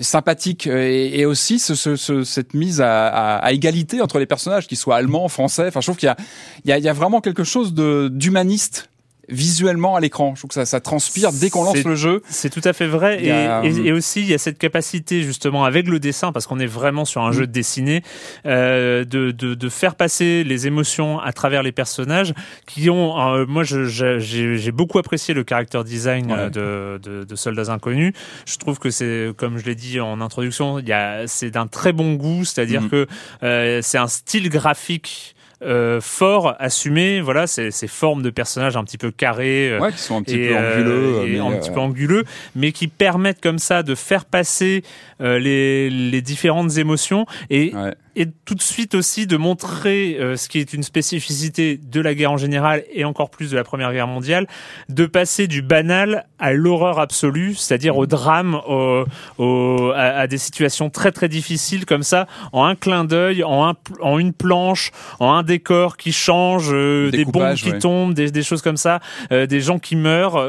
sympathique. 0.00 0.66
Et, 0.66 1.20
et 1.20 1.26
aussi 1.26 1.58
ce, 1.58 1.74
ce, 1.74 2.24
cette 2.24 2.54
mise 2.54 2.80
à, 2.80 3.06
à, 3.08 3.36
à, 3.36 3.52
égalité 3.52 4.00
entre 4.00 4.18
les 4.18 4.26
personnages, 4.26 4.66
qu'ils 4.66 4.76
soient 4.76 4.96
allemands, 4.96 5.28
français. 5.28 5.68
Enfin, 5.68 5.80
je 5.80 5.86
trouve 5.86 5.96
qu'il 5.96 6.08
y 6.08 6.10
a, 6.10 6.16
il 6.64 6.70
y 6.70 6.72
a, 6.72 6.78
il 6.78 6.84
y 6.84 6.88
a 6.88 6.92
vraiment 6.92 7.20
quelque 7.20 7.44
chose 7.44 7.72
de 7.74 8.08
d'humaniste 8.12 8.88
visuellement 9.28 9.96
à 9.96 10.00
l'écran. 10.00 10.34
Je 10.34 10.40
trouve 10.40 10.48
que 10.48 10.54
ça, 10.54 10.66
ça 10.66 10.80
transpire 10.80 11.32
dès 11.32 11.50
qu'on 11.50 11.64
lance 11.64 11.84
le 11.84 11.94
jeu. 11.94 12.22
C'est 12.28 12.50
tout 12.50 12.60
à 12.64 12.72
fait 12.72 12.86
vrai. 12.86 13.22
Et, 13.22 13.86
et, 13.86 13.92
aussi, 13.92 14.20
il 14.20 14.28
y 14.28 14.34
a 14.34 14.38
cette 14.38 14.58
capacité 14.58 15.22
justement 15.22 15.64
avec 15.64 15.88
le 15.88 15.98
dessin, 15.98 16.32
parce 16.32 16.46
qu'on 16.46 16.58
est 16.58 16.66
vraiment 16.66 17.04
sur 17.04 17.22
un 17.22 17.30
mm. 17.30 17.34
jeu 17.34 17.46
de 17.46 17.52
dessiné, 17.52 18.02
euh, 18.46 19.04
de, 19.04 19.30
de, 19.30 19.54
de, 19.54 19.68
faire 19.68 19.94
passer 19.94 20.44
les 20.44 20.66
émotions 20.66 21.18
à 21.18 21.32
travers 21.32 21.62
les 21.62 21.72
personnages 21.72 22.34
qui 22.66 22.90
ont. 22.90 23.18
Euh, 23.18 23.46
moi, 23.46 23.62
j'ai 23.64 24.72
beaucoup 24.72 24.98
apprécié 24.98 25.34
le 25.34 25.44
character 25.48 25.82
design 25.84 26.30
euh, 26.30 26.50
de, 26.50 27.00
de, 27.02 27.24
de, 27.24 27.36
Soldats 27.36 27.72
Inconnus. 27.72 28.12
Je 28.46 28.56
trouve 28.56 28.78
que 28.78 28.90
c'est, 28.90 29.30
comme 29.36 29.58
je 29.58 29.64
l'ai 29.64 29.74
dit 29.74 30.00
en 30.00 30.20
introduction, 30.20 30.82
c'est 31.26 31.50
d'un 31.50 31.66
très 31.66 31.92
bon 31.92 32.14
goût, 32.14 32.44
c'est-à-dire 32.44 32.82
mm. 32.82 32.88
que 32.88 33.06
euh, 33.42 33.80
c'est 33.82 33.98
un 33.98 34.08
style 34.08 34.48
graphique 34.48 35.35
euh, 35.62 36.00
fort, 36.00 36.54
assumé. 36.58 37.20
Voilà, 37.20 37.46
ces, 37.46 37.70
ces, 37.70 37.88
formes 37.88 38.22
de 38.22 38.30
personnages 38.30 38.76
un 38.76 38.84
petit 38.84 38.98
peu 38.98 39.10
carrés, 39.10 39.70
euh, 39.70 39.90
qui 39.90 39.98
sont 39.98 40.16
un 40.16 40.22
petit 40.22 40.36
peu 40.36 40.56
anguleux, 40.56 41.28
et 41.28 41.38
un 41.38 41.52
petit 41.52 41.70
peu 41.70 41.80
anguleux, 41.80 42.24
mais 42.54 42.72
qui 42.72 42.88
permettent 42.88 43.40
comme 43.40 43.58
ça 43.58 43.82
de 43.82 43.94
faire 43.94 44.24
passer 44.24 44.82
les, 45.20 45.90
les 45.90 46.22
différentes 46.22 46.76
émotions 46.76 47.26
et 47.50 47.72
et 48.16 48.26
tout 48.46 48.54
de 48.54 48.62
suite 48.62 48.94
aussi 48.94 49.26
de 49.26 49.36
montrer 49.36 50.16
euh, 50.18 50.36
ce 50.36 50.48
qui 50.48 50.58
est 50.58 50.72
une 50.72 50.82
spécificité 50.82 51.76
de 51.76 52.00
la 52.00 52.14
guerre 52.14 52.32
en 52.32 52.38
général 52.38 52.82
et 52.90 53.04
encore 53.04 53.28
plus 53.28 53.50
de 53.50 53.56
la 53.56 53.62
Première 53.62 53.92
Guerre 53.92 54.06
mondiale, 54.06 54.46
de 54.88 55.04
passer 55.04 55.46
du 55.46 55.60
banal 55.60 56.26
à 56.38 56.54
l'horreur 56.54 56.98
absolue, 56.98 57.54
c'est-à-dire 57.54 57.98
au 57.98 58.06
drame, 58.06 58.58
au, 58.66 59.92
à, 59.94 60.26
des 60.26 60.38
situations 60.38 60.88
très 60.88 61.12
très 61.12 61.28
difficiles 61.28 61.84
comme 61.84 62.02
ça, 62.02 62.26
en 62.52 62.64
un 62.64 62.74
clin 62.74 63.04
d'œil, 63.04 63.44
en, 63.44 63.68
un, 63.68 63.74
en 64.00 64.18
une 64.18 64.32
planche, 64.32 64.92
en 65.20 65.32
un 65.32 65.42
décor 65.42 65.98
qui 65.98 66.12
change, 66.12 66.70
euh, 66.72 67.10
des 67.10 67.26
bombes 67.26 67.54
qui 67.54 67.78
tombent, 67.78 68.14
des, 68.14 68.30
des, 68.30 68.42
choses 68.42 68.62
comme 68.62 68.78
ça, 68.78 69.00
euh, 69.30 69.46
des 69.46 69.60
gens 69.60 69.78
qui 69.78 69.94
meurent, 69.94 70.42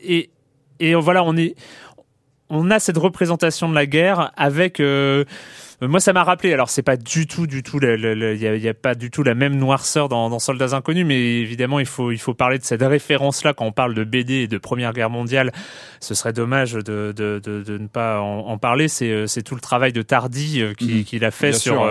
et, 0.00 0.30
et 0.78 0.94
voilà, 0.94 1.24
on 1.24 1.36
est 1.36 1.56
on 2.50 2.70
a 2.70 2.80
cette 2.80 2.98
représentation 2.98 3.68
de 3.68 3.74
la 3.74 3.86
guerre 3.86 4.32
avec 4.36 4.80
euh, 4.80 5.24
moi, 5.82 6.00
ça 6.00 6.12
m'a 6.12 6.24
rappelé. 6.24 6.52
Alors, 6.52 6.70
c'est 6.70 6.82
pas 6.82 6.96
du 6.96 7.26
tout, 7.26 7.46
du 7.46 7.62
tout. 7.62 7.78
Il 7.82 8.36
y, 8.36 8.68
a, 8.68 8.74
pas 8.74 8.94
du 8.94 9.10
tout 9.10 9.22
la 9.22 9.34
même 9.34 9.56
noirceur 9.56 10.08
dans, 10.08 10.28
dans, 10.28 10.38
Soldats 10.38 10.76
Inconnus, 10.76 11.06
mais 11.06 11.18
évidemment, 11.40 11.80
il 11.80 11.86
faut, 11.86 12.10
il 12.12 12.18
faut 12.18 12.34
parler 12.34 12.58
de 12.58 12.64
cette 12.64 12.82
référence-là 12.82 13.54
quand 13.54 13.64
on 13.64 13.72
parle 13.72 13.94
de 13.94 14.04
BD 14.04 14.34
et 14.34 14.48
de 14.48 14.58
Première 14.58 14.92
Guerre 14.92 15.10
mondiale. 15.10 15.52
Ce 16.00 16.14
serait 16.14 16.32
dommage 16.32 16.72
de, 16.72 16.80
de, 16.82 17.40
de, 17.42 17.62
de 17.62 17.78
ne 17.78 17.86
pas 17.86 18.20
en, 18.20 18.48
en 18.48 18.58
parler. 18.58 18.88
C'est, 18.88 19.10
euh, 19.10 19.26
c'est 19.26 19.42
tout 19.42 19.54
le 19.54 19.60
travail 19.60 19.92
de 19.92 20.02
Tardy 20.02 20.60
euh, 20.60 20.74
qui, 20.74 21.04
qui 21.04 21.18
l'a 21.18 21.30
fait 21.30 21.52
sur, 21.52 21.88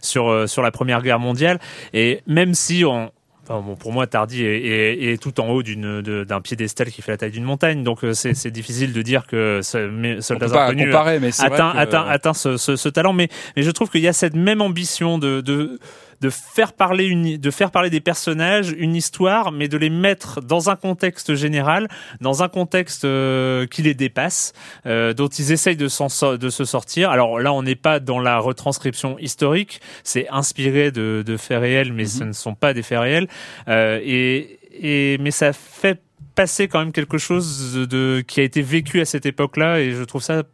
sur, 0.00 0.48
sur 0.48 0.62
la 0.62 0.70
Première 0.70 1.02
Guerre 1.02 1.18
mondiale. 1.18 1.58
Et 1.92 2.22
même 2.26 2.54
si 2.54 2.84
on 2.84 3.10
bon, 3.60 3.76
pour 3.76 3.92
moi, 3.92 4.06
Tardy 4.06 4.44
est, 4.44 5.20
tout 5.20 5.40
en 5.40 5.48
haut 5.48 5.62
d'une, 5.62 6.00
d'un 6.00 6.40
piédestal 6.40 6.90
qui 6.90 7.02
fait 7.02 7.12
la 7.12 7.18
taille 7.18 7.30
d'une 7.30 7.44
montagne, 7.44 7.82
donc 7.82 8.04
euh, 8.04 8.14
c'est, 8.14 8.50
difficile 8.50 8.92
de 8.92 9.02
dire 9.02 9.26
que 9.26 9.60
Soldats 9.62 10.66
Inconnus 10.66 11.40
atteint, 11.40 11.70
atteint, 11.70 12.06
atteint 12.06 12.34
ce, 12.34 12.56
ce, 12.56 12.76
ce, 12.76 12.88
talent. 12.88 13.12
Mais, 13.12 13.28
mais 13.56 13.62
je 13.62 13.70
trouve 13.70 13.90
qu'il 13.90 14.00
y 14.00 14.08
a 14.08 14.12
cette 14.12 14.34
même 14.34 14.60
ambition 14.60 15.18
de, 15.18 15.40
de 15.40 15.78
de 16.22 16.30
faire 16.30 16.72
parler 16.72 17.06
une, 17.06 17.36
de 17.36 17.50
faire 17.50 17.72
parler 17.72 17.90
des 17.90 18.00
personnages, 18.00 18.72
une 18.78 18.94
histoire, 18.94 19.50
mais 19.50 19.66
de 19.66 19.76
les 19.76 19.90
mettre 19.90 20.40
dans 20.40 20.70
un 20.70 20.76
contexte 20.76 21.34
général, 21.34 21.88
dans 22.20 22.44
un 22.44 22.48
contexte 22.48 23.04
euh, 23.04 23.66
qui 23.66 23.82
les 23.82 23.94
dépasse, 23.94 24.52
euh, 24.86 25.12
dont 25.14 25.26
ils 25.26 25.50
essayent 25.50 25.76
de, 25.76 26.36
de 26.36 26.48
se 26.48 26.64
sortir. 26.64 27.10
Alors 27.10 27.40
là, 27.40 27.52
on 27.52 27.64
n'est 27.64 27.74
pas 27.74 27.98
dans 27.98 28.20
la 28.20 28.38
retranscription 28.38 29.18
historique, 29.18 29.80
c'est 30.04 30.28
inspiré 30.28 30.92
de, 30.92 31.24
de, 31.26 31.36
faits 31.36 31.60
réels, 31.60 31.92
mais 31.92 32.04
mhm. 32.04 32.08
ce 32.08 32.24
ne 32.24 32.32
sont 32.32 32.54
pas 32.54 32.72
des 32.72 32.82
faits 32.82 33.00
réels. 33.00 33.26
Euh, 33.66 33.98
et, 34.02 34.60
et 34.80 35.18
mais 35.18 35.32
ça 35.32 35.52
fait 35.52 36.00
passer 36.36 36.68
quand 36.68 36.78
même 36.78 36.92
quelque 36.92 37.18
chose 37.18 37.86
de 37.90 38.22
qui 38.26 38.38
a 38.38 38.44
été 38.44 38.62
vécu 38.62 39.00
à 39.00 39.04
cette 39.04 39.26
époque-là, 39.26 39.80
et 39.80 39.90
je 39.90 40.04
trouve 40.04 40.22
ça 40.22 40.44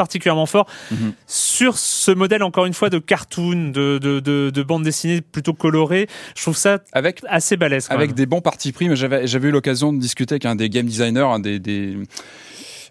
particulièrement 0.00 0.46
fort 0.46 0.66
mhm. 0.90 1.12
sur 1.26 1.76
ce 1.76 2.10
modèle 2.10 2.42
encore 2.42 2.64
une 2.64 2.72
fois 2.72 2.88
de 2.88 2.98
cartoon, 2.98 3.68
de, 3.68 3.98
de, 3.98 4.18
de, 4.20 4.48
de 4.48 4.62
bande 4.62 4.82
dessinée 4.82 5.20
plutôt 5.20 5.52
colorée. 5.52 6.08
Je 6.34 6.40
trouve 6.40 6.56
ça 6.56 6.78
avec, 6.92 7.20
assez 7.28 7.58
balèze. 7.58 7.86
avec 7.90 8.14
des 8.14 8.24
bons 8.24 8.40
partis 8.40 8.72
pris, 8.72 8.88
mais 8.88 8.96
j'avais 8.96 9.48
eu 9.48 9.50
l'occasion 9.50 9.92
de 9.92 9.98
discuter 9.98 10.36
avec 10.36 10.46
un 10.46 10.56
des 10.56 10.70
game 10.70 10.86
designers, 10.86 11.28
un 11.30 11.38
des, 11.38 11.58
des 11.58 11.98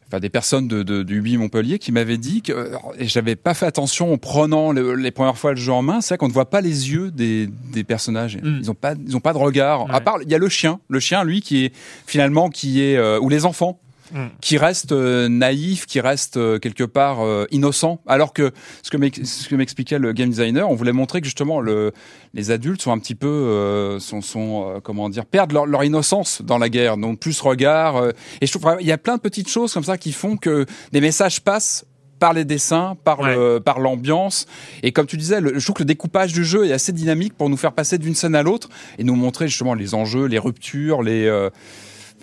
enfin 0.07 0.19
des 0.19 0.29
personnes 0.29 0.67
de, 0.67 0.83
de, 0.83 1.01
du 1.01 1.17
UBI 1.17 1.37
Montpellier 1.37 1.79
qui 1.79 1.91
m'avaient 1.91 2.19
dit 2.19 2.43
que 2.43 2.73
et 2.99 3.07
j'avais 3.07 3.35
pas 3.35 3.55
fait 3.55 3.65
attention 3.65 4.13
en 4.13 4.17
prenant 4.19 4.71
les 4.71 5.09
premières 5.09 5.37
fois 5.37 5.51
le 5.51 5.57
jeu 5.57 5.71
en 5.71 5.81
main, 5.81 6.01
c'est 6.01 6.15
qu'on 6.17 6.27
ne 6.27 6.33
voit 6.33 6.51
pas 6.51 6.61
les 6.61 6.91
yeux 6.91 7.09
des, 7.09 7.49
des 7.73 7.83
personnages. 7.83 8.37
Mm. 8.37 8.59
Ils 8.61 8.69
ont 8.69 8.75
pas 8.75 8.93
ils 8.93 9.17
ont 9.17 9.19
pas 9.19 9.33
de 9.33 9.39
regard. 9.39 9.91
À 9.91 9.99
part 9.99 10.17
il 10.21 10.29
y 10.29 10.35
a 10.35 10.37
le 10.37 10.49
chien, 10.49 10.79
le 10.89 10.99
chien 10.99 11.23
lui 11.23 11.41
qui 11.41 11.65
est 11.65 11.73
finalement 12.05 12.49
qui 12.49 12.83
est 12.83 12.97
euh, 12.97 13.19
ou 13.19 13.29
les 13.29 13.45
enfants 13.45 13.79
Mm. 14.11 14.27
qui 14.41 14.57
reste 14.57 14.91
euh, 14.91 15.29
naïf, 15.29 15.85
qui 15.85 15.99
reste 15.99 16.37
euh, 16.37 16.57
quelque 16.57 16.83
part 16.83 17.21
euh, 17.21 17.45
innocent. 17.51 18.01
Alors 18.07 18.33
que 18.33 18.51
ce 18.81 18.89
que 18.89 19.55
m'expliquait 19.55 19.99
le 19.99 20.13
game 20.13 20.29
designer, 20.29 20.69
on 20.69 20.73
voulait 20.73 20.93
montrer 20.93 21.21
que 21.21 21.25
justement 21.25 21.61
le, 21.61 21.91
les 22.33 22.49
adultes 22.49 22.81
sont 22.81 22.91
un 22.91 22.97
petit 22.97 23.13
peu, 23.13 23.97
sont, 23.99 24.21
sont 24.21 24.79
comment 24.83 25.09
dire, 25.09 25.25
perdent 25.25 25.51
leur, 25.51 25.65
leur, 25.65 25.83
innocence 25.83 26.41
dans 26.41 26.57
la 26.57 26.69
guerre, 26.69 26.97
donc 26.97 27.19
plus 27.19 27.39
regard. 27.41 28.03
et 28.41 28.45
je 28.45 28.51
trouve 28.51 28.77
il 28.79 28.87
y 28.87 28.91
a 28.91 28.97
plein 28.97 29.15
de 29.15 29.21
petites 29.21 29.49
choses 29.49 29.73
comme 29.73 29.83
ça 29.83 29.97
qui 29.97 30.11
font 30.11 30.37
que 30.37 30.65
des 30.91 31.01
messages 31.01 31.41
passent 31.41 31.85
par 32.19 32.33
les 32.33 32.45
dessins, 32.45 32.97
par 33.03 33.21
le, 33.21 33.59
par 33.59 33.79
l'ambiance. 33.79 34.45
Et 34.83 34.91
comme 34.91 35.05
tu 35.05 35.17
disais, 35.17 35.39
le, 35.39 35.57
je 35.57 35.63
trouve 35.63 35.75
que 35.75 35.83
le 35.83 35.87
découpage 35.87 36.33
du 36.33 36.43
jeu 36.43 36.67
est 36.67 36.73
assez 36.73 36.91
dynamique 36.91 37.33
pour 37.37 37.49
nous 37.49 37.57
faire 37.57 37.73
passer 37.73 37.97
d'une 37.97 38.15
scène 38.15 38.35
à 38.35 38.43
l'autre 38.43 38.69
et 38.97 39.03
nous 39.03 39.15
montrer 39.15 39.47
justement 39.47 39.73
les 39.73 39.93
enjeux, 39.93 40.25
les 40.25 40.39
ruptures, 40.39 41.01
les 41.01 41.49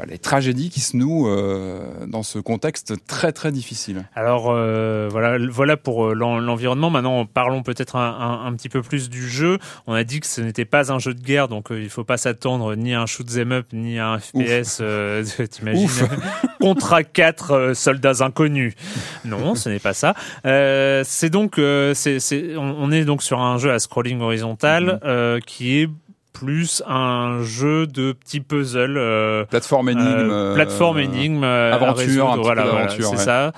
les 0.04 0.18
tragédies 0.18 0.68
qui 0.68 0.80
se 0.80 0.96
nouent 0.96 1.28
euh, 1.28 2.06
dans 2.06 2.22
ce 2.22 2.38
contexte 2.38 2.94
très 3.06 3.32
très 3.32 3.52
difficile. 3.52 4.04
Alors 4.14 4.48
euh, 4.50 5.08
voilà, 5.10 5.38
voilà 5.50 5.76
pour 5.76 6.06
euh, 6.06 6.14
l'environnement. 6.14 6.90
Maintenant, 6.90 7.24
parlons 7.24 7.62
peut-être 7.62 7.96
un, 7.96 8.42
un, 8.44 8.52
petit 8.54 8.68
peu 8.68 8.82
plus 8.82 9.08
du 9.08 9.28
jeu. 9.28 9.58
On 9.86 9.94
a 9.94 10.04
dit 10.04 10.20
que 10.20 10.26
ce 10.26 10.40
n'était 10.40 10.64
pas 10.64 10.92
un 10.92 10.98
jeu 10.98 11.14
de 11.14 11.20
guerre, 11.20 11.48
donc 11.48 11.68
il 11.70 11.88
faut 11.88 12.04
pas 12.04 12.16
s'attendre 12.18 12.74
ni 12.74 12.94
à 12.94 13.00
un 13.00 13.06
shoot 13.06 13.26
'em 13.36 13.52
up 13.52 13.66
ni 13.72 13.98
à 13.98 14.10
un 14.10 14.18
FPS. 14.18 14.82
T'imagines 15.50 15.88
Contre 16.60 17.00
quatre 17.00 17.72
soldats 17.74 18.24
inconnus. 18.24 18.74
Non, 19.24 19.54
ce 19.54 19.68
n'est 19.68 19.78
pas 19.78 19.94
ça. 19.94 20.14
c'est 20.44 21.30
donc, 21.30 21.60
c'est, 21.94 22.56
on, 22.56 22.90
est 22.90 23.04
donc 23.04 23.22
sur 23.22 23.40
un 23.40 23.58
jeu 23.58 23.70
à 23.70 23.78
scrolling 23.78 24.20
horizontal 24.20 25.00
mm-hmm. 25.02 25.40
qui 25.42 25.78
est 25.78 25.88
plus 26.38 26.82
un 26.86 27.42
jeu 27.42 27.86
de 27.86 28.12
petits 28.12 28.40
puzzles. 28.40 28.98
Euh, 28.98 29.44
plateforme 29.46 29.88
énigme. 29.88 30.30
Euh, 30.30 30.54
plateforme 30.54 30.98
énigme. 30.98 31.44
Euh, 31.44 31.72
aventure, 31.72 32.36
voilà, 32.42 32.88
c'est 32.88 33.16
ça. 33.16 33.52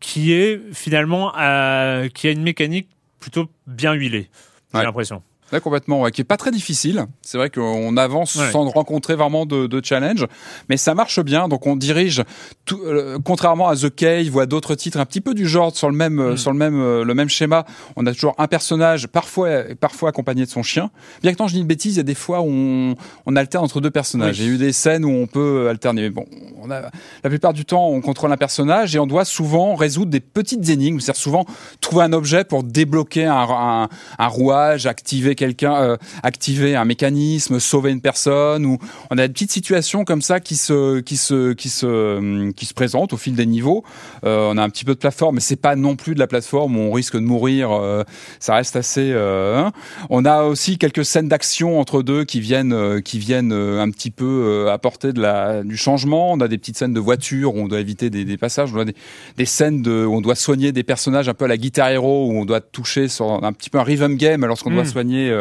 qui 0.00 0.32
est 0.32 0.60
finalement 0.72 1.30
qui 1.30 2.28
a 2.28 2.30
une 2.30 2.42
mécanique 2.42 2.88
plutôt 3.20 3.46
bien 3.66 3.92
huilée. 3.92 4.28
J'ai 4.74 4.82
l'impression. 4.82 5.22
Ouais, 5.52 5.60
complètement, 5.60 6.06
qui 6.06 6.22
est 6.22 6.24
pas 6.24 6.38
très 6.38 6.50
difficile. 6.50 7.04
C'est 7.20 7.36
vrai 7.36 7.50
qu'on 7.50 7.96
avance 7.98 8.38
sans 8.50 8.70
rencontrer 8.70 9.16
vraiment 9.16 9.44
de, 9.44 9.66
de, 9.66 9.84
challenge, 9.84 10.26
mais 10.70 10.78
ça 10.78 10.94
marche 10.94 11.20
bien. 11.20 11.46
Donc 11.48 11.66
on 11.66 11.76
dirige, 11.76 12.22
tout, 12.64 12.80
euh, 12.86 13.18
contrairement 13.22 13.68
à 13.68 13.76
The 13.76 13.94
Cave 13.94 14.34
ou 14.34 14.40
à 14.40 14.46
d'autres 14.46 14.74
titres 14.74 14.98
un 14.98 15.04
petit 15.04 15.20
peu 15.20 15.34
du 15.34 15.46
genre 15.46 15.76
sur 15.76 15.90
le 15.90 15.96
même, 15.96 16.32
mm. 16.32 16.36
sur 16.38 16.52
le 16.52 16.58
même, 16.58 16.80
euh, 16.80 17.04
le 17.04 17.14
même 17.14 17.28
schéma. 17.28 17.66
On 17.96 18.06
a 18.06 18.14
toujours 18.14 18.34
un 18.38 18.46
personnage, 18.46 19.08
parfois, 19.08 19.64
parfois 19.78 20.08
accompagné 20.08 20.46
de 20.46 20.50
son 20.50 20.62
chien. 20.62 20.90
Bien 21.22 21.32
que 21.32 21.36
quand 21.36 21.48
je 21.48 21.54
dis 21.54 21.60
une 21.60 21.66
bêtise, 21.66 21.94
il 21.94 21.98
y 21.98 22.00
a 22.00 22.04
des 22.04 22.14
fois 22.14 22.40
où 22.40 22.48
on, 22.48 22.94
on 23.26 23.36
alterne 23.36 23.64
entre 23.64 23.82
deux 23.82 23.90
personnages. 23.90 24.38
Il 24.40 24.46
y 24.46 24.48
a 24.48 24.52
eu 24.52 24.58
des 24.58 24.72
scènes 24.72 25.04
où 25.04 25.10
on 25.10 25.26
peut 25.26 25.68
alterner. 25.68 26.02
Mais 26.02 26.10
bon, 26.10 26.24
on 26.62 26.70
a, 26.70 26.80
la 27.24 27.30
plupart 27.30 27.52
du 27.52 27.66
temps, 27.66 27.88
on 27.88 28.00
contrôle 28.00 28.32
un 28.32 28.38
personnage 28.38 28.96
et 28.96 28.98
on 28.98 29.06
doit 29.06 29.26
souvent 29.26 29.74
résoudre 29.74 30.10
des 30.10 30.20
petites 30.20 30.68
énigmes. 30.70 30.98
C'est-à-dire 30.98 31.20
souvent 31.20 31.44
trouver 31.82 32.04
un 32.04 32.14
objet 32.14 32.44
pour 32.44 32.62
débloquer 32.62 33.26
un, 33.26 33.46
un, 33.50 33.88
un 34.18 34.26
rouage, 34.28 34.86
activer 34.86 35.34
quelqu'un, 35.42 35.74
euh, 35.74 35.96
activer 36.22 36.76
un 36.76 36.84
mécanisme, 36.84 37.58
sauver 37.58 37.90
une 37.90 38.00
personne. 38.00 38.64
Ou 38.64 38.78
on 39.10 39.18
a 39.18 39.26
des 39.26 39.32
petites 39.32 39.50
situations 39.50 40.04
comme 40.04 40.22
ça 40.22 40.38
qui 40.38 40.54
se, 40.54 41.00
qui 41.00 41.16
se, 41.16 41.52
qui 41.52 41.68
se, 41.68 41.86
hum, 41.86 42.54
qui 42.54 42.64
se 42.64 42.74
présentent 42.74 43.12
au 43.12 43.16
fil 43.16 43.34
des 43.34 43.46
niveaux. 43.46 43.82
Euh, 44.24 44.50
on 44.52 44.56
a 44.56 44.62
un 44.62 44.70
petit 44.70 44.84
peu 44.84 44.94
de 44.94 45.00
plateforme, 45.00 45.36
mais 45.36 45.40
c'est 45.40 45.56
pas 45.56 45.74
non 45.74 45.96
plus 45.96 46.14
de 46.14 46.20
la 46.20 46.28
plateforme 46.28 46.76
où 46.76 46.80
on 46.80 46.92
risque 46.92 47.16
de 47.16 47.22
mourir. 47.22 47.72
Euh, 47.72 48.04
ça 48.38 48.54
reste 48.54 48.76
assez. 48.76 49.12
Hein. 49.12 49.72
On 50.10 50.24
a 50.24 50.44
aussi 50.44 50.78
quelques 50.78 51.04
scènes 51.04 51.28
d'action 51.28 51.80
entre 51.80 52.02
deux 52.02 52.24
qui 52.24 52.40
viennent, 52.40 53.02
qui 53.02 53.18
viennent 53.18 53.52
un 53.52 53.90
petit 53.90 54.12
peu 54.12 54.70
apporter 54.70 55.12
de 55.12 55.20
la, 55.20 55.64
du 55.64 55.76
changement. 55.76 56.32
On 56.32 56.40
a 56.40 56.46
des 56.46 56.58
petites 56.58 56.78
scènes 56.78 56.94
de 56.94 57.00
voiture 57.00 57.56
où 57.56 57.58
on 57.58 57.68
doit 57.68 57.80
éviter 57.80 58.10
des, 58.10 58.24
des 58.24 58.36
passages. 58.36 58.70
On 58.72 58.78
a 58.78 58.84
des, 58.84 58.94
des 59.36 59.44
scènes 59.44 59.82
de, 59.82 60.04
où 60.04 60.14
on 60.14 60.20
doit 60.20 60.36
soigner 60.36 60.70
des 60.70 60.84
personnages 60.84 61.28
un 61.28 61.34
peu 61.34 61.46
à 61.46 61.48
la 61.48 61.56
guitare 61.56 61.88
hero 61.88 62.28
où 62.28 62.34
on 62.34 62.44
doit 62.44 62.60
toucher 62.60 63.08
sur 63.08 63.42
un 63.42 63.52
petit 63.52 63.70
peu 63.70 63.78
un 63.78 63.82
rhythm 63.82 64.14
game 64.16 64.46
lorsqu'on 64.46 64.70
doit 64.70 64.84
hmm. 64.84 64.86
soigner 64.86 65.31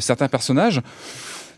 certains 0.00 0.28
personnages 0.28 0.80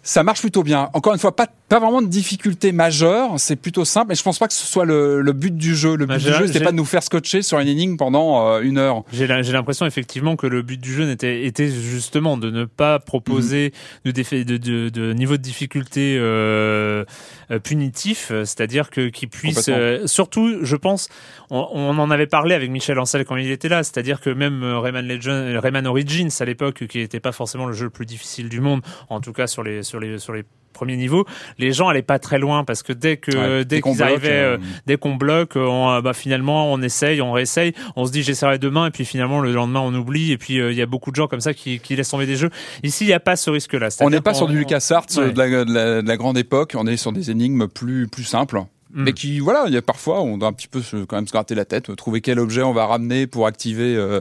ça 0.04 0.22
marche 0.22 0.40
plutôt 0.40 0.62
bien. 0.62 0.90
Encore 0.92 1.14
une 1.14 1.18
fois, 1.18 1.34
pas, 1.34 1.48
pas 1.68 1.80
vraiment 1.80 2.02
de 2.02 2.06
difficulté 2.06 2.72
majeure, 2.72 3.32
c'est 3.38 3.56
plutôt 3.56 3.86
simple, 3.86 4.12
et 4.12 4.14
je 4.14 4.22
pense 4.22 4.38
pas 4.38 4.46
que 4.46 4.52
ce 4.52 4.66
soit 4.66 4.84
le, 4.84 5.22
le 5.22 5.32
but 5.32 5.56
du 5.56 5.74
jeu. 5.74 5.96
Le 5.96 6.04
but 6.04 6.18
du 6.18 6.32
jeu, 6.32 6.46
c'était 6.46 6.62
pas 6.62 6.72
de 6.72 6.76
nous 6.76 6.84
faire 6.84 7.02
scotcher 7.02 7.40
sur 7.40 7.58
une 7.58 7.68
énigme 7.68 7.96
pendant 7.96 8.46
euh, 8.46 8.60
une 8.60 8.76
heure. 8.76 9.02
J'ai 9.12 9.26
l'impression 9.26 9.86
effectivement 9.86 10.36
que 10.36 10.46
le 10.46 10.60
but 10.60 10.78
du 10.78 10.92
jeu 10.92 11.10
était, 11.10 11.46
était 11.46 11.70
justement 11.70 12.36
de 12.36 12.50
ne 12.50 12.66
pas 12.66 12.98
proposer 12.98 13.72
de, 14.04 14.10
de, 14.10 14.42
de, 14.58 14.88
de, 14.90 15.12
niveau 15.14 15.38
de 15.38 15.42
difficulté 15.42 16.18
euh, 16.18 17.04
euh 17.50 17.58
punitif, 17.58 18.28
c'est-à-dire 18.28 18.90
que 18.90 19.08
qui 19.08 19.26
puisse, 19.26 19.70
euh, 19.70 20.06
surtout, 20.06 20.58
je 20.62 20.76
pense, 20.76 21.08
on, 21.48 21.66
on, 21.72 21.98
en 21.98 22.10
avait 22.10 22.26
parlé 22.26 22.54
avec 22.54 22.70
Michel 22.70 22.98
Ancel 22.98 23.24
quand 23.24 23.36
il 23.36 23.50
était 23.50 23.70
là, 23.70 23.82
c'est-à-dire 23.82 24.20
que 24.20 24.28
même 24.28 24.62
Rayman 24.64 25.06
Legend, 25.06 25.56
Rayman 25.56 25.86
Origins 25.86 26.28
à 26.40 26.44
l'époque, 26.44 26.86
qui 26.86 26.98
n'était 26.98 27.20
pas 27.20 27.32
forcément 27.32 27.64
le 27.64 27.72
jeu 27.72 27.84
le 27.84 27.90
plus 27.90 28.06
difficile 28.06 28.50
du 28.50 28.60
monde, 28.60 28.82
en 29.08 29.20
tout 29.20 29.32
cas 29.32 29.46
sur 29.46 29.62
les 29.62 29.82
sur 29.93 29.93
les 30.00 30.18
sur 30.18 30.32
les 30.32 30.44
premiers 30.74 30.96
niveaux, 30.96 31.24
les 31.56 31.72
gens 31.72 31.88
allaient 31.88 32.02
pas 32.02 32.18
très 32.18 32.38
loin 32.38 32.64
parce 32.64 32.82
que 32.82 32.92
dès 32.92 33.16
que 33.16 33.62
dès, 33.62 33.80
qu'ils 33.80 34.02
arrivaient, 34.02 34.30
euh, 34.30 34.58
dès 34.86 34.98
qu'on 34.98 35.14
bloque, 35.14 35.52
on, 35.56 35.90
euh, 35.90 36.00
bah 36.02 36.12
finalement 36.12 36.70
on 36.70 36.82
essaye, 36.82 37.22
on 37.22 37.32
réessaye, 37.32 37.72
on 37.96 38.04
se 38.04 38.12
dit 38.12 38.22
j'essaierai 38.22 38.58
demain 38.58 38.88
et 38.88 38.90
puis 38.90 39.06
finalement 39.06 39.40
le 39.40 39.52
lendemain 39.52 39.80
on 39.80 39.94
oublie 39.94 40.32
et 40.32 40.36
puis 40.36 40.60
euh, 40.60 40.72
il 40.72 40.76
y 40.76 40.82
a 40.82 40.86
beaucoup 40.86 41.10
de 41.10 41.16
gens 41.16 41.28
comme 41.28 41.40
ça 41.40 41.54
qui, 41.54 41.78
qui 41.78 41.96
laissent 41.96 42.10
tomber 42.10 42.26
des 42.26 42.36
jeux. 42.36 42.50
Ici 42.82 43.04
il 43.04 43.06
n'y 43.06 43.14
a 43.14 43.20
pas 43.20 43.36
ce 43.36 43.48
risque-là. 43.48 43.88
On 44.00 44.10
n'est 44.10 44.20
pas 44.20 44.34
sur 44.34 44.48
du 44.48 44.58
LucasArts 44.58 45.06
de, 45.16 45.38
la, 45.38 45.64
de, 45.64 45.72
la, 45.72 46.02
de 46.02 46.08
la 46.08 46.16
grande 46.16 46.36
époque, 46.36 46.74
on 46.76 46.86
est 46.86 46.98
sur 46.98 47.12
des 47.12 47.30
énigmes 47.30 47.68
plus 47.68 48.08
plus 48.08 48.24
simples 48.24 48.60
mais 48.94 49.10
mm. 49.10 49.14
qui 49.14 49.40
voilà 49.40 49.64
il 49.66 49.74
y 49.74 49.76
a 49.76 49.82
parfois 49.82 50.22
on 50.22 50.38
doit 50.38 50.48
un 50.48 50.52
petit 50.52 50.68
peu 50.68 50.80
se, 50.80 51.04
quand 51.04 51.16
même 51.16 51.26
se 51.26 51.32
gratter 51.32 51.54
la 51.54 51.64
tête 51.64 51.94
trouver 51.96 52.20
quel 52.20 52.38
objet 52.38 52.62
on 52.62 52.72
va 52.72 52.86
ramener 52.86 53.26
pour 53.26 53.46
activer 53.46 53.96
euh, 53.96 54.20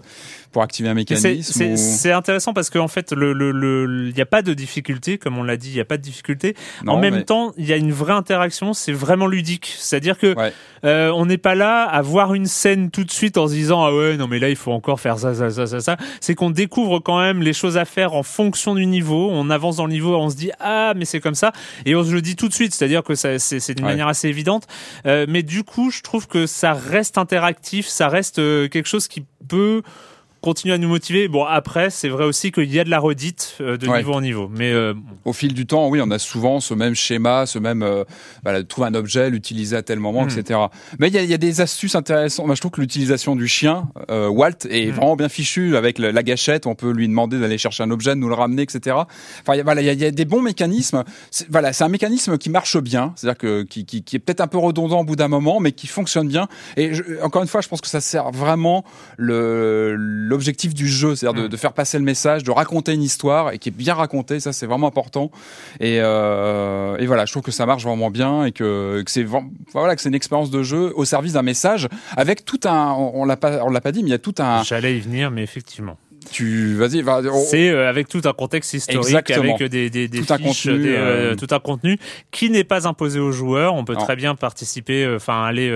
pour 0.51 0.63
activer 0.63 0.89
un 0.89 0.93
mécanisme 0.93 1.75
c'est 1.77 2.11
intéressant 2.11 2.53
parce 2.53 2.69
qu'en 2.69 2.87
fait 2.87 3.11
le 3.11 3.33
le 3.33 3.51
le 3.51 4.07
il 4.09 4.13
n'y 4.13 4.21
a 4.21 4.25
pas 4.25 4.41
de 4.41 4.53
difficulté 4.53 5.17
comme 5.17 5.37
on 5.37 5.43
l'a 5.43 5.57
dit 5.57 5.69
il 5.69 5.75
y 5.75 5.79
a 5.79 5.85
pas 5.85 5.97
de 5.97 6.01
difficulté. 6.01 6.55
En 6.87 6.99
même 6.99 7.23
temps 7.23 7.53
il 7.57 7.65
y 7.65 7.73
a 7.73 7.77
une 7.77 7.91
vraie 7.91 8.13
interaction 8.13 8.73
c'est 8.73 8.91
vraiment 8.91 9.27
ludique. 9.27 9.73
C'est 9.77 9.97
à 9.97 9.99
dire 9.99 10.17
que 10.17 10.35
euh, 10.85 11.11
on 11.11 11.25
n'est 11.25 11.37
pas 11.37 11.55
là 11.55 11.83
à 11.83 12.01
voir 12.01 12.33
une 12.33 12.45
scène 12.45 12.91
tout 12.91 13.03
de 13.03 13.11
suite 13.11 13.37
en 13.37 13.47
se 13.47 13.53
disant 13.53 13.83
ah 13.83 13.93
ouais 13.93 14.17
non 14.17 14.27
mais 14.27 14.39
là 14.39 14.49
il 14.49 14.55
faut 14.55 14.71
encore 14.71 14.99
faire 14.99 15.17
ça 15.17 15.33
ça 15.33 15.49
ça 15.49 15.67
ça 15.67 15.79
ça. 15.79 15.97
C'est 16.19 16.35
qu'on 16.35 16.49
découvre 16.49 16.99
quand 16.99 17.19
même 17.19 17.41
les 17.41 17.53
choses 17.53 17.77
à 17.77 17.85
faire 17.85 18.13
en 18.13 18.23
fonction 18.23 18.75
du 18.75 18.85
niveau. 18.85 19.29
On 19.31 19.49
avance 19.49 19.77
dans 19.77 19.85
le 19.85 19.93
niveau 19.93 20.15
on 20.15 20.29
se 20.29 20.35
dit 20.35 20.51
ah 20.59 20.93
mais 20.95 21.05
c'est 21.05 21.19
comme 21.19 21.35
ça. 21.35 21.51
Et 21.85 21.95
on 21.95 22.03
se 22.03 22.11
le 22.11 22.21
dit 22.21 22.35
tout 22.35 22.47
de 22.47 22.53
suite. 22.53 22.73
C'est 22.73 22.85
à 22.85 22.87
dire 22.87 23.03
que 23.03 23.15
c'est 23.15 23.73
d'une 23.73 23.85
manière 23.85 24.07
assez 24.07 24.27
évidente 24.27 24.62
euh, 25.05 25.25
mais 25.27 25.43
du 25.43 25.63
coup, 25.63 25.91
je 25.91 26.01
trouve 26.01 26.27
que 26.27 26.45
ça 26.45 26.73
reste 26.73 27.17
interactif, 27.17 27.87
ça 27.87 28.07
reste 28.07 28.39
euh, 28.39 28.67
quelque 28.67 28.87
chose 28.87 29.07
qui 29.07 29.25
peut 29.47 29.81
continue 30.43 30.73
à 30.73 30.77
nous 30.77 30.89
motiver. 30.89 31.29
Bon, 31.29 31.45
après, 31.45 31.89
c'est 31.89 32.09
vrai 32.09 32.25
aussi 32.25 32.51
qu'il 32.51 32.71
y 32.71 32.79
a 32.79 32.83
de 32.83 32.89
la 32.89 32.99
redite 32.99 33.55
euh, 33.61 33.77
de 33.77 33.87
niveau 33.87 34.13
en 34.13 34.21
niveau. 34.21 34.49
Mais 34.53 34.73
euh, 34.73 34.93
au 35.23 35.31
fil 35.31 35.53
du 35.53 35.65
temps, 35.65 35.87
oui, 35.87 36.01
on 36.03 36.11
a 36.11 36.19
souvent 36.19 36.59
ce 36.59 36.73
même 36.73 36.95
schéma, 36.95 37.45
ce 37.45 37.59
même 37.59 37.81
euh, 37.81 38.03
voilà, 38.43 38.61
trouver 38.63 38.87
un 38.87 38.93
objet, 38.93 39.29
l'utiliser 39.29 39.77
à 39.77 39.81
tel 39.81 39.99
moment, 39.99 40.25
hmm. 40.25 40.37
etc. 40.37 40.59
Mais 40.99 41.07
il 41.07 41.13
y 41.13 41.17
a, 41.17 41.23
y 41.23 41.33
a, 41.33 41.37
des 41.37 41.61
astuces 41.61 41.95
intéressantes. 41.95 42.45
Moi, 42.45 42.55
je 42.55 42.59
trouve 42.59 42.71
que 42.71 42.81
l'utilisation 42.81 43.37
du 43.37 43.47
chien, 43.47 43.87
euh, 44.11 44.27
Walt, 44.27 44.67
est 44.69 44.87
hmm. 44.87 44.95
vraiment 44.95 45.15
bien 45.15 45.29
fichu 45.29 45.77
avec 45.77 45.97
la, 45.97 46.23
gâchette. 46.23 46.67
On 46.67 46.75
peut 46.75 46.91
lui 46.91 47.07
demander 47.07 47.39
d'aller 47.39 47.57
chercher 47.57 47.83
un 47.83 47.91
objet, 47.91 48.11
de 48.11 48.19
nous 48.19 48.29
le 48.29 48.35
ramener, 48.35 48.63
etc. 48.63 48.97
Enfin, 49.47 49.61
voilà, 49.63 49.81
il 49.81 50.01
y, 50.01 50.05
a, 50.05 50.11
des 50.11 50.25
bons 50.25 50.41
mécanismes. 50.41 51.05
Voilà, 51.49 51.71
c'est 51.71 51.85
un 51.85 51.89
mécanisme 51.89 52.37
qui 52.37 52.49
marche 52.49 52.77
bien, 52.77 53.13
c'est-à-dire 53.15 53.37
que 53.37 53.63
qui, 53.63 53.85
qui, 53.85 54.03
qui 54.03 54.17
est 54.17 54.19
peut-être 54.19 54.41
un 54.41 54.47
peu 54.47 54.57
redondant 54.57 54.99
au 54.99 55.05
bout 55.05 55.15
d'un 55.15 55.29
moment, 55.29 55.61
mais 55.61 55.71
qui 55.71 55.87
fonctionne 55.87 56.27
bien. 56.27 56.49
Et 56.75 56.91
encore 57.21 57.41
une 57.41 57.47
fois, 57.47 57.61
je 57.61 57.69
pense 57.69 57.79
que 57.79 57.87
ça 57.87 58.01
sert 58.01 58.31
vraiment 58.31 58.83
le 59.17 60.32
l'objectif 60.33 60.73
du 60.73 60.87
jeu, 60.87 61.15
c'est-à-dire 61.15 61.43
de, 61.43 61.47
mm. 61.47 61.51
de, 61.51 61.57
faire 61.57 61.73
passer 61.73 61.97
le 61.97 62.03
message, 62.03 62.43
de 62.43 62.51
raconter 62.51 62.93
une 62.93 63.03
histoire 63.03 63.51
et 63.51 63.59
qui 63.59 63.69
est 63.69 63.71
bien 63.71 63.93
racontée. 63.93 64.39
Ça, 64.39 64.51
c'est 64.51 64.65
vraiment 64.65 64.87
important. 64.87 65.31
Et, 65.79 65.99
euh, 65.99 66.97
et, 66.97 67.05
voilà, 67.05 67.25
je 67.25 67.31
trouve 67.31 67.43
que 67.43 67.51
ça 67.51 67.65
marche 67.65 67.83
vraiment 67.83 68.09
bien 68.09 68.45
et 68.45 68.51
que, 68.51 69.01
que 69.03 69.11
c'est 69.11 69.23
voilà 69.23 69.95
que 69.95 70.01
c'est 70.01 70.09
une 70.09 70.15
expérience 70.15 70.49
de 70.49 70.63
jeu 70.63 70.91
au 70.95 71.05
service 71.05 71.33
d'un 71.33 71.43
message 71.43 71.87
avec 72.17 72.45
tout 72.45 72.59
un. 72.65 72.91
On, 72.93 73.25
l'a 73.25 73.37
pas, 73.37 73.63
on 73.63 73.69
l'a 73.69 73.81
pas 73.81 73.91
dit, 73.91 74.01
mais 74.01 74.09
il 74.09 74.11
y 74.11 74.15
a 74.15 74.19
tout 74.19 74.35
un. 74.39 74.63
J'allais 74.63 74.97
y 74.97 74.99
venir, 74.99 75.31
mais 75.31 75.43
effectivement. 75.43 75.97
Tu 76.31 76.75
vas-y, 76.75 77.01
va, 77.01 77.21
c'est 77.49 77.69
euh, 77.69 77.89
avec 77.89 78.07
tout 78.07 78.21
un 78.25 78.33
contexte 78.33 78.73
historique, 78.73 79.31
avec 79.31 79.63
des, 79.63 79.89
des, 79.89 80.07
des 80.07 80.21
tout, 80.21 80.35
fiches, 80.35 80.67
un 80.67 80.71
contenu, 80.71 80.83
des, 80.83 80.95
euh, 80.95 81.31
euh, 81.31 81.35
tout 81.35 81.47
un 81.51 81.59
contenu 81.59 81.97
qui 82.31 82.49
n'est 82.49 82.63
pas 82.63 82.87
imposé 82.87 83.19
aux 83.19 83.31
joueurs. 83.31 83.75
On 83.75 83.85
peut 83.85 83.95
très 83.95 84.15
bien 84.15 84.35
participer, 84.35 85.07
enfin 85.15 85.43
aller 85.43 85.71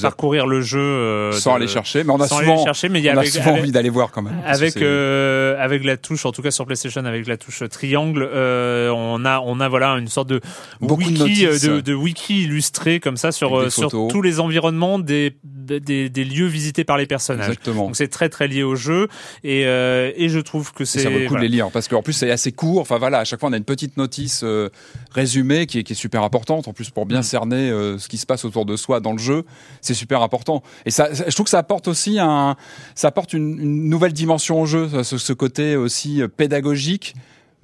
parcourir 0.00 0.46
le 0.46 0.60
jeu 0.60 1.30
sans 1.32 1.54
aller 1.54 1.68
chercher, 1.68 2.04
mais 2.04 2.12
on 2.12 2.20
a 2.20 2.28
souvent, 2.28 2.64
chercher, 2.64 2.88
mais 2.88 3.00
il 3.00 3.04
y 3.04 3.08
a 3.08 3.24
souvent 3.24 3.52
envie 3.52 3.72
d'aller 3.72 3.90
voir 3.90 4.10
quand 4.10 4.22
même. 4.22 4.40
Avec 4.46 4.76
avec 4.76 5.84
la 5.84 5.96
touche, 5.96 6.26
en 6.26 6.32
tout 6.32 6.42
cas 6.42 6.50
sur 6.50 6.66
PlayStation, 6.66 7.04
avec 7.04 7.26
la 7.26 7.36
touche 7.36 7.62
triangle, 7.70 8.28
on 8.32 9.24
a 9.24 9.40
on 9.40 9.60
a 9.60 9.68
voilà 9.68 9.90
une 9.92 10.08
sorte 10.08 10.28
de 10.28 10.40
wiki 10.80 11.46
de, 11.46 11.80
de, 11.80 11.94
wiki 11.94 12.42
illustré 12.44 13.00
comme 13.00 13.16
ça 13.16 13.32
sur 13.32 13.70
sur 13.70 13.90
tous 13.90 14.22
les 14.22 14.40
environnements 14.40 14.98
des, 14.98 15.36
des, 15.44 16.08
des 16.08 16.24
lieux 16.24 16.46
visités 16.46 16.84
par 16.84 16.98
les 16.98 17.06
personnages. 17.06 17.48
Exactement. 17.48 17.86
Donc 17.86 17.96
c'est 17.96 18.08
très 18.08 18.28
très 18.28 18.48
lié 18.48 18.62
au 18.62 18.76
jeu 18.76 19.08
et 19.42 19.63
euh, 19.64 20.12
et, 20.16 20.28
je 20.28 20.38
trouve 20.38 20.72
que 20.72 20.84
c'est. 20.84 21.00
Ça 21.00 21.10
vaut 21.10 21.18
le 21.18 21.28
coup 21.28 21.34
de 21.36 21.40
les 21.40 21.48
lire 21.48 21.70
parce 21.70 21.88
qu'en 21.88 22.02
plus 22.02 22.12
c'est 22.12 22.30
assez 22.30 22.52
court. 22.52 22.80
Enfin 22.80 22.98
voilà, 22.98 23.18
à 23.18 23.24
chaque 23.24 23.40
fois 23.40 23.48
on 23.48 23.52
a 23.52 23.56
une 23.56 23.64
petite 23.64 23.96
notice 23.96 24.42
euh, 24.44 24.68
résumée 25.10 25.66
qui 25.66 25.78
est, 25.78 25.82
qui 25.82 25.92
est, 25.92 25.96
super 25.96 26.22
importante. 26.22 26.68
En 26.68 26.72
plus 26.72 26.90
pour 26.90 27.06
bien 27.06 27.20
mm. 27.20 27.24
cerner 27.24 27.70
euh, 27.70 27.98
ce 27.98 28.08
qui 28.08 28.18
se 28.18 28.26
passe 28.26 28.44
autour 28.44 28.66
de 28.66 28.76
soi 28.76 29.00
dans 29.00 29.12
le 29.12 29.18
jeu, 29.18 29.44
c'est 29.80 29.94
super 29.94 30.22
important. 30.22 30.62
Et 30.86 30.90
ça, 30.90 31.08
je 31.12 31.34
trouve 31.34 31.44
que 31.44 31.50
ça 31.50 31.58
apporte 31.58 31.88
aussi 31.88 32.18
un, 32.18 32.56
ça 32.94 33.08
apporte 33.08 33.32
une, 33.32 33.58
une 33.58 33.88
nouvelle 33.88 34.12
dimension 34.12 34.60
au 34.60 34.66
jeu, 34.66 35.02
ce, 35.02 35.18
ce 35.18 35.32
côté 35.32 35.76
aussi 35.76 36.22
pédagogique 36.36 37.14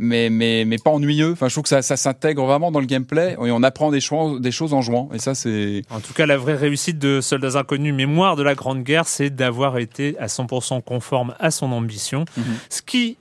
mais, 0.01 0.31
mais, 0.31 0.65
mais 0.65 0.79
pas 0.79 0.91
ennuyeux. 0.91 1.33
Enfin, 1.33 1.49
je 1.49 1.55
trouve 1.55 1.65
que 1.65 1.69
ça, 1.69 1.83
ça 1.83 1.97
s'intègre 1.97 2.45
vraiment 2.47 2.73
dans 2.73 2.81
le 2.81 2.87
gameplay 2.87 3.33
et 3.33 3.51
on 3.51 3.63
apprend 3.63 3.91
des, 3.91 4.01
choses, 4.01 4.41
des 4.41 4.51
choses 4.51 4.73
en 4.73 4.81
jouant. 4.81 5.11
Et 5.13 5.19
ça, 5.19 5.35
c'est. 5.35 5.83
En 5.91 6.01
tout 6.01 6.15
cas, 6.15 6.25
la 6.25 6.39
vraie 6.39 6.55
réussite 6.55 6.99
de 6.99 7.21
Soldats 7.21 7.59
Inconnus, 7.59 7.95
Mémoire 7.95 8.35
de 8.37 8.43
la 8.43 8.55
Grande 8.55 8.83
Guerre, 8.83 9.07
c'est 9.07 9.29
d'avoir 9.29 9.77
été 9.79 10.19
à 10.19 10.27
100% 10.27 10.83
conforme 10.83 11.35
à 11.39 11.51
son 11.51 11.71
ambition. 11.73 12.25
Mhm. 12.37 12.45
Ce 12.71 12.81
qui, 12.81 13.19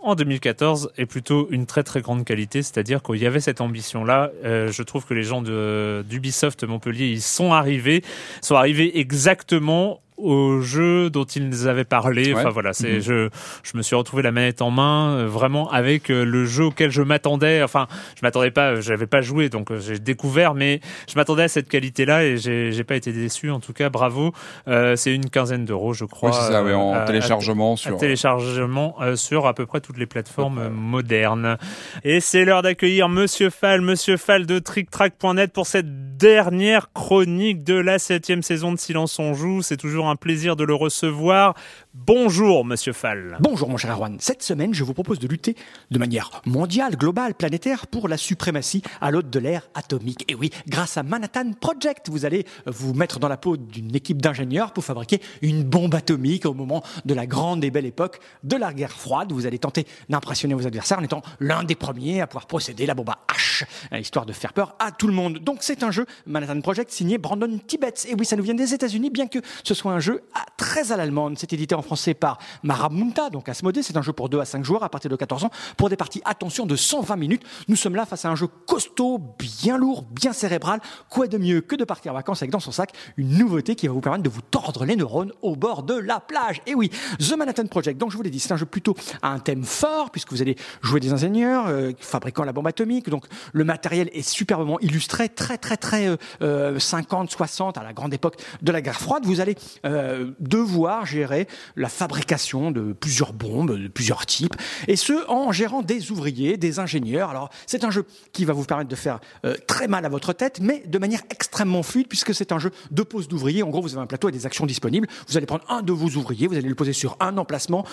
en 0.00 0.14
2014 0.14 0.92
est 0.96 1.06
plutôt 1.06 1.48
une 1.50 1.66
très 1.66 1.82
très 1.82 2.00
grande 2.00 2.24
qualité, 2.24 2.62
c'est-à-dire 2.62 3.02
qu'il 3.02 3.16
y 3.16 3.26
avait 3.26 3.40
cette 3.40 3.60
ambition-là. 3.60 4.30
Euh, 4.44 4.70
je 4.70 4.82
trouve 4.84 5.04
que 5.04 5.14
les 5.14 5.24
gens 5.24 5.42
d'Ubisoft 5.42 6.62
Montpellier, 6.62 7.06
ils 7.06 7.22
sont 7.22 7.52
arrivés, 7.52 8.04
sont 8.40 8.56
arrivés 8.56 9.00
exactement 9.00 10.00
au 10.22 10.60
jeu 10.60 11.10
dont 11.10 11.24
ils 11.24 11.68
avaient 11.68 11.84
parlé. 11.84 12.32
Enfin 12.34 12.50
voilà, 12.50 12.72
c'est 12.72 12.94
mhm. 12.94 13.00
je 13.00 13.28
je 13.62 13.76
me 13.76 13.82
suis 13.82 13.96
retrouvé 13.96 14.22
la 14.22 14.32
manette 14.32 14.62
en 14.62 14.70
main 14.70 15.16
euh, 15.16 15.26
vraiment 15.26 15.70
avec 15.70 16.10
euh, 16.10 16.24
le 16.24 16.44
jeu 16.44 16.66
auquel 16.66 16.90
je 16.90 17.02
m'attendais. 17.02 17.62
Enfin, 17.62 17.88
je 18.16 18.20
m'attendais 18.22 18.50
pas, 18.50 18.80
j'avais 18.80 19.06
pas 19.06 19.20
joué 19.20 19.48
donc 19.48 19.70
euh, 19.70 19.80
j'ai 19.80 19.98
découvert, 19.98 20.54
mais 20.54 20.80
je 21.08 21.16
m'attendais 21.16 21.44
à 21.44 21.48
cette 21.48 21.68
qualité-là 21.68 22.24
et 22.24 22.36
j'ai 22.36 22.72
j'ai 22.72 22.84
pas 22.84 22.96
été 22.96 23.12
déçu. 23.12 23.50
En 23.50 23.60
tout 23.60 23.72
cas, 23.72 23.90
bravo. 23.90 24.32
Euh, 24.68 24.96
c'est 24.96 25.14
une 25.14 25.28
quinzaine 25.28 25.64
d'euros, 25.64 25.92
je 25.92 26.04
crois. 26.04 26.30
Oui, 26.30 26.36
c'est 26.38 26.52
ça, 26.52 26.62
oui, 26.62 26.72
en 26.72 27.04
téléchargement 27.04 27.76
sur 27.76 27.96
téléchargement 27.96 28.96
sur 29.16 29.46
à 29.46 29.54
peu 29.54 29.66
près 29.66 29.80
toutes 29.80 29.98
les 29.98 30.06
plateformes 30.06 30.68
modernes. 30.68 31.56
Et 32.04 32.20
c'est 32.20 32.44
l'heure 32.44 32.62
d'accueillir 32.62 33.08
Monsieur 33.08 33.50
Fall, 33.50 33.80
Monsieur 33.80 34.16
Fall 34.16 34.46
de 34.46 34.58
TrickTrack.net 34.58 35.52
pour 35.52 35.66
cette 35.66 36.16
dernière 36.16 36.92
chronique 36.92 37.64
de 37.64 37.74
la 37.74 37.98
septième 37.98 38.42
saison 38.42 38.72
de 38.72 38.78
Silence 38.78 39.18
on 39.18 39.34
joue. 39.34 39.62
C'est 39.62 39.76
toujours 39.76 40.08
un 40.08 40.11
un 40.12 40.16
plaisir 40.16 40.56
de 40.56 40.64
le 40.64 40.74
recevoir. 40.74 41.54
Bonjour, 41.94 42.66
monsieur 42.66 42.92
Fall. 42.92 43.38
Bonjour, 43.40 43.70
mon 43.70 43.78
cher 43.78 43.92
Erwan. 43.92 44.16
Cette 44.20 44.42
semaine, 44.42 44.74
je 44.74 44.84
vous 44.84 44.92
propose 44.92 45.18
de 45.18 45.26
lutter 45.26 45.56
de 45.90 45.98
manière 45.98 46.42
mondiale, 46.44 46.96
globale, 46.96 47.34
planétaire 47.34 47.86
pour 47.86 48.08
la 48.08 48.18
suprématie 48.18 48.82
à 49.00 49.10
l'autre 49.10 49.30
de 49.30 49.38
l'ère 49.38 49.68
atomique. 49.74 50.30
Et 50.30 50.34
oui, 50.34 50.50
grâce 50.68 50.98
à 50.98 51.02
Manhattan 51.02 51.52
Project, 51.58 52.10
vous 52.10 52.26
allez 52.26 52.44
vous 52.66 52.92
mettre 52.92 53.20
dans 53.20 53.28
la 53.28 53.38
peau 53.38 53.56
d'une 53.56 53.96
équipe 53.96 54.20
d'ingénieurs 54.20 54.72
pour 54.72 54.84
fabriquer 54.84 55.22
une 55.40 55.64
bombe 55.64 55.94
atomique 55.94 56.44
au 56.44 56.52
moment 56.52 56.82
de 57.06 57.14
la 57.14 57.26
grande 57.26 57.64
et 57.64 57.70
belle 57.70 57.86
époque 57.86 58.20
de 58.44 58.56
la 58.56 58.74
guerre 58.74 58.92
froide. 58.92 59.32
Vous 59.32 59.46
allez 59.46 59.58
tenter 59.58 59.86
d'impressionner 60.10 60.52
vos 60.52 60.66
adversaires 60.66 60.98
en 60.98 61.04
étant 61.04 61.22
l'un 61.40 61.64
des 61.64 61.74
premiers 61.74 62.20
à 62.20 62.26
pouvoir 62.26 62.46
posséder 62.46 62.84
la 62.84 62.92
bombe 62.94 63.08
à 63.08 63.18
H, 63.32 63.64
histoire 63.98 64.26
de 64.26 64.34
faire 64.34 64.52
peur 64.52 64.76
à 64.78 64.92
tout 64.92 65.06
le 65.06 65.14
monde. 65.14 65.38
Donc 65.38 65.58
c'est 65.60 65.82
un 65.82 65.90
jeu 65.90 66.04
Manhattan 66.26 66.60
Project 66.60 66.90
signé 66.90 67.16
Brandon 67.16 67.58
Tibbets. 67.66 68.06
Et 68.10 68.14
oui, 68.14 68.26
ça 68.26 68.36
nous 68.36 68.42
vient 68.42 68.52
des 68.52 68.74
États-Unis, 68.74 69.08
bien 69.08 69.26
que 69.26 69.38
ce 69.64 69.72
soit 69.72 69.91
un 69.92 70.00
jeu 70.00 70.22
très 70.56 70.92
à 70.92 70.96
l'allemande. 70.96 71.36
C'est 71.38 71.52
édité 71.52 71.74
en 71.74 71.82
français 71.82 72.14
par 72.14 72.38
Marabunta, 72.62 73.30
donc 73.30 73.48
Asmodée. 73.48 73.82
C'est 73.82 73.96
un 73.96 74.02
jeu 74.02 74.12
pour 74.12 74.28
2 74.28 74.40
à 74.40 74.44
5 74.44 74.64
joueurs 74.64 74.82
à 74.82 74.88
partir 74.88 75.10
de 75.10 75.16
14 75.16 75.44
ans 75.44 75.50
pour 75.76 75.88
des 75.88 75.96
parties, 75.96 76.22
attention, 76.24 76.66
de 76.66 76.76
120 76.76 77.16
minutes. 77.16 77.42
Nous 77.68 77.76
sommes 77.76 77.96
là 77.96 78.06
face 78.06 78.24
à 78.24 78.30
un 78.30 78.36
jeu 78.36 78.46
costaud, 78.66 79.18
bien 79.38 79.76
lourd, 79.76 80.02
bien 80.02 80.32
cérébral. 80.32 80.80
Quoi 81.08 81.26
de 81.26 81.38
mieux 81.38 81.60
que 81.60 81.76
de 81.76 81.84
partir 81.84 82.12
en 82.12 82.14
vacances 82.14 82.42
avec 82.42 82.50
dans 82.50 82.60
son 82.60 82.72
sac 82.72 82.92
une 83.16 83.38
nouveauté 83.38 83.74
qui 83.74 83.86
va 83.86 83.92
vous 83.92 84.00
permettre 84.00 84.22
de 84.22 84.28
vous 84.28 84.42
tordre 84.42 84.84
les 84.84 84.96
neurones 84.96 85.32
au 85.42 85.56
bord 85.56 85.82
de 85.82 85.94
la 85.94 86.20
plage. 86.20 86.62
Et 86.66 86.74
oui, 86.74 86.90
The 87.18 87.36
Manhattan 87.36 87.66
Project, 87.66 87.98
donc 87.98 88.10
je 88.10 88.16
vous 88.16 88.22
l'ai 88.22 88.30
dit, 88.30 88.40
c'est 88.40 88.52
un 88.52 88.56
jeu 88.56 88.66
plutôt 88.66 88.94
à 89.20 89.30
un 89.30 89.38
thème 89.38 89.64
fort, 89.64 90.10
puisque 90.10 90.32
vous 90.32 90.42
allez 90.42 90.56
jouer 90.82 91.00
des 91.00 91.12
ingénieurs 91.12 91.66
euh, 91.68 91.92
fabriquant 91.98 92.44
la 92.44 92.52
bombe 92.52 92.66
atomique. 92.66 93.08
Donc 93.08 93.26
le 93.52 93.64
matériel 93.64 94.08
est 94.12 94.22
superbement 94.22 94.78
illustré, 94.80 95.28
très 95.28 95.58
très 95.58 95.76
très 95.76 96.16
euh, 96.42 96.78
50, 96.78 97.30
60 97.30 97.78
à 97.78 97.82
la 97.82 97.92
grande 97.92 98.14
époque 98.14 98.36
de 98.62 98.72
la 98.72 98.80
guerre 98.80 99.00
froide. 99.00 99.24
Vous 99.24 99.40
allez 99.40 99.56
euh, 99.81 99.81
devoir 99.84 101.06
gérer 101.06 101.48
la 101.76 101.88
fabrication 101.88 102.70
de 102.70 102.92
plusieurs 102.92 103.32
bombes, 103.32 103.76
de 103.76 103.88
plusieurs 103.88 104.26
types, 104.26 104.54
et 104.88 104.96
ce 104.96 105.28
en 105.28 105.52
gérant 105.52 105.82
des 105.82 106.10
ouvriers, 106.10 106.56
des 106.56 106.78
ingénieurs. 106.78 107.30
Alors 107.30 107.50
c'est 107.66 107.84
un 107.84 107.90
jeu 107.90 108.04
qui 108.32 108.44
va 108.44 108.52
vous 108.52 108.64
permettre 108.64 108.88
de 108.88 108.96
faire 108.96 109.20
euh, 109.44 109.54
très 109.66 109.88
mal 109.88 110.04
à 110.04 110.08
votre 110.08 110.32
tête, 110.32 110.60
mais 110.60 110.82
de 110.86 110.98
manière 110.98 111.20
extrêmement 111.30 111.82
fluide, 111.82 112.08
puisque 112.08 112.34
c'est 112.34 112.52
un 112.52 112.58
jeu 112.58 112.70
de 112.90 113.02
pose 113.02 113.28
d'ouvriers. 113.28 113.62
En 113.62 113.68
gros, 113.68 113.82
vous 113.82 113.92
avez 113.94 114.02
un 114.02 114.06
plateau 114.06 114.28
et 114.28 114.32
des 114.32 114.46
actions 114.46 114.66
disponibles. 114.66 115.08
Vous 115.28 115.36
allez 115.36 115.46
prendre 115.46 115.64
un 115.68 115.82
de 115.82 115.92
vos 115.92 116.08
ouvriers, 116.18 116.46
vous 116.46 116.56
allez 116.56 116.68
le 116.68 116.74
poser 116.74 116.92
sur 116.92 117.16
un 117.20 117.36
emplacement. 117.38 117.84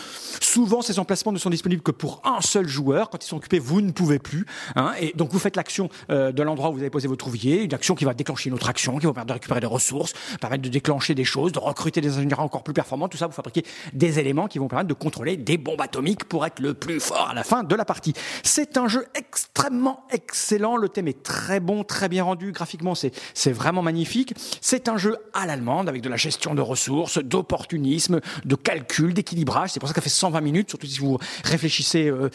Souvent, 0.42 0.82
ces 0.82 1.00
emplacements 1.00 1.32
ne 1.32 1.38
sont 1.38 1.50
disponibles 1.50 1.82
que 1.82 1.92
pour 1.92 2.22
un 2.26 2.42
seul 2.42 2.68
joueur. 2.68 3.10
Quand 3.10 3.24
ils 3.24 3.28
sont 3.28 3.38
occupés, 3.38 3.60
vous 3.60 3.82
ne 3.82 3.92
pouvez 3.92 4.20
plus. 4.20 4.46
Hein. 4.76 4.94
et 5.00 5.14
donc, 5.16 5.32
vous 5.32 5.40
faites 5.40 5.56
l'action 5.56 5.90
euh, 6.10 6.32
de 6.32 6.44
l'endroit 6.44 6.70
où 6.70 6.74
vous 6.74 6.80
avez 6.80 6.90
posé 6.90 7.08
votre 7.08 7.28
ouvrier, 7.28 7.64
une 7.64 7.74
action 7.74 7.96
qui 7.96 8.06
va 8.06 8.14
déclencher 8.14 8.50
une 8.50 8.56
autre 8.56 8.70
action, 8.70 8.98
qui 8.98 9.06
va 9.06 9.14
permettre 9.14 9.28
de 9.28 9.34
récupérer 9.34 9.60
des 9.60 9.68
ressources, 9.68 10.14
permettre 10.40 10.64
de 10.64 10.70
déclencher 10.70 11.16
des 11.16 11.26
choses, 11.26 11.52
de 11.52 11.60
recruter 11.80 12.02
des 12.02 12.18
ingénieurs 12.18 12.42
encore 12.42 12.64
plus 12.64 12.74
performants. 12.74 13.08
Tout 13.08 13.18
ça, 13.18 13.28
vous 13.28 13.34
fabriquez 13.34 13.64
des 13.94 14.20
éléments 14.20 14.48
qui 14.48 14.60
vont 14.60 14.68
permettre 14.68 14.90
de 14.90 14.94
contrôler 14.94 15.38
des 15.38 15.58
bombes 15.58 15.82
atomiques 15.82 16.26
pour 16.26 16.46
être 16.46 16.60
le 16.60 16.74
plus 16.74 17.00
fort 17.00 17.30
à 17.32 17.34
la 17.34 17.44
fin 17.44 17.64
de 17.64 17.76
la 17.76 17.86
partie. 17.86 18.14
C'est 18.44 18.78
un 18.78 18.88
jeu 18.88 19.06
extrêmement 19.16 20.04
excellent. 20.12 20.76
Le 20.76 20.90
thème 20.90 21.08
est 21.08 21.24
très 21.24 21.60
bon, 21.60 21.84
très 21.84 22.10
bien 22.10 22.24
rendu. 22.24 22.52
Graphiquement, 22.52 22.96
c'est, 22.96 23.14
vraiment 23.52 23.82
magnifique. 23.82 24.34
C'est 24.62 24.90
un 24.90 24.98
jeu 24.98 25.18
à 25.34 25.46
l'allemande 25.46 25.90
avec 25.90 26.02
de 26.02 26.10
la 26.10 26.18
gestion 26.18 26.54
de 26.54 26.62
ressources, 26.62 27.18
d'opportunisme, 27.18 28.20
de 28.46 28.56
calcul, 28.56 29.14
d'équilibrage. 29.14 29.72
C'est 29.72 29.80
pour 29.80 29.90
ça 29.90 29.96
ça 30.00 30.02
fait 30.02 30.10
120 30.10 30.40
minutes, 30.40 30.70
surtout 30.70 30.88
si 30.88 31.00
vous 31.00 31.18
réfléchissez 31.44 32.08
euh, 32.08 32.30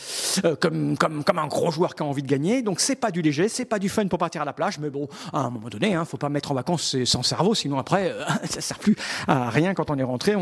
euh, 0.44 0.54
comme, 0.56 0.98
comme, 0.98 1.24
comme 1.24 1.38
un 1.38 1.46
gros 1.46 1.70
joueur 1.70 1.94
qui 1.94 2.02
a 2.02 2.06
envie 2.06 2.22
de 2.22 2.28
gagner. 2.28 2.60
Donc 2.60 2.78
c'est 2.80 2.96
pas 2.96 3.10
du 3.10 3.22
léger, 3.22 3.48
c'est 3.48 3.64
pas 3.64 3.78
du 3.78 3.88
fun 3.88 4.06
pour 4.06 4.18
partir 4.18 4.42
à 4.42 4.44
la 4.44 4.52
plage, 4.52 4.78
mais 4.78 4.90
bon, 4.90 5.08
à 5.32 5.40
un 5.40 5.50
moment 5.50 5.68
donné, 5.68 5.94
hein, 5.94 6.04
faut 6.04 6.18
pas 6.18 6.28
mettre 6.28 6.52
en 6.52 6.54
vacances 6.54 6.96
sans 7.04 7.22
cerveau, 7.22 7.54
sinon 7.54 7.78
après, 7.78 8.10
euh, 8.10 8.22
ça 8.44 8.60
sert 8.60 8.78
plus 8.78 8.96
à 9.26 9.33
rien 9.34 9.74
quand 9.74 9.90
on 9.90 9.98
est 9.98 10.02
rentré. 10.02 10.34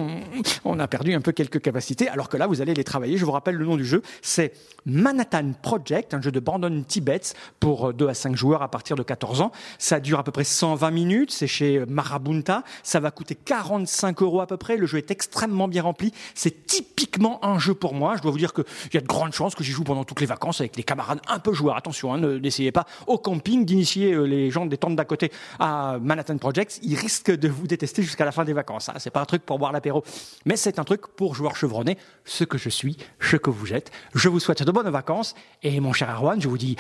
On, 0.65 0.79
a 0.79 0.89
perdu 0.89 1.15
un 1.15 1.21
peu 1.21 1.33
quelques 1.33 1.61
capacités, 1.61 2.09
alors 2.09 2.29
que 2.29 2.37
là, 2.37 2.47
vous 2.47 2.61
allez 2.61 2.75
les 2.75 2.85
travailler. 2.85 3.17
Je 3.17 3.25
vous 3.25 3.33
rappelle 3.33 3.57
le 3.57 3.65
nom 3.65 3.77
du 3.77 3.85
jeu, 3.85 4.03
c'est 4.23 4.53
Manhattan 4.87 5.53
Project, 5.61 6.15
un 6.15 6.21
jeu 6.21 6.33
de 6.33 6.41
Brandon 6.41 6.83
Tibbets 6.87 7.35
pour 7.61 7.93
2 7.95 8.09
à 8.09 8.15
5 8.15 8.37
joueurs 8.37 8.63
à 8.63 8.69
partir 8.69 8.97
de 8.97 9.03
14 9.03 9.41
ans. 9.41 9.53
Ça 9.79 10.01
dure 10.01 10.19
à 10.19 10.25
peu 10.25 10.33
près 10.33 10.45
120 10.45 10.91
minutes, 10.91 11.31
c'est 11.31 11.47
chez 11.47 11.85
Marabunta. 11.87 12.65
Ça 12.83 13.01
va 13.01 13.11
coûter 13.11 13.35
45 13.35 14.23
euros 14.23 14.41
à 14.41 14.47
peu 14.47 14.57
près. 14.57 14.77
Le 14.77 14.87
jeu 14.87 14.99
est 14.99 15.11
extrêmement 15.11 15.69
bien 15.69 15.83
rempli. 15.83 16.13
C'est 16.35 16.67
typiquement 16.67 17.45
un 17.45 17.59
jeu 17.59 17.75
pour 17.75 17.95
moi. 17.95 18.17
Je 18.17 18.23
dois 18.23 18.31
vous 18.31 18.39
dire 18.39 18.53
qu'il 18.53 18.65
y 18.95 18.97
a 18.97 19.01
de 19.01 19.07
grandes 19.07 19.33
chances 19.33 19.55
que 19.55 19.65
j'y 19.65 19.73
joue 19.73 19.85
pendant 19.85 20.05
toutes 20.05 20.21
les 20.21 20.27
vacances 20.27 20.61
avec 20.61 20.77
les 20.77 20.83
camarades 20.83 21.21
un 21.29 21.39
peu 21.39 21.53
joueurs. 21.53 21.77
Attention, 21.77 22.13
hein, 22.15 22.19
n'essayez 22.19 22.73
pas 22.73 22.87
au 23.07 23.19
camping 23.19 23.65
d'initier 23.65 24.13
euh, 24.13 24.25
les 24.25 24.51
gens 24.51 24.67
des 24.67 24.77
tentes 24.77 24.97
d'à 24.97 25.05
côté 25.05 25.31
à 25.59 25.99
Manhattan 26.01 26.39
Project. 26.39 26.81
Ils 26.83 26.97
risquent 26.97 27.31
de 27.31 27.49
vous 27.49 27.67
détester 27.67 28.03
jusqu'à 28.03 28.25
la 28.25 28.33
fin 28.33 28.45
des 28.45 28.53
vacances. 28.53 28.82
Hein. 28.89 28.95
C'est 28.99 29.11
pas 29.11 29.21
un 29.21 29.25
truc 29.25 29.45
pour 29.45 29.59
boire 29.59 29.73
l'apéro, 29.73 30.05
mais 30.45 30.57
c'est 30.57 30.79
un 30.79 30.85
truc 30.85 31.07
pour 31.17 31.35
joueurs 31.35 31.57
chevronnés, 31.57 31.99
ce 32.25 32.45
que 32.45 32.59
je 32.59 32.69
suis, 32.69 32.97
ce 33.21 33.37
que 33.37 33.51
vous 33.51 33.73
êtes. 33.73 33.91
Je 34.15 34.29
vous 34.29 34.41
souhaite 34.41 34.63
de 34.63 34.73
bonnes 34.73 34.91
vacances 34.91 35.35
et 35.63 35.81
mon 35.81 35.93
cher 35.93 36.11
Arwan, 36.11 36.41
je 36.41 36.49
vous 36.49 36.59
dis 36.59 36.77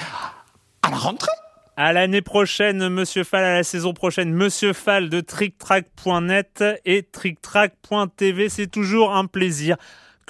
à 0.82 0.90
la 0.90 0.96
rentrée. 0.96 1.30
À 1.76 1.94
l'année 1.94 2.20
prochaine, 2.20 2.90
Monsieur 2.90 3.24
Fall, 3.24 3.44
à 3.44 3.54
la 3.54 3.64
saison 3.64 3.94
prochaine, 3.94 4.34
Monsieur 4.34 4.74
Fall 4.74 5.08
de 5.08 5.22
TrickTrack.net 5.22 6.62
et 6.84 7.02
TrickTrack.tv. 7.02 8.50
C'est 8.50 8.66
toujours 8.66 9.14
un 9.14 9.24
plaisir 9.24 9.76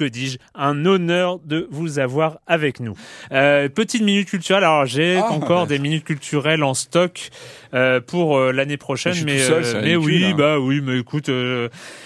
que 0.04 0.08
dis-je, 0.08 0.38
un 0.54 0.84
honneur 0.86 1.38
de 1.44 1.68
vous 1.70 1.98
avoir 1.98 2.38
avec 2.46 2.80
nous. 2.80 2.94
Euh, 3.32 3.68
petite 3.68 4.02
minute 4.02 4.28
culturelle, 4.28 4.64
alors 4.64 4.86
j'ai 4.86 5.16
Ah, 5.18 5.30
encore 5.30 5.62
ouais. 5.62 5.68
des 5.68 5.78
minutes 5.78 6.04
culturelles 6.04 6.62
en 6.64 6.74
stock 6.74 7.30
euh, 7.74 8.00
pour 8.00 8.36
euh, 8.36 8.52
l'année 8.52 8.76
prochaine, 8.76 9.14
mais, 9.24 9.38
seul, 9.38 9.62
mais 9.82 9.96
ridicule, 9.96 9.98
oui, 10.04 10.24
hein. 10.24 10.34
bah 10.36 10.58
oui, 10.58 10.80
mais 10.82 10.98
écoute, 10.98 11.30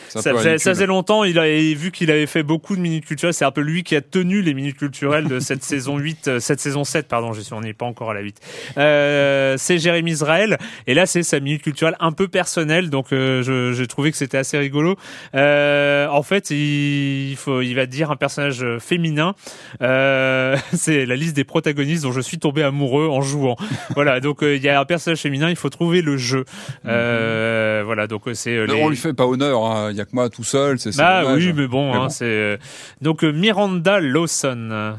ça 0.08 0.22
faisait, 0.34 0.58
ça 0.58 0.70
faisait 0.70 0.86
longtemps, 0.86 1.24
il 1.24 1.38
a 1.38 1.46
vu 1.74 1.90
qu'il 1.90 2.10
avait 2.10 2.26
fait 2.26 2.42
beaucoup 2.42 2.76
de 2.76 2.80
minutes 2.80 3.04
culturelles, 3.06 3.34
c'est 3.34 3.44
un 3.44 3.50
peu 3.50 3.60
lui 3.60 3.82
qui 3.82 3.96
a 3.96 4.00
tenu 4.00 4.40
les 4.42 4.54
minutes 4.54 4.76
culturelles 4.78 5.26
de 5.28 5.40
cette 5.40 5.62
saison 5.64 5.98
8, 5.98 6.28
euh, 6.28 6.40
cette 6.40 6.60
saison 6.60 6.84
7, 6.84 7.08
pardon, 7.08 7.32
je 7.32 7.40
suis, 7.40 7.52
on 7.54 7.60
n'est 7.60 7.72
pas 7.74 7.86
encore 7.86 8.10
à 8.10 8.14
la 8.14 8.20
8. 8.20 8.38
Euh, 8.78 9.54
c'est 9.58 9.78
Jérémy 9.78 10.12
Israël, 10.12 10.58
et 10.86 10.94
là 10.94 11.06
c'est 11.06 11.22
sa 11.22 11.40
minute 11.40 11.62
culturelle 11.62 11.96
un 12.00 12.12
peu 12.12 12.28
personnelle, 12.28 12.90
donc 12.90 13.12
euh, 13.12 13.42
je- 13.42 13.72
j'ai 13.72 13.86
trouvé 13.86 14.10
que 14.10 14.16
c'était 14.16 14.38
assez 14.38 14.58
rigolo. 14.58 14.96
Euh, 15.34 16.06
en 16.08 16.22
fait, 16.22 16.50
il, 16.50 17.30
il 17.30 17.36
faut, 17.36 17.60
il 17.62 17.74
va 17.74 17.85
dire 17.86 18.10
un 18.10 18.16
personnage 18.16 18.64
féminin. 18.78 19.34
Euh, 19.82 20.56
c'est 20.72 21.06
la 21.06 21.16
liste 21.16 21.34
des 21.36 21.44
protagonistes 21.44 22.02
dont 22.02 22.12
je 22.12 22.20
suis 22.20 22.38
tombé 22.38 22.62
amoureux 22.62 23.08
en 23.08 23.20
jouant. 23.22 23.56
voilà, 23.94 24.20
donc 24.20 24.42
euh, 24.42 24.56
il 24.56 24.62
y 24.62 24.68
a 24.68 24.80
un 24.80 24.84
personnage 24.84 25.20
féminin, 25.20 25.50
il 25.50 25.56
faut 25.56 25.70
trouver 25.70 26.02
le 26.02 26.16
jeu. 26.16 26.44
Euh, 26.84 27.82
voilà, 27.84 28.06
donc 28.06 28.28
euh, 28.28 28.34
c'est 28.34 28.56
euh, 28.56 28.66
Mais 28.68 28.74
les- 28.74 28.82
On 28.82 28.88
lui 28.88 28.96
fait 28.96 29.14
pas 29.14 29.26
honneur, 29.26 29.64
hein. 29.64 29.90
il 29.90 29.96
y 29.96 30.00
a 30.00 30.04
que 30.04 30.10
moi 30.14 30.28
tout 30.30 30.44
seul, 30.44 30.78
c'est 30.78 30.96
bah 30.96 31.22
dommage. 31.22 31.44
oui, 31.46 31.52
mais 31.54 31.66
bon, 31.66 31.92
hein, 31.94 31.98
bon. 32.04 32.08
c'est 32.08 32.24
euh, 32.24 32.56
donc 33.00 33.24
euh, 33.24 33.30
Miranda 33.32 34.00
Lawson. 34.00 34.96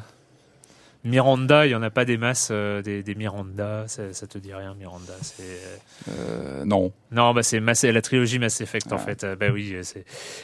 Miranda, 1.03 1.65
il 1.65 1.71
y 1.71 1.75
en 1.75 1.83
a 1.83 1.89
pas 1.89 2.03
des 2.03 2.17
masses, 2.17 2.49
euh, 2.51 2.81
des, 2.81 3.01
des 3.01 3.15
Miranda, 3.15 3.85
ça, 3.87 4.11
ça 4.11 4.27
te 4.27 4.37
dit 4.39 4.53
rien, 4.53 4.73
Miranda. 4.77 5.13
C'est 5.21 5.43
euh, 5.43 6.11
Euh, 6.11 6.65
non. 6.65 6.91
non, 7.11 7.33
bah 7.33 7.43
c'est 7.43 7.61
Mass- 7.61 7.83
la 7.85 8.01
trilogie 8.01 8.39
Mass 8.39 8.59
Effect 8.59 8.91
en 8.91 8.97
Ah. 8.97 8.99
fait. 8.99 9.23
Euh, 9.23 9.35
bah 9.37 9.45
oui, 9.53 9.71
euh, 9.73 9.83
c'est 9.83 10.03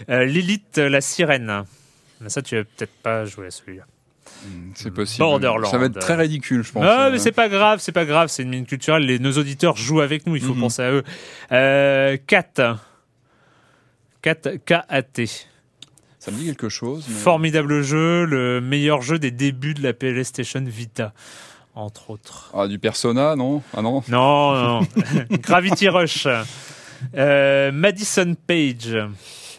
euh, 0.09 0.23
Lilith 0.23 0.77
la 0.77 1.01
sirène. 1.01 1.63
Mais 2.23 2.29
ça, 2.29 2.41
tu 2.41 2.55
vas 2.55 2.63
peut-être 2.63 2.93
pas 3.03 3.25
jouer 3.25 3.47
à 3.47 3.51
celui-là. 3.51 3.83
C'est 4.75 4.91
possible. 4.91 5.19
Borderland. 5.19 5.69
Ça 5.69 5.77
va 5.77 5.85
être 5.85 5.99
très 5.99 6.15
ridicule, 6.15 6.63
je 6.63 6.71
pense. 6.71 6.83
Euh, 6.83 7.11
mais 7.11 7.19
c'est 7.19 7.31
pas 7.31 7.49
grave, 7.49 7.79
c'est 7.81 7.91
pas 7.91 8.05
grave, 8.05 8.29
c'est 8.29 8.43
une 8.43 8.49
minute 8.49 8.67
culturelle. 8.67 9.05
Les, 9.05 9.19
nos 9.19 9.33
auditeurs 9.33 9.75
jouent 9.77 10.01
avec 10.01 10.25
nous, 10.25 10.35
il 10.35 10.41
faut 10.41 10.53
Mhm. 10.53 10.59
penser 10.61 10.81
à 10.81 10.91
eux. 10.91 11.03
Euh, 11.51 12.17
Kat. 12.27 12.77
Kat, 14.21 14.35
K-A-T. 14.65 15.25
Ça 16.19 16.31
me 16.31 16.37
dit 16.37 16.45
quelque 16.45 16.69
chose. 16.69 17.05
mais- 17.09 17.15
Formidable 17.15 17.81
jeu, 17.81 18.25
le 18.25 18.61
meilleur 18.61 19.01
jeu 19.01 19.19
des 19.19 19.31
débuts 19.31 19.73
de 19.73 19.83
la 19.83 19.93
PlayStation 19.93 20.63
Vita, 20.65 21.13
entre 21.75 22.09
autres. 22.11 22.49
Ah, 22.53 22.67
du 22.67 22.79
Persona, 22.79 23.35
non? 23.35 23.61
Ah 23.75 23.81
non 23.81 24.01
Non, 24.07 24.53
non. 24.81 24.87
Gravity 25.31 25.89
Rush. 25.89 26.27
Euh, 27.15 27.71
Madison 27.73 28.35
Page. 28.47 28.97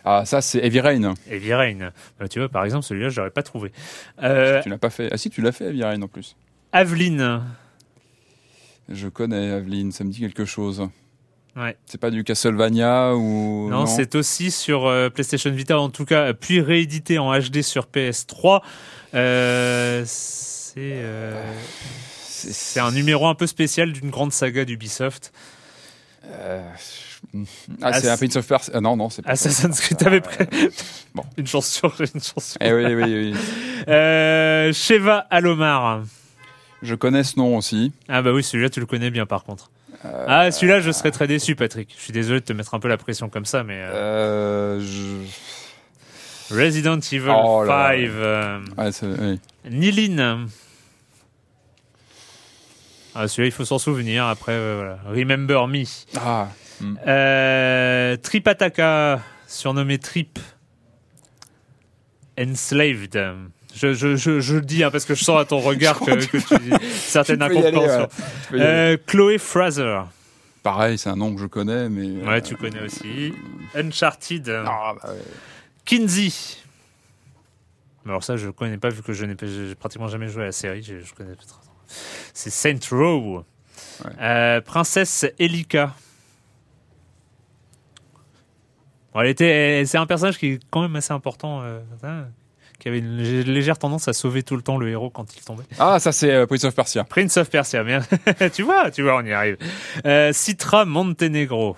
Ah, 0.05 0.25
ça, 0.25 0.41
c'est 0.43 0.59
Heavy 0.59 0.81
Rain. 0.81 1.15
Heavy 1.31 1.55
Rain. 1.55 1.93
Bah, 2.19 2.29
tu 2.29 2.39
vois, 2.39 2.49
par 2.49 2.65
exemple, 2.65 2.85
celui-là, 2.85 3.09
je 3.09 3.17
l'aurais 3.21 3.31
pas 3.31 3.43
trouvé. 3.43 3.73
Euh, 4.23 4.63
Tu 4.63 4.69
l'as 4.69 4.79
pas 4.79 4.91
fait. 4.91 5.09
Ah 5.11 5.17
si, 5.17 5.31
tu 5.31 5.41
l'as 5.41 5.53
fait, 5.53 5.67
Heavy 5.67 5.83
Rain, 5.83 6.03
en 6.03 6.09
plus. 6.09 6.37
Aveline. 6.73 7.41
Je 8.89 9.09
connais 9.09 9.51
Aveline, 9.51 9.93
ça 9.93 10.05
me 10.05 10.11
dit 10.11 10.21
quelque 10.21 10.45
chose. 10.45 10.89
Ouais. 11.57 11.77
C'est 11.87 12.01
pas 12.01 12.11
du 12.11 12.25
Castlevania 12.25 13.15
ou. 13.15 13.69
Non, 13.71 13.87
c'est 13.87 14.15
aussi 14.17 14.51
sur 14.51 14.87
euh, 14.87 15.09
PlayStation 15.09 15.51
Vita, 15.53 15.79
en 15.79 15.89
tout 15.89 16.05
cas, 16.05 16.35
puis 16.35 16.61
réédité 16.61 17.19
en 17.19 17.33
HD 17.39 17.63
sur 17.63 17.87
PS3. 17.87 18.61
Euh, 19.15 20.03
c'est 20.05 20.75
euh, 20.79 21.41
c'est 22.47 22.81
un 22.81 22.91
numéro 22.91 23.27
un 23.27 23.37
peu 23.37 23.47
spécial 23.47 23.93
d'une 23.93 24.11
grande 24.11 24.33
saga 24.33 24.65
d'Ubisoft. 24.65 25.33
Euh, 26.33 26.61
Ah, 27.83 27.93
c'est 28.01 28.09
un 28.11 28.16
Prince 28.16 28.37
of 28.37 28.47
Persia. 28.47 28.72
Ah, 28.77 28.81
non, 28.81 28.97
non, 28.97 29.11
c'est 29.11 29.22
pas. 29.22 29.31
Assassin's 29.31 29.81
Creed, 29.81 29.99
t'avais 29.99 30.20
prêt 30.20 30.49
Bon. 31.14 31.25
Une 31.37 31.47
chance 31.47 31.66
sur 31.68 31.95
une 32.01 32.07
chance 32.20 32.45
sur- 32.53 32.57
Eh 32.61 32.72
oui, 32.72 32.95
oui, 32.95 33.03
oui. 33.05 33.35
Euh, 33.89 34.72
Sheva 34.72 35.27
Alomar. 35.31 36.03
Je 36.83 36.95
connais 36.95 37.25
ce 37.25 37.39
nom 37.39 37.57
aussi. 37.57 37.93
Ah 38.09 38.20
bah 38.22 38.33
oui, 38.33 38.43
celui-là 38.43 38.68
tu 38.68 38.79
le 38.81 38.87
connais 38.87 39.11
bien 39.11 39.25
par 39.27 39.45
contre. 39.45 39.70
ah, 40.05 40.51
celui-là, 40.51 40.81
je 40.81 40.91
serais 40.91 41.11
très 41.12 41.27
déçu, 41.27 41.55
Patrick. 41.57 41.95
Je 41.97 42.03
suis 42.03 42.12
désolé 42.12 42.41
de 42.41 42.45
te 42.45 42.53
mettre 42.53 42.75
un 42.75 42.79
peu 42.79 42.89
la 42.89 42.99
pression 42.99 43.29
comme 43.31 43.47
ça, 43.47 43.64
mais. 43.64 43.83
Resident 46.51 46.99
Evil 47.01 47.20
5. 47.66 47.66
Ouais, 47.66 49.39
Niline. 49.70 50.49
Ah, 53.15 53.29
celui-là, 53.29 53.47
il 53.47 53.53
faut 53.53 53.65
s'en 53.65 53.79
souvenir. 53.79 54.27
Après, 54.27 54.57
voilà. 54.75 54.99
Remember 55.07 55.67
Me. 55.69 55.85
Ah. 56.17 56.49
Euh, 57.07 58.17
Tripataka, 58.17 59.21
surnommé 59.47 59.99
Trip. 59.99 60.39
Enslaved. 62.39 63.15
Je, 63.75 63.93
je, 63.93 64.17
je, 64.17 64.41
je, 64.41 64.55
le 64.57 64.61
dis 64.61 64.85
hein, 64.85 64.91
parce 64.91 65.05
que 65.05 65.15
je 65.15 65.25
sens 65.25 65.41
à 65.41 65.45
ton 65.45 65.59
regard 65.59 65.99
que, 66.01 66.12
que 66.27 66.37
tu 66.37 66.87
certaines 66.95 67.43
incompréhensions. 67.43 68.09
Euh, 68.53 68.97
Chloé 69.07 69.39
Fraser. 69.39 70.01
Pareil, 70.62 70.97
c'est 70.97 71.11
un 71.11 71.17
nom 71.17 71.35
que 71.35 71.41
je 71.41 71.47
connais, 71.47 71.89
mais. 71.89 72.27
Ouais, 72.27 72.41
tu 72.41 72.57
connais 72.57 72.81
aussi. 72.83 73.33
Uncharted. 73.75 74.49
Ah, 74.67 74.95
bah 75.01 75.11
Kinsey. 75.85 76.33
Alors 78.07 78.23
ça, 78.23 78.37
je 78.37 78.49
connais 78.51 78.79
pas 78.79 78.91
vu 78.91 79.03
que 79.03 79.12
je 79.12 79.25
n'ai 79.25 79.35
pratiquement 79.75 80.09
jamais 80.09 80.29
joué 80.29 80.43
à 80.43 80.47
la 80.47 80.53
série. 80.53 80.83
Je, 80.83 81.01
je 81.01 81.15
connais 81.15 81.35
pas. 81.35 81.43
C'est 82.32 82.51
Saint 82.51 82.78
Row. 82.91 83.45
Euh, 84.20 84.61
Princesse 84.61 85.26
Elika. 85.39 85.95
elle 89.14 89.26
était, 89.26 89.85
c'est 89.87 89.99
un 89.99 90.07
personnage 90.07 90.39
qui 90.39 90.47
est 90.47 90.61
quand 90.70 90.82
même 90.82 90.97
assez 90.97 91.12
important, 91.12 91.62
euh, 91.62 91.78
hein, 92.03 92.24
qui 92.80 92.89
avait 92.89 92.99
une 92.99 93.16
légère 93.16 93.78
tendance 93.78 94.09
à 94.09 94.12
sauver 94.12 94.43
tout 94.43 94.57
le 94.57 94.62
temps 94.62 94.76
le 94.76 94.89
héros 94.89 95.09
quand 95.09 95.37
il 95.37 95.43
tombait. 95.43 95.62
Ah, 95.78 96.01
ça 96.01 96.11
c'est 96.11 96.32
euh, 96.32 96.47
Prince 96.47 96.64
of 96.64 96.74
Persia. 96.74 97.05
Prince 97.05 97.37
of 97.37 97.49
Persia, 97.49 97.85
bien. 97.85 98.01
tu 98.53 98.64
vois, 98.64 98.91
tu 98.91 99.03
vois, 99.03 99.18
on 99.18 99.24
y 99.24 99.32
arrive. 99.32 99.57
Citra 100.32 100.85
Montenegro 100.85 101.76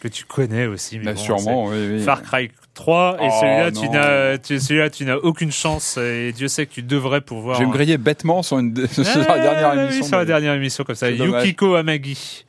que 0.00 0.08
tu 0.08 0.24
connais 0.24 0.66
aussi. 0.66 0.98
Mais 0.98 1.06
bah, 1.06 1.16
sûrement, 1.16 1.66
oui, 1.66 2.02
Far 2.02 2.22
Cry 2.22 2.50
3 2.76 3.16
et 3.20 3.30
celui-là 3.30 3.72
tu 3.72 3.88
n'as 3.88 4.60
celui-là 4.60 4.90
tu 4.90 5.04
n'as 5.04 5.16
aucune 5.16 5.50
chance 5.50 5.96
et 5.96 6.32
Dieu 6.32 6.46
sait 6.46 6.66
que 6.66 6.72
tu 6.72 6.82
devrais 6.82 7.20
pouvoir. 7.20 7.56
Je 7.56 7.60
vais 7.60 7.66
me 7.66 7.72
griller 7.72 7.98
bêtement 7.98 8.42
sur 8.42 8.58
une 8.58 8.86
sur 8.92 9.02
la 9.04 9.38
dernière 9.40 9.82
émission. 9.82 10.04
sur 10.04 10.16
la 10.18 10.24
dernière 10.24 10.54
émission 10.54 10.84
comme 10.84 10.94
ça. 10.94 11.10
Yukiko 11.10 11.74
Amagi. 11.74 12.45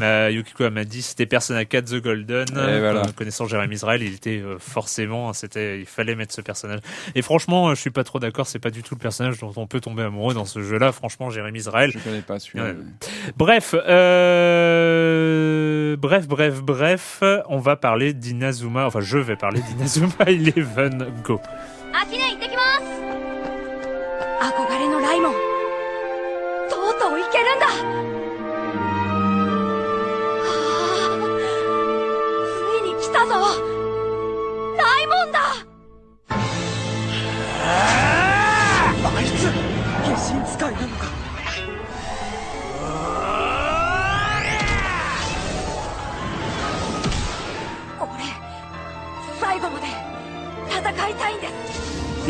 Euh, 0.00 0.30
Yukiko 0.32 0.64
Amadi, 0.64 1.02
c'était 1.02 1.26
Persona 1.26 1.64
4 1.64 1.84
The 1.84 2.02
Golden. 2.02 2.46
Euh, 2.56 3.04
connaissant 3.16 3.46
Jérémy 3.46 3.74
Israël, 3.74 4.02
il 4.02 4.14
était 4.14 4.40
euh, 4.40 4.58
forcément, 4.58 5.32
c'était, 5.32 5.80
il 5.80 5.86
fallait 5.86 6.14
mettre 6.14 6.34
ce 6.34 6.40
personnage. 6.40 6.80
Et 7.14 7.22
franchement, 7.22 7.74
je 7.74 7.80
suis 7.80 7.90
pas 7.90 8.04
trop 8.04 8.18
d'accord, 8.18 8.46
c'est 8.46 8.58
pas 8.58 8.70
du 8.70 8.82
tout 8.82 8.94
le 8.94 9.00
personnage 9.00 9.38
dont 9.38 9.52
on 9.56 9.66
peut 9.66 9.80
tomber 9.80 10.02
amoureux 10.02 10.34
dans 10.34 10.44
ce 10.44 10.62
jeu-là. 10.62 10.92
Franchement, 10.92 11.30
Jérémy 11.30 11.58
Israël. 11.58 11.90
Je 11.92 11.98
connais 11.98 12.22
pas 12.22 12.38
celui-là. 12.38 12.72
Bref, 13.36 13.74
bref, 16.00 16.28
bref, 16.28 16.60
bref, 16.62 17.22
on 17.48 17.58
va 17.58 17.76
parler 17.76 18.12
d'Inazuma. 18.12 18.86
Enfin, 18.86 19.00
je 19.00 19.18
vais 19.18 19.36
parler 19.36 19.60
d'Inazuma 19.62 20.14
Eleven 20.26 21.06
Go. 21.24 21.40
た 27.58 28.25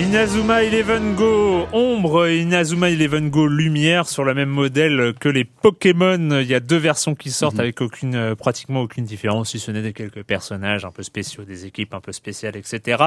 Inazuma 0.06 0.62
Eleven 0.62 1.16
Go 1.16 1.66
ombre 1.72 2.28
et 2.28 2.38
Inazuma 2.38 2.90
Eleven 2.90 3.28
Go 3.28 3.48
lumière 3.48 4.06
sur 4.06 4.22
le 4.22 4.34
même 4.34 4.48
modèle 4.48 5.14
que 5.18 5.28
les 5.28 5.44
Pokémon. 5.44 6.38
Il 6.40 6.46
y 6.46 6.54
a 6.54 6.60
deux 6.60 6.76
versions 6.76 7.16
qui 7.16 7.32
sortent 7.32 7.54
mhm. 7.54 7.60
avec 7.60 7.80
aucune, 7.80 8.14
euh, 8.14 8.34
pratiquement 8.36 8.82
aucune 8.82 9.04
différence, 9.04 9.50
si 9.50 9.58
ce 9.58 9.72
n'est 9.72 9.82
des 9.82 9.92
quelques 9.92 10.22
personnages 10.22 10.84
un 10.84 10.92
peu 10.92 11.02
spéciaux, 11.02 11.42
des 11.42 11.66
équipes 11.66 11.92
un 11.92 12.00
peu 12.00 12.12
spéciales, 12.12 12.56
etc. 12.56 13.02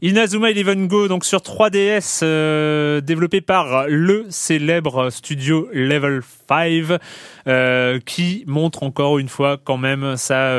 Inazuma 0.00 0.50
Eleven 0.50 0.88
Go, 0.88 1.06
donc 1.06 1.26
sur 1.26 1.40
3DS, 1.40 2.20
euh, 2.22 3.02
développé 3.02 3.42
par 3.42 3.86
le 3.86 4.24
célèbre 4.30 5.10
studio 5.10 5.68
Level 5.74 6.22
5, 6.48 6.98
euh, 7.46 7.98
qui 8.04 8.44
montre 8.46 8.82
encore 8.82 9.18
une 9.18 9.28
fois 9.28 9.58
quand 9.62 9.76
même 9.76 10.16
sa, 10.16 10.56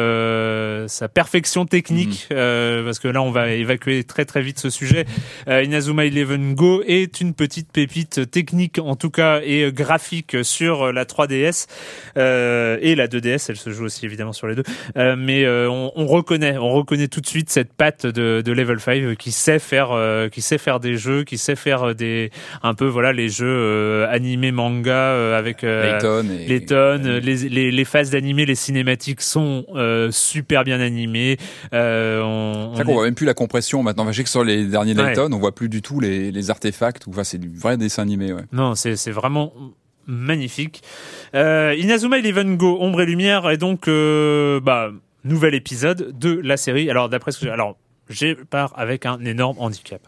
sa 0.87 1.07
perfection 1.07 1.65
technique, 1.65 2.27
mhm. 2.31 2.85
parce 2.85 2.99
que 2.99 3.07
là 3.07 3.21
on 3.21 3.31
va 3.31 3.49
évacuer 3.49 4.03
très 4.03 4.25
très 4.25 4.41
vite 4.41 4.59
ce 4.59 4.69
sujet. 4.69 5.05
Euh, 5.47 5.63
Inazuma 5.63 6.05
Eleven 6.05 6.55
Go 6.55 6.83
est 6.85 7.21
une 7.21 7.33
petite 7.33 7.71
pépite 7.71 8.29
technique 8.29 8.79
en 8.79 8.95
tout 8.95 9.09
cas 9.09 9.41
et 9.43 9.71
graphique 9.71 10.37
sur 10.43 10.91
la 10.91 11.05
3DS 11.05 11.67
euh, 12.17 12.77
et 12.81 12.95
la 12.95 13.07
2DS. 13.07 13.45
Elle 13.49 13.57
se 13.57 13.69
joue 13.71 13.85
aussi 13.85 14.05
évidemment 14.05 14.33
sur 14.33 14.47
les 14.47 14.55
deux. 14.55 14.63
Euh, 14.97 15.15
mais 15.17 15.47
on, 15.47 16.05
reconnaît, 16.05 16.57
on 16.57 16.69
reconnaît 16.69 17.07
tout 17.07 17.21
de 17.21 17.27
suite 17.27 17.49
cette 17.49 17.73
patte 17.73 18.05
de, 18.05 18.41
de 18.41 18.51
Level 18.51 18.79
5 18.79 19.15
qui 19.17 19.31
sait 19.31 19.59
faire, 19.59 19.97
qui 20.31 20.41
sait 20.41 20.57
faire 20.57 20.79
des 20.79 20.97
jeux, 20.97 21.23
qui 21.23 21.37
sait 21.37 21.55
faire 21.55 21.95
des 21.95 22.31
un 22.61 22.73
peu 22.73 22.85
voilà 22.85 23.13
les 23.13 23.29
jeux 23.29 24.05
animés 24.09 24.51
manga 24.51 25.35
avec 25.35 25.61
Layton 25.61 26.25
les 26.47 26.61
tonnes, 26.73 27.17
les, 27.17 27.49
les, 27.49 27.71
les 27.71 27.85
phases 27.85 28.09
d'animé, 28.09 28.45
les 28.45 28.55
cinématiques 28.55 29.21
sont 29.21 29.65
super 30.11 30.63
bien 30.63 30.79
animées. 30.79 31.37
on, 31.71 32.71
on, 32.75 32.83
voit 32.83 33.03
même 33.03 33.15
plus 33.15 33.25
la 33.25 33.33
compression 33.33 33.83
maintenant. 33.83 34.11
J'ai 34.11 34.23
que 34.23 34.29
sur 34.29 34.43
les 34.43 34.65
derniers 34.65 34.93
Layton, 34.93 35.31
on 35.31 35.39
voit 35.39 35.55
plus 35.55 35.69
du 35.69 35.81
tout 35.81 35.99
les, 35.99 36.49
artefacts. 36.49 37.07
Enfin, 37.07 37.23
c'est 37.23 37.37
du 37.37 37.49
vrai 37.49 37.77
dessin 37.77 38.01
animé. 38.03 38.33
Ouais. 38.33 38.43
Non, 38.51 38.75
c'est 38.75 39.11
vraiment 39.11 39.53
magnifique. 40.07 40.83
Euh, 41.35 41.75
Inazuma 41.77 42.19
Eleven 42.19 42.57
Go, 42.57 42.77
Ombre 42.79 43.01
et 43.01 43.05
Lumière, 43.05 43.49
et 43.49 43.57
donc 43.57 43.87
euh, 43.87 44.59
bah, 44.59 44.91
nouvel 45.23 45.55
épisode 45.55 46.17
de 46.17 46.39
la 46.43 46.57
série. 46.57 46.89
Alors 46.89 47.09
d'après 47.09 47.31
ce 47.31 47.45
que 47.45 47.49
alors 47.49 47.77
j'ai 48.09 48.35
pars 48.35 48.73
avec 48.75 49.05
un 49.05 49.23
énorme 49.25 49.57
handicap. 49.59 50.01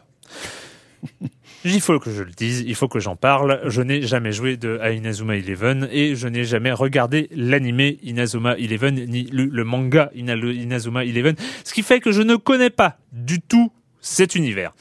Il 1.67 1.81
faut 1.81 1.97
que 1.97 2.11
je 2.11 2.21
le 2.21 2.29
dise, 2.29 2.63
il 2.67 2.75
faut 2.75 2.87
que 2.87 2.99
j'en 2.99 3.15
parle. 3.15 3.59
Je 3.65 3.81
n'ai 3.81 4.03
jamais 4.03 4.31
joué 4.31 4.55
de, 4.55 4.77
à 4.83 4.91
Inazuma 4.91 5.35
Eleven 5.35 5.89
et 5.91 6.15
je 6.15 6.27
n'ai 6.27 6.43
jamais 6.43 6.71
regardé 6.71 7.27
l'anime 7.35 7.95
Inazuma 8.03 8.55
Eleven 8.59 8.93
ni 8.93 9.23
lu 9.23 9.49
le 9.51 9.63
manga 9.63 10.11
Inazuma 10.13 11.05
Eleven, 11.05 11.35
ce 11.63 11.73
qui 11.73 11.81
fait 11.81 11.99
que 11.99 12.11
je 12.11 12.21
ne 12.21 12.35
connais 12.35 12.69
pas 12.69 12.97
du 13.11 13.41
tout 13.41 13.71
cet 13.99 14.35
univers. 14.35 14.73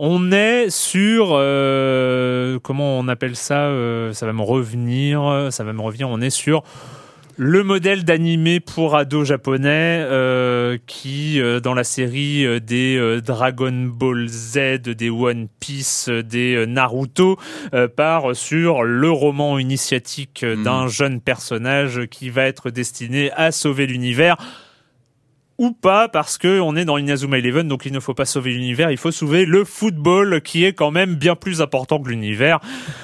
On 0.00 0.32
est 0.32 0.70
sur 0.70 1.28
euh, 1.30 2.58
comment 2.58 2.98
on 2.98 3.06
appelle 3.06 3.36
ça 3.36 3.68
euh, 3.68 4.12
Ça 4.12 4.26
va 4.26 4.32
me 4.32 4.42
revenir. 4.42 5.48
Ça 5.52 5.62
va 5.62 5.72
me 5.72 5.80
revenir. 5.80 6.08
On 6.08 6.20
est 6.20 6.30
sur 6.30 6.64
le 7.36 7.62
modèle 7.62 8.04
d'animé 8.04 8.60
pour 8.60 8.96
ados 8.96 9.26
japonais 9.26 10.04
euh, 10.08 10.78
qui, 10.86 11.40
dans 11.62 11.74
la 11.74 11.84
série 11.84 12.60
des 12.60 13.20
Dragon 13.24 13.72
Ball 13.72 14.26
Z, 14.28 14.82
des 14.82 15.10
One 15.10 15.48
Piece, 15.60 16.08
des 16.08 16.66
Naruto, 16.66 17.38
part 17.96 18.36
sur 18.36 18.84
le 18.84 19.10
roman 19.10 19.58
initiatique 19.58 20.44
hmm. 20.44 20.62
d'un 20.62 20.88
jeune 20.88 21.20
personnage 21.20 22.06
qui 22.10 22.30
va 22.30 22.44
être 22.44 22.70
destiné 22.70 23.30
à 23.32 23.52
sauver 23.52 23.86
l'univers 23.86 24.36
ou 25.58 25.72
pas 25.72 26.08
parce 26.08 26.38
que 26.38 26.60
on 26.60 26.76
est 26.76 26.84
dans 26.84 26.98
Inazuma 26.98 27.38
Eleven 27.38 27.68
donc 27.68 27.86
il 27.86 27.92
ne 27.92 28.00
faut 28.00 28.14
pas 28.14 28.24
sauver 28.24 28.52
l'univers 28.52 28.90
il 28.90 28.96
faut 28.96 29.10
sauver 29.10 29.44
le 29.44 29.64
football 29.64 30.40
qui 30.42 30.64
est 30.64 30.72
quand 30.72 30.90
même 30.90 31.14
bien 31.14 31.36
plus 31.36 31.60
important 31.60 32.00
que 32.00 32.08
l'univers. 32.08 32.60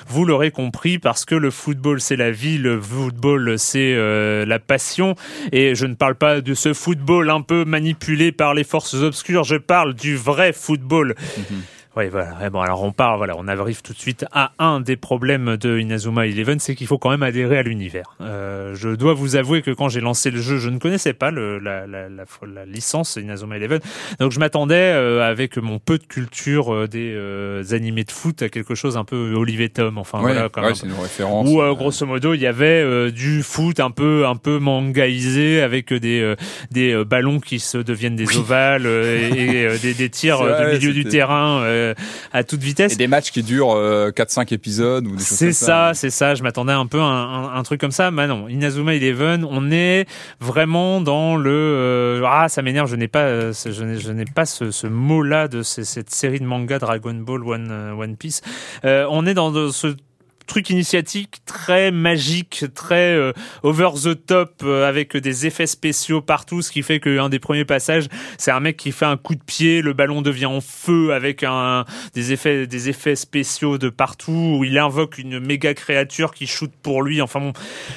Vous 0.08 0.24
l'aurez 0.24 0.50
compris 0.50 0.98
parce 0.98 1.24
que 1.24 1.34
le 1.34 1.50
football 1.50 2.00
c'est 2.00 2.16
la 2.16 2.30
vie 2.30 2.58
le 2.58 2.80
football 2.80 3.58
c'est 3.58 3.94
euh, 3.94 4.44
la 4.46 4.58
passion. 4.58 5.14
Et 5.52 5.74
je 5.74 5.86
ne 5.86 5.94
parle 5.94 6.14
pas 6.14 6.40
de 6.40 6.54
ce 6.54 6.72
football 6.72 7.30
un 7.30 7.42
peu 7.42 7.64
manipulé 7.64 8.32
par 8.32 8.54
les 8.54 8.64
forces 8.64 8.94
obscures 8.94 9.44
je 9.44 9.56
parle 9.56 9.94
du 9.94 10.16
vrai 10.16 10.52
football. 10.52 11.14
Mhm. 11.36 11.62
Oui, 11.96 12.08
voilà. 12.08 12.50
Bon, 12.50 12.60
alors 12.60 12.82
on 12.84 12.92
part, 12.92 13.16
voilà, 13.16 13.34
on 13.36 13.48
arrive 13.48 13.82
tout 13.82 13.92
de 13.92 13.98
suite 13.98 14.24
à 14.32 14.52
un 14.60 14.80
des 14.80 14.96
problèmes 14.96 15.56
de 15.56 15.78
Inazuma 15.78 16.26
Eleven, 16.26 16.60
c'est 16.60 16.76
qu'il 16.76 16.86
faut 16.86 16.98
quand 16.98 17.10
même 17.10 17.24
adhérer 17.24 17.58
à 17.58 17.62
l'univers. 17.62 18.14
Euh, 18.20 18.74
je 18.76 18.90
dois 18.90 19.12
vous 19.12 19.34
avouer 19.34 19.60
que 19.60 19.72
quand 19.72 19.88
j'ai 19.88 20.00
lancé 20.00 20.30
le 20.30 20.40
jeu, 20.40 20.58
je 20.58 20.70
ne 20.70 20.78
connaissais 20.78 21.14
pas 21.14 21.32
le, 21.32 21.58
la, 21.58 21.88
la, 21.88 22.08
la, 22.08 22.24
la, 22.46 22.64
licence 22.64 23.16
Inazuma 23.16 23.56
Eleven, 23.56 23.80
donc 24.20 24.30
je 24.30 24.38
m'attendais 24.38 24.76
euh, 24.76 25.28
avec 25.28 25.56
mon 25.56 25.80
peu 25.80 25.98
de 25.98 26.04
culture 26.04 26.72
euh, 26.72 26.86
des 26.86 27.12
euh, 27.12 27.64
animés 27.72 28.04
de 28.04 28.12
foot 28.12 28.42
à 28.42 28.48
quelque 28.48 28.76
chose 28.76 28.96
un 28.96 29.04
peu 29.04 29.34
Olivier 29.34 29.68
Tom, 29.68 29.98
enfin 29.98 30.20
voilà, 30.20 30.48
comme 30.48 30.64
ouais, 30.64 30.74
c'est 30.74 30.86
une 30.86 30.92
référence. 30.92 31.48
Où 31.48 31.56
grosso 31.74 32.06
modo 32.06 32.34
il 32.34 32.40
y 32.40 32.46
avait 32.46 33.10
du 33.10 33.42
foot 33.42 33.80
un 33.80 33.90
peu 33.90 34.26
un 34.26 34.36
peu 34.36 34.58
mangaisé 34.58 35.60
avec 35.60 35.92
des 35.92 36.34
des 36.70 37.04
ballons 37.04 37.40
qui 37.40 37.58
se 37.58 37.78
deviennent 37.78 38.16
des 38.16 38.36
ovales 38.36 38.86
et, 38.86 39.78
des, 39.82 39.94
des, 39.94 40.10
tirs 40.10 40.40
du 40.60 40.66
milieu 40.78 40.92
du 40.92 41.04
terrain 41.04 41.62
à 42.32 42.44
toute 42.44 42.60
vitesse. 42.60 42.92
Et 42.92 42.96
des 42.96 43.06
matchs 43.06 43.30
qui 43.30 43.42
durent 43.42 43.74
4-5 43.74 44.52
épisodes 44.54 45.06
ou 45.06 45.16
des 45.16 45.24
choses 45.24 45.38
C'est 45.38 45.52
ça, 45.52 45.92
c'est 45.94 46.10
ça. 46.10 46.34
Je 46.34 46.42
m'attendais 46.42 46.72
un 46.72 46.86
peu 46.86 47.00
à 47.00 47.52
un, 47.54 47.62
truc 47.62 47.80
comme 47.80 47.90
ça. 47.90 48.10
Mais 48.10 48.26
non, 48.26 48.48
Inazuma 48.48 48.94
Eleven, 48.94 49.46
on 49.48 49.70
est 49.70 50.06
vraiment 50.40 51.00
dans 51.00 51.36
le 51.36 52.22
ah 52.26 52.48
ça 52.48 52.62
m'énerve. 52.62 52.88
Je 52.88 52.96
n'ai 52.96 53.08
pas, 53.08 53.52
je 53.52 54.12
n'ai 54.12 54.24
pas 54.24 54.44
ce, 54.44 54.70
ce 54.70 54.86
mot-là 54.86 55.48
de 55.48 55.62
cette 55.62 56.10
série 56.10 56.40
de 56.40 56.44
manga 56.44 56.78
Dragon 56.78 57.14
Ball 57.14 57.44
One 57.44 57.72
One 57.98 58.16
Piece. 58.16 58.42
on 58.84 59.26
est 59.26 59.34
dans 59.34 59.70
ce 59.72 59.94
truc 60.50 60.68
initiatique 60.70 61.36
très 61.46 61.92
magique, 61.92 62.64
très 62.74 63.14
euh, 63.14 63.32
over 63.62 63.90
the 64.02 64.26
top, 64.26 64.62
euh, 64.64 64.88
avec 64.88 65.16
des 65.16 65.46
effets 65.46 65.68
spéciaux 65.68 66.22
partout, 66.22 66.60
ce 66.60 66.72
qui 66.72 66.82
fait 66.82 66.98
qu'un 66.98 67.28
des 67.28 67.38
premiers 67.38 67.64
passages, 67.64 68.08
c'est 68.36 68.50
un 68.50 68.58
mec 68.58 68.76
qui 68.76 68.90
fait 68.90 69.04
un 69.06 69.16
coup 69.16 69.36
de 69.36 69.44
pied, 69.44 69.80
le 69.80 69.92
ballon 69.92 70.22
devient 70.22 70.46
en 70.46 70.60
feu 70.60 71.12
avec 71.12 71.44
un 71.44 71.84
des 72.14 72.32
effets 72.32 72.66
des 72.66 72.88
effets 72.88 73.14
spéciaux 73.14 73.78
de 73.78 73.90
partout, 73.90 74.56
où 74.58 74.64
il 74.64 74.76
invoque 74.76 75.18
une 75.18 75.38
méga 75.38 75.72
créature 75.72 76.34
qui 76.34 76.48
shoot 76.48 76.72
pour 76.82 77.04
lui. 77.04 77.22
Enfin 77.22 77.38
bon, 77.38 77.52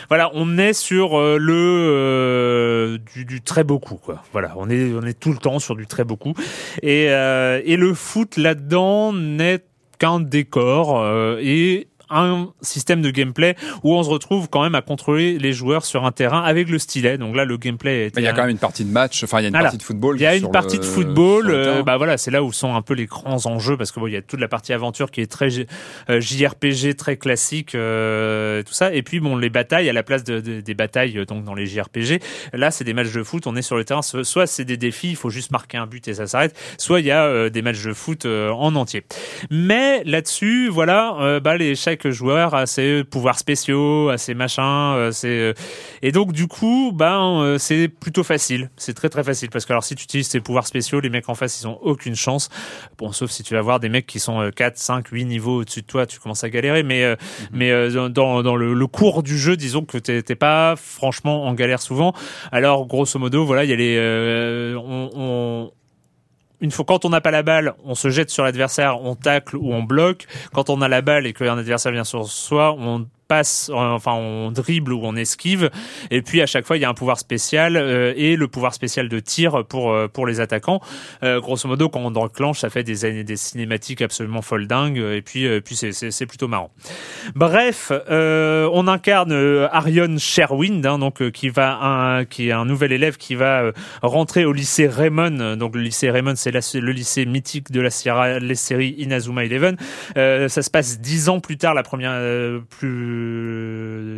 voilà, 0.09 0.29
on 0.35 0.59
est 0.59 0.73
sur 0.73 1.19
euh, 1.19 1.37
le 1.39 2.99
du, 3.15 3.25
du, 3.25 3.41
très 3.41 3.63
beaucoup 3.63 3.95
quoi. 3.95 4.21
Voilà, 4.31 4.53
on 4.57 4.69
est 4.69 4.93
on 4.93 5.01
est 5.01 5.19
tout 5.19 5.31
le 5.31 5.39
temps 5.39 5.57
sur 5.57 5.75
du 5.75 5.87
très 5.87 6.03
beaucoup 6.03 6.35
et 6.83 7.05
et 7.05 7.77
le 7.77 7.93
foot 7.95 8.37
là-dedans 8.37 9.11
n'est 9.11 9.61
qu'un 9.97 10.19
décor 10.19 11.03
et 11.39 11.87
un 12.13 12.49
système 12.61 13.01
de 13.01 13.11
gameplay 13.11 13.55
où 13.83 13.93
on 13.93 14.03
se 14.03 14.09
retrouve 14.09 14.49
quand 14.49 14.63
même 14.63 14.75
à 14.75 14.81
contrôler 14.81 15.37
les 15.39 15.53
joueurs 15.53 15.85
sur 15.85 16.05
un 16.05 16.11
terrain 16.11 16.41
avec 16.41 16.69
le 16.69 16.79
stylet. 16.79 17.17
Donc 17.17 17.35
là, 17.35 17.45
le 17.45 17.57
gameplay. 17.57 18.07
Est 18.07 18.17
il 18.17 18.23
y 18.23 18.27
a 18.27 18.33
quand 18.33 18.41
même 18.41 18.51
une 18.51 18.57
partie 18.57 18.85
de 18.85 18.91
match. 18.91 19.23
Enfin, 19.23 19.39
il 19.39 19.43
y 19.43 19.45
a 19.45 19.49
une 19.49 19.53
partie 19.53 19.77
de 19.77 19.83
football. 19.83 20.15
Il 20.17 20.23
y 20.23 20.25
a 20.25 20.35
une 20.35 20.51
partie 20.51 20.79
de 20.79 20.85
football. 20.85 21.49
Euh, 21.49 21.83
bah 21.83 21.97
voilà, 21.97 22.17
c'est 22.17 22.31
là 22.31 22.43
où 22.43 22.51
sont 22.51 22.75
un 22.75 22.81
peu 22.81 22.93
les 22.93 23.05
grands 23.05 23.45
enjeux 23.45 23.77
parce 23.77 23.91
que 23.91 23.99
bon, 23.99 24.07
il 24.07 24.13
y 24.13 24.17
a 24.17 24.21
toute 24.21 24.39
la 24.39 24.47
partie 24.47 24.73
aventure 24.73 25.11
qui 25.11 25.21
est 25.21 25.31
très 25.31 25.49
JRPG, 25.49 26.85
euh, 26.85 26.93
très 26.93 27.17
classique, 27.17 27.75
euh, 27.75 28.63
tout 28.63 28.73
ça. 28.73 28.93
Et 28.93 29.03
puis 29.03 29.19
bon, 29.19 29.35
les 29.35 29.49
batailles 29.49 29.89
à 29.89 29.93
la 29.93 30.03
place 30.03 30.23
de, 30.23 30.39
des 30.39 30.73
batailles 30.73 31.25
donc 31.25 31.43
dans 31.43 31.53
les 31.53 31.65
JRPG. 31.65 32.19
Là, 32.53 32.71
c'est 32.71 32.83
des 32.83 32.93
matchs 32.93 33.11
de 33.11 33.23
foot. 33.23 33.47
On 33.47 33.55
est 33.55 33.61
sur 33.61 33.77
le 33.77 33.85
terrain. 33.85 34.01
Soit 34.01 34.47
c'est 34.47 34.65
des 34.65 34.77
défis, 34.77 35.09
il 35.09 35.15
faut 35.15 35.29
juste 35.29 35.51
marquer 35.51 35.77
un 35.77 35.87
but 35.87 36.07
et 36.07 36.13
ça 36.13 36.27
s'arrête. 36.27 36.55
Soit 36.77 36.99
il 36.99 37.07
y 37.07 37.11
a 37.11 37.49
des 37.49 37.61
matchs 37.61 37.83
de 37.83 37.93
foot 37.93 38.25
en 38.25 38.75
entier. 38.75 39.03
Mais 39.49 40.03
là-dessus, 40.05 40.69
voilà, 40.69 41.39
bah 41.41 41.57
les 41.57 41.75
chaque 41.75 42.02
joueur 42.11 42.53
a 42.53 42.65
ses 42.65 43.03
pouvoirs 43.03 43.39
spéciaux, 43.39 44.09
a 44.09 44.17
ses 44.17 44.33
machins, 44.33 44.63
euh, 44.63 45.11
euh, 45.23 45.53
et 46.01 46.11
donc 46.11 46.33
du 46.33 46.47
coup, 46.47 46.91
ben 46.93 47.41
euh, 47.41 47.57
c'est 47.57 47.87
plutôt 47.87 48.23
facile. 48.23 48.69
C'est 48.77 48.93
très 48.93 49.09
très 49.09 49.23
facile 49.23 49.49
parce 49.49 49.65
que 49.65 49.73
alors 49.73 49.83
si 49.83 49.95
tu 49.95 50.03
utilises 50.03 50.29
tes 50.29 50.39
pouvoirs 50.39 50.67
spéciaux, 50.67 50.99
les 50.99 51.09
mecs 51.09 51.29
en 51.29 51.35
face 51.35 51.61
ils 51.61 51.67
ont 51.67 51.79
aucune 51.81 52.15
chance. 52.15 52.49
Bon, 52.97 53.11
sauf 53.11 53.31
si 53.31 53.43
tu 53.43 53.53
vas 53.53 53.61
voir 53.61 53.79
des 53.79 53.89
mecs 53.89 54.05
qui 54.05 54.19
sont 54.19 54.49
4, 54.55 54.77
5, 54.77 55.07
8 55.07 55.25
niveaux 55.25 55.61
au-dessus 55.61 55.81
de 55.81 55.87
toi, 55.87 56.05
tu 56.05 56.19
commences 56.19 56.43
à 56.43 56.49
galérer. 56.49 56.83
Mais 56.83 57.09
mhm. 57.09 57.17
mais 57.53 57.89
dans, 58.09 58.43
dans 58.43 58.55
le, 58.55 58.87
cours 58.87 59.23
du 59.23 59.37
jeu, 59.37 59.55
disons 59.55 59.85
que 59.85 59.97
t'es 59.97 60.35
pas 60.35 60.75
franchement 60.75 61.45
en 61.45 61.53
galère 61.53 61.81
souvent. 61.81 62.13
Alors 62.51 62.85
grosso 62.85 63.17
modo, 63.17 63.45
voilà, 63.45 63.63
il 63.63 63.69
y 63.69 63.73
a 63.73 63.75
les 63.75 64.75
on 64.75 65.71
une 66.63 66.71
fois 66.71 66.85
quand 66.85 67.03
on 67.03 67.09
n'a 67.09 67.19
pas 67.19 67.29
la 67.29 67.43
balle, 67.43 67.73
on 67.83 67.93
se 67.93 68.09
jette 68.09 68.29
sur 68.29 68.45
l'adversaire, 68.45 69.01
on 69.01 69.15
tacle 69.15 69.57
ou 69.57 69.73
on 69.73 69.83
bloque. 69.83 70.27
Quand 70.53 70.69
on 70.69 70.81
a 70.81 70.87
la 70.87 71.01
balle 71.01 71.27
et 71.27 71.33
qu'un 71.33 71.57
adversaire 71.57 71.91
vient 71.91 72.05
sur 72.05 72.25
soi, 72.25 72.73
on 72.79 73.05
passe, 73.27 73.69
euh, 73.69 73.75
enfin 73.75 74.13
on 74.13 74.51
dribble 74.51 74.93
ou 74.93 75.01
on 75.03 75.15
esquive. 75.15 75.69
Et 76.11 76.21
puis 76.21 76.41
à 76.41 76.45
chaque 76.45 76.65
fois 76.65 76.77
il 76.77 76.81
y 76.81 76.85
a 76.85 76.89
un 76.89 76.93
pouvoir 76.93 77.19
spécial 77.19 77.75
euh, 77.75 78.13
et 78.15 78.35
le 78.35 78.47
pouvoir 78.47 78.73
spécial 78.73 79.09
de 79.09 79.19
tir 79.19 79.65
pour 79.65 79.91
euh, 79.91 80.07
pour 80.07 80.27
les 80.27 80.39
attaquants. 80.39 80.81
grosso 81.21 81.67
modo 81.67 81.89
quand 81.89 82.01
on 82.01 82.15
enclenche, 82.15 82.59
ça 82.59 82.69
fait 82.69 82.83
des 82.83 83.23
des 83.23 83.37
cinématiques 83.37 84.01
absolument 84.01 84.41
folles 84.41 84.67
dingues. 84.67 84.97
Et 84.97 85.21
puis 85.21 85.47
puis 85.61 85.75
c'est 85.75 86.25
plutôt 86.25 86.47
marrant. 86.47 86.71
Bref, 87.35 87.91
on 88.09 88.87
incarne 88.87 89.33
Arion 89.71 90.17
Sherwind, 90.17 90.85
hein, 90.85 90.99
donc 90.99 91.31
qui 91.31 91.49
va 91.49 91.77
un, 91.81 92.25
qui 92.25 92.49
est 92.49 92.51
un 92.51 92.65
nouvel 92.65 92.91
élève 92.91 93.17
qui 93.17 93.35
va 93.35 93.71
rentrer 94.01 94.45
au 94.45 94.53
lycée 94.53 94.87
Raymond. 94.87 95.55
Donc 95.57 95.75
le 95.75 95.81
lycée 95.81 96.09
Raymond 96.09 96.35
c'est 96.35 96.51
le 96.51 96.91
lycée 96.91 97.25
mythique 97.25 97.71
de 97.71 97.81
la 97.81 97.89
Sierra, 97.89 98.39
les 98.39 98.55
séries 98.55 98.95
Inazuma 98.97 99.45
Eleven. 99.45 99.77
ça 100.15 100.61
se 100.61 100.69
passe 100.69 100.99
dix 100.99 101.29
ans 101.29 101.39
plus 101.39 101.57
tard, 101.57 101.73
la 101.73 101.83
première 101.83 102.19
plus 102.69 103.22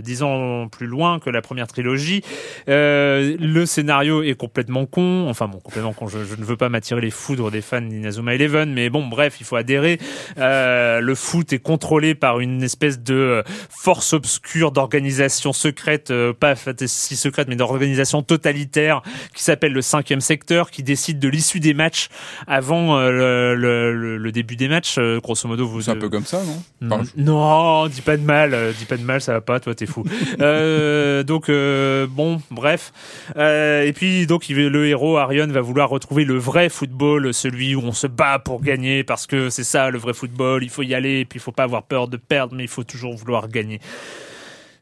dix 0.03 0.24
ans 0.24 0.68
plus 0.68 0.88
loin 0.88 1.20
que 1.20 1.30
la 1.30 1.41
première 1.41 1.68
trilogie. 1.68 2.22
Euh, 2.70 3.36
le 3.39 3.66
scénario 3.66 4.24
est 4.24 4.36
complètement 4.36 4.86
con. 4.86 5.28
Enfin 5.30 5.47
bon, 5.47 5.60
complètement 5.60 5.93
con. 5.93 6.08
Je, 6.08 6.18
ne 6.18 6.45
veux 6.45 6.58
pas 6.58 6.70
m'attirer 6.70 7.01
les 7.01 7.12
foudres 7.12 7.51
des 7.51 7.62
fans 7.62 7.82
d'Inazuma 7.82 8.36
Eleven, 8.36 8.72
mais 8.74 8.89
bon, 8.89 9.08
bref, 9.08 9.38
il 9.39 9.45
faut 9.45 9.56
adhérer. 9.56 9.99
Euh, 10.38 10.99
le 11.01 11.16
foot 11.16 11.53
est 11.53 11.60
contrôlé 11.60 12.16
par 12.16 12.39
une 12.39 12.64
espèce 12.64 12.99
de 12.99 13.43
force 13.70 14.14
obscure 14.14 14.72
d'organisation 14.72 15.53
secrète, 15.53 16.12
euh, 16.12 16.34
pas 16.34 16.56
si 16.86 17.16
secrète, 17.16 17.47
mais 17.47 17.56
d'organisation 17.56 18.22
totalitaire 18.22 19.01
qui 19.34 19.43
s'appelle 19.43 19.74
le 19.74 19.82
cinquième 19.82 20.22
secteur, 20.22 20.72
qui 20.72 20.84
décide 20.84 21.20
de 21.20 21.28
l'issue 21.28 21.60
des 21.60 21.74
matchs 21.74 22.10
avant 22.47 22.99
le, 22.99 23.56
le, 23.56 24.32
début 24.32 24.56
des 24.56 24.68
matchs. 24.68 24.99
grosso 25.22 25.47
modo, 25.47 25.68
vous. 25.68 25.82
C'est 25.82 25.91
un 25.91 25.95
peu 25.95 26.10
comme 26.10 26.26
ça, 26.26 26.41
non? 26.82 27.01
Non, 27.16 27.88
dis 27.88 28.01
pas 28.01 28.18
de 28.18 28.24
mal 28.24 28.74
pas 28.86 28.97
de 28.97 29.03
mal, 29.03 29.21
ça 29.21 29.33
va 29.33 29.41
pas, 29.41 29.59
toi 29.59 29.75
t'es 29.75 29.86
fou. 29.86 30.03
euh, 30.39 31.23
donc 31.23 31.49
euh, 31.49 32.07
bon, 32.09 32.41
bref. 32.51 32.93
Euh, 33.36 33.83
et 33.83 33.93
puis 33.93 34.27
donc 34.27 34.47
le 34.47 34.88
héros 34.88 35.17
Arion 35.17 35.47
va 35.47 35.61
vouloir 35.61 35.89
retrouver 35.89 36.25
le 36.25 36.38
vrai 36.38 36.69
football, 36.69 37.33
celui 37.33 37.75
où 37.75 37.81
on 37.81 37.91
se 37.91 38.07
bat 38.07 38.39
pour 38.39 38.61
gagner 38.61 39.03
parce 39.03 39.27
que 39.27 39.49
c'est 39.49 39.63
ça 39.63 39.89
le 39.89 39.97
vrai 39.97 40.13
football. 40.13 40.63
Il 40.63 40.69
faut 40.69 40.83
y 40.83 40.93
aller, 40.93 41.19
et 41.19 41.25
puis 41.25 41.38
il 41.38 41.41
faut 41.41 41.51
pas 41.51 41.63
avoir 41.63 41.83
peur 41.83 42.07
de 42.07 42.17
perdre, 42.17 42.55
mais 42.55 42.63
il 42.63 42.69
faut 42.69 42.83
toujours 42.83 43.15
vouloir 43.15 43.47
gagner 43.47 43.79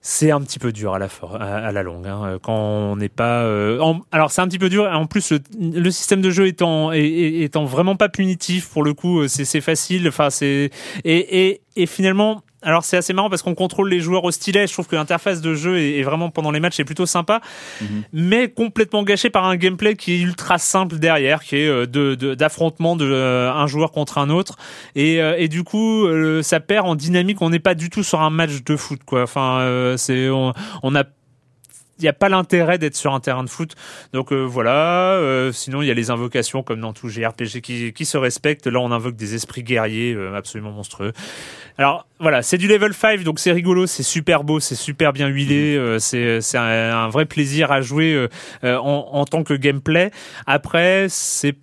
c'est 0.06 0.32
un 0.32 0.41
petit 0.41 0.60
peu 0.60 0.74
dur 0.74 0.93
à 0.93 0.99
la, 0.99 1.08
à, 1.39 1.72
la 1.72 1.82
longue 1.82 2.06
hein, 2.06 2.38
quand 2.43 2.54
on 2.54 2.97
n'est 2.97 3.08
pas. 3.08 3.47
Alors 4.12 4.32
c'est 4.32 4.41
un 4.41 4.47
petit 4.49 4.60
peu 4.60 4.68
dur. 4.68 4.84
En 4.84 5.06
plus, 5.06 5.32
le, 5.58 5.91
système 5.91 6.22
de 6.22 6.30
jeu 6.30 6.45
étant 6.45 6.91
étant 6.91 7.64
vraiment 7.64 7.95
pas 7.95 8.10
punitif 8.10 8.68
pour 8.68 8.84
le 8.84 8.93
coup, 8.93 9.30
c'est 9.30 9.62
facile. 9.62 10.10
Enfin 10.10 10.30
c'est 10.30 10.72
et, 11.06 11.62
et 11.78 11.86
finalement 11.86 12.43
alors 12.64 12.84
c'est 12.84 12.97
assez 12.97 13.14
marrant 13.14 13.30
parce 13.30 13.41
qu'on 13.41 13.55
contrôle 13.55 13.89
les 13.89 13.99
joueurs 13.99 14.24
au 14.24 14.32
stylet. 14.32 14.68
Je 14.68 14.74
trouve 14.74 14.88
que 14.88 14.95
l'interface 14.95 15.41
de 15.41 15.53
jeu 15.53 15.80
est, 15.80 16.03
vraiment 16.03 16.30
pendant 16.30 16.51
les 16.51 16.59
matchs 16.59 16.80
est 16.80 16.86
plutôt 16.86 17.05
sympa, 17.05 17.41
mhm. 17.82 18.03
mais 18.14 18.49
complètement 18.49 19.03
gâché 19.03 19.30
par 19.30 19.45
un 19.45 19.55
gameplay 19.55 19.95
qui 19.95 20.14
est 20.14 20.20
ultra 20.20 20.57
simple 20.57 20.97
derrière, 20.97 21.43
qui 21.43 21.57
est 21.57 21.68
euh, 21.68 21.86
de 21.86 22.16
d'affrontement 22.36 22.95
de, 22.95 23.09
euh, 23.09 23.51
un 23.51 23.68
joueur 23.68 23.91
contre 23.91 24.18
un 24.18 24.30
autre, 24.30 24.57
et, 24.95 25.22
euh, 25.22 25.36
et 25.38 25.47
du 25.47 25.64
coup 25.64 26.07
ça 26.41 26.59
perd 26.59 26.88
en 26.88 26.95
dynamique. 26.95 27.41
On 27.41 27.49
n'est 27.49 27.59
pas 27.59 27.76
du 27.76 27.89
tout 27.89 28.03
sur 28.03 28.22
un 28.22 28.30
match 28.30 28.64
de 28.64 28.76
foot, 28.76 29.01
quoi. 29.05 29.24
Enfin, 29.24 29.95
c'est 29.97 30.30
on, 30.30 30.53
on 30.82 30.95
a 30.95 31.03
n'y 32.04 32.10
a 32.10 32.14
pas 32.14 32.30
l'intérêt 32.30 32.78
d'être 32.78 32.95
sur 32.95 33.14
un 33.14 33.20
terrain 33.20 33.43
de 33.43 33.49
foot. 33.49 33.76
Donc 34.14 34.32
euh, 34.32 34.43
voilà. 34.43 35.14
Euh, 35.14 35.51
sinon, 35.51 35.82
il 35.82 35.88
y 35.88 35.91
a 35.91 35.93
les 35.93 36.10
invocations 36.10 36.64
comme 36.64 36.80
dans 36.80 36.93
tout 36.93 37.10
JRPG 37.10 37.62
qui, 37.62 37.93
qui 37.93 38.06
se 38.06 38.18
respectent. 38.18 38.68
Là, 38.68 38.80
on 38.80 38.91
invoque 38.91 39.16
des 39.16 39.36
esprits 39.36 39.64
guerriers 39.64 40.14
euh, 40.14 40.36
absolument 40.36 40.72
monstrueux. 40.72 41.14
Alors 41.78 42.08
voilà, 42.20 42.43
c'est 42.43 42.58
du 42.58 42.68
level 42.68 42.93
5, 42.93 43.24
donc 43.24 43.39
c'est 43.39 43.51
rigolo, 43.51 43.88
c'est 43.88 44.04
super 44.04 44.43
beau, 44.43 44.60
c'est 44.60 44.76
super 44.76 45.12
bien 45.12 45.28
huilé, 45.28 45.78
mhm. 45.78 45.99
c'est 45.99 46.39
c'est 46.39 46.58
un, 46.58 46.64
un, 46.64 47.10
vrai 47.10 47.26
plaisir 47.26 47.72
à 47.72 47.82
jouer 47.82 48.28
en, 48.64 48.70
en 49.12 49.26
tant 49.26 49.43
que 49.43 49.56
gameplay. 49.56 50.12
Après, 50.45 51.08
c'est 51.10 51.56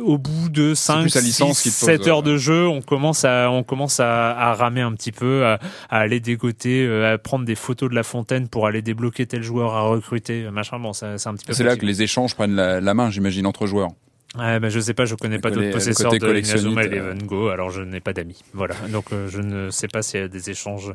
au 0.00 0.18
bout 0.18 0.48
de 0.48 0.74
5 0.74 1.08
6 1.10 1.54
7 1.54 2.06
heures 2.06 2.22
de 2.22 2.36
jeu, 2.36 2.66
on 2.66 2.82
commence 2.82 3.24
à 3.24 3.50
on 3.50 3.62
commence 3.62 4.00
à, 4.00 4.30
à 4.30 4.54
ramer 4.54 4.80
un 4.80 4.92
petit 4.92 5.12
peu, 5.12 5.44
à, 5.44 5.58
à, 5.88 5.98
aller 5.98 6.20
dégoter, 6.20 6.86
euh, 6.86 7.14
à 7.14 7.18
prendre 7.18 7.44
des 7.44 7.54
photos 7.54 7.90
de 7.90 7.94
la 7.94 8.02
fontaine 8.02 8.48
pour 8.48 8.66
aller 8.66 8.82
débloquer 8.82 9.26
tel 9.26 9.42
joueur 9.42 9.74
à 9.74 9.82
recruter, 9.82 10.48
machin. 10.50 10.78
Bon, 10.78 10.92
c'est 10.92 11.06
un 11.06 11.34
petit 11.34 11.46
peu. 11.46 11.52
C'est 11.52 11.64
là 11.64 11.76
que 11.76 11.86
les 11.86 12.02
échanges 12.02 12.34
prennent 12.34 12.54
la, 12.54 12.80
la 12.80 12.94
main, 12.94 13.10
j'imagine, 13.10 13.46
entre 13.46 13.66
joueurs. 13.66 13.90
Ouais, 14.38 14.60
bah, 14.60 14.68
je 14.68 14.78
sais 14.78 14.94
pas, 14.94 15.06
je 15.06 15.16
connais 15.16 15.40
pas 15.40 15.50
d'autres 15.50 15.72
possesseurs 15.72 16.12
de 16.12 16.38
Inazuma 16.38 16.84
Eleven 16.84 17.20
Go, 17.24 17.48
alors 17.48 17.70
je 17.70 17.82
n'ai 17.82 17.98
pas 17.98 18.12
d'amis. 18.12 18.44
Voilà, 18.54 18.76
donc 18.88 19.06
euh, 19.12 19.28
je 19.28 19.40
ne 19.40 19.70
sais 19.70 19.88
pas 19.88 20.02
s'il 20.02 20.20
y 20.20 20.22
a 20.22 20.28
des 20.28 20.50
échanges 20.50 20.92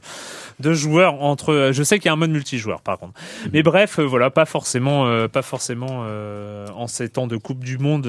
de 0.61 0.73
joueurs 0.73 1.21
entre. 1.21 1.51
Euh, 1.51 1.73
je 1.73 1.83
sais 1.83 1.99
qu'il 1.99 2.05
y 2.05 2.09
a 2.09 2.13
un 2.13 2.17
mode 2.17 2.29
multijoueur, 2.29 2.79
par 2.81 2.97
contre. 2.97 3.19
Mhm. 3.43 3.49
Mais 3.51 3.61
bref, 3.61 3.99
euh, 3.99 4.03
voilà, 4.03 4.29
pas 4.29 4.45
forcément, 4.45 5.27
pas 5.27 5.41
forcément 5.41 6.05
en 6.75 6.87
ces 6.87 7.09
temps 7.09 7.27
de 7.27 7.35
Coupe 7.35 7.63
du 7.63 7.77
Monde, 7.77 8.07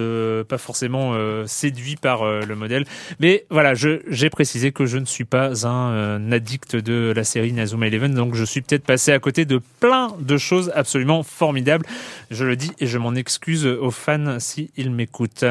pas 0.49 0.59
forcément 0.59 1.15
séduit 1.47 1.97
par 1.97 2.25
le 2.25 2.55
modèle. 2.55 2.85
Mais 3.19 3.47
voilà, 3.51 3.75
je 3.75 4.03
j'ai 4.09 4.31
précisé 4.31 4.71
que 4.71 4.87
je 4.87 4.99
ne 4.99 5.05
suis 5.07 5.25
pas 5.25 5.67
un 5.67 6.31
addict 6.31 6.77
de 6.77 7.13
la 7.15 7.25
série 7.25 7.49
Inazuma 7.49 7.89
Eleven, 7.89 8.15
donc 8.15 8.35
je 8.35 8.45
suis 8.45 8.61
peut-être 8.61 8.85
passé 8.85 9.13
à 9.13 9.19
côté 9.19 9.45
de 9.45 9.61
plein 9.81 10.15
de 10.21 10.37
choses 10.37 10.71
absolument 10.75 11.23
formidables. 11.23 11.87
Je 12.31 12.45
le 12.45 12.57
dis 12.57 12.73
et 12.81 12.87
je 12.87 12.99
m'en 12.99 13.15
excuse 13.15 13.67
aux 13.67 13.91
fans 13.91 14.39
si 14.41 14.71
ils 14.77 14.91
m'écoutent 14.91 15.07
écoute. 15.07 15.45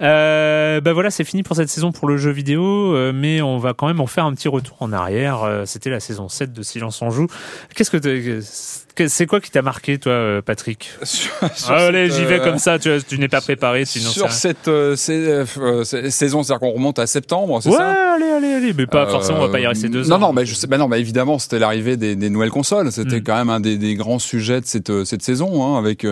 Euh, 0.00 0.80
bah 0.80 0.92
voilà, 0.92 1.10
c'est 1.10 1.24
fini 1.24 1.42
pour 1.42 1.56
cette 1.56 1.68
saison 1.68 1.92
pour 1.92 2.08
le 2.08 2.16
jeu 2.16 2.30
vidéo, 2.30 2.94
euh, 2.94 3.12
mais 3.14 3.42
on 3.42 3.58
va 3.58 3.74
quand 3.74 3.86
même 3.86 4.00
en 4.00 4.06
faire 4.06 4.24
un 4.24 4.34
petit 4.34 4.48
retour 4.48 4.76
en 4.80 4.92
arrière. 4.92 5.42
Euh, 5.44 5.64
c'était 5.66 5.90
la 5.90 6.00
saison 6.00 6.28
7 6.28 6.52
de 6.52 6.62
Silence 6.62 7.00
en 7.02 7.10
joue. 7.10 7.28
Qu'est-ce 7.76 7.90
que 7.90 8.40
c'est 9.08 9.26
quoi 9.26 9.40
qui 9.40 9.50
t'a 9.50 9.62
marqué, 9.62 9.98
toi, 9.98 10.40
Patrick 10.42 10.90
Allez, 11.68 12.10
j'y 12.10 12.24
vais 12.24 12.40
comme 12.40 12.58
ça. 12.58 12.78
Tu, 12.78 12.90
tu 13.06 13.18
n'es 13.18 13.28
pas 13.28 13.40
préparé, 13.40 13.84
sinon. 13.84 14.10
Sur 14.10 14.32
cette 14.32 14.70
saison, 14.96 16.42
c'est-à-dire 16.42 16.60
qu'on 16.60 16.72
remonte 16.72 16.98
à 16.98 17.06
septembre, 17.06 17.60
c'est 17.62 17.70
ouais, 17.70 17.76
ça 17.76 18.14
allez, 18.14 18.30
allez, 18.30 18.54
allez, 18.54 18.72
mais 18.72 18.86
pas 18.86 19.06
forcément. 19.06 19.38
On 19.38 19.46
va 19.46 19.48
pas 19.48 19.60
y 19.60 19.66
rester 19.66 19.88
deux 19.88 20.04
non, 20.04 20.16
ans. 20.16 20.18
Non, 20.18 20.32
mais 20.32 20.46
je 20.46 20.54
sais. 20.54 20.66
Bah 20.66 20.78
non, 20.78 20.88
mais 20.88 21.00
évidemment, 21.00 21.38
c'était 21.38 21.58
l'arrivée 21.58 21.96
des, 21.96 22.16
des, 22.16 22.30
nouvelles 22.30 22.50
consoles. 22.50 22.90
C'était 22.90 23.20
mm. 23.20 23.24
quand 23.24 23.36
même 23.36 23.50
un 23.50 23.60
des, 23.60 23.76
des, 23.76 23.94
grands 23.94 24.18
sujets 24.18 24.60
de 24.60 24.66
cette, 24.66 25.04
cette 25.04 25.22
saison, 25.22 25.64
hein, 25.64 25.78
avec. 25.78 26.04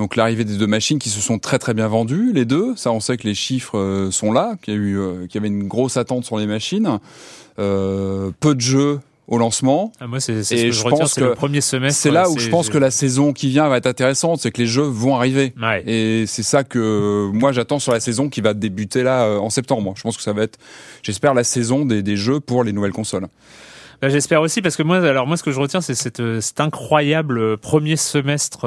Donc 0.00 0.16
l'arrivée 0.16 0.44
des 0.44 0.56
deux 0.56 0.66
machines 0.66 0.98
qui 0.98 1.10
se 1.10 1.20
sont 1.20 1.38
très 1.38 1.58
très 1.58 1.74
bien 1.74 1.86
vendues, 1.86 2.32
les 2.32 2.46
deux. 2.46 2.74
Ça, 2.74 2.90
on 2.90 3.00
sait 3.00 3.18
que 3.18 3.26
les 3.26 3.34
chiffres 3.34 3.78
euh, 3.78 4.10
sont 4.10 4.32
là, 4.32 4.54
qu'il 4.62 4.72
y, 4.72 4.76
a 4.76 4.80
eu, 4.80 4.98
euh, 4.98 5.26
qu'il 5.26 5.34
y 5.34 5.38
avait 5.38 5.48
une 5.48 5.68
grosse 5.68 5.98
attente 5.98 6.24
sur 6.24 6.38
les 6.38 6.46
machines. 6.46 6.98
Euh, 7.58 8.30
peu 8.40 8.54
de 8.54 8.62
jeux 8.62 9.00
au 9.28 9.36
lancement. 9.36 9.92
Ah, 10.00 10.06
moi, 10.06 10.18
c'est 10.18 10.42
ce 10.42 10.54
que 10.54 10.70
je, 10.70 10.84
retiens, 10.84 11.06
c'est 11.06 11.20
le 11.20 11.34
premier 11.34 11.60
semestre. 11.60 12.00
C'est 12.00 12.10
là 12.10 12.30
où 12.30 12.38
je 12.38 12.48
pense 12.48 12.70
que 12.70 12.78
la 12.78 12.90
saison 12.90 13.34
qui 13.34 13.50
vient 13.50 13.68
va 13.68 13.76
être 13.76 13.86
intéressante, 13.86 14.40
c'est 14.40 14.50
que 14.50 14.62
les 14.62 14.66
jeux 14.66 14.82
vont 14.82 15.16
arriver. 15.16 15.52
Et 15.86 16.24
c'est 16.26 16.42
ça 16.42 16.64
que 16.64 17.28
moi 17.34 17.52
j'attends 17.52 17.78
sur 17.78 17.92
la 17.92 18.00
saison 18.00 18.30
qui 18.30 18.40
va 18.40 18.54
débuter 18.54 19.02
là 19.02 19.38
en 19.38 19.50
septembre. 19.50 19.92
Je 19.96 20.02
pense 20.02 20.16
que 20.16 20.22
ça 20.22 20.32
va 20.32 20.44
être, 20.44 20.58
j'espère, 21.02 21.34
la 21.34 21.44
saison 21.44 21.84
des, 21.84 22.02
des 22.02 22.16
jeux 22.16 22.40
pour 22.40 22.64
les 22.64 22.72
nouvelles 22.72 22.92
consoles. 22.92 23.28
Bah, 24.00 24.08
j'espère 24.08 24.40
aussi 24.40 24.62
parce 24.62 24.76
que 24.76 24.82
moi, 24.82 24.98
alors 24.98 25.26
moi, 25.26 25.36
ce 25.36 25.42
que 25.42 25.52
je 25.52 25.60
retiens, 25.60 25.80
c'est 25.80 25.94
cet, 25.94 26.22
cet 26.40 26.60
incroyable 26.60 27.58
premier 27.58 27.96
semestre 27.96 28.66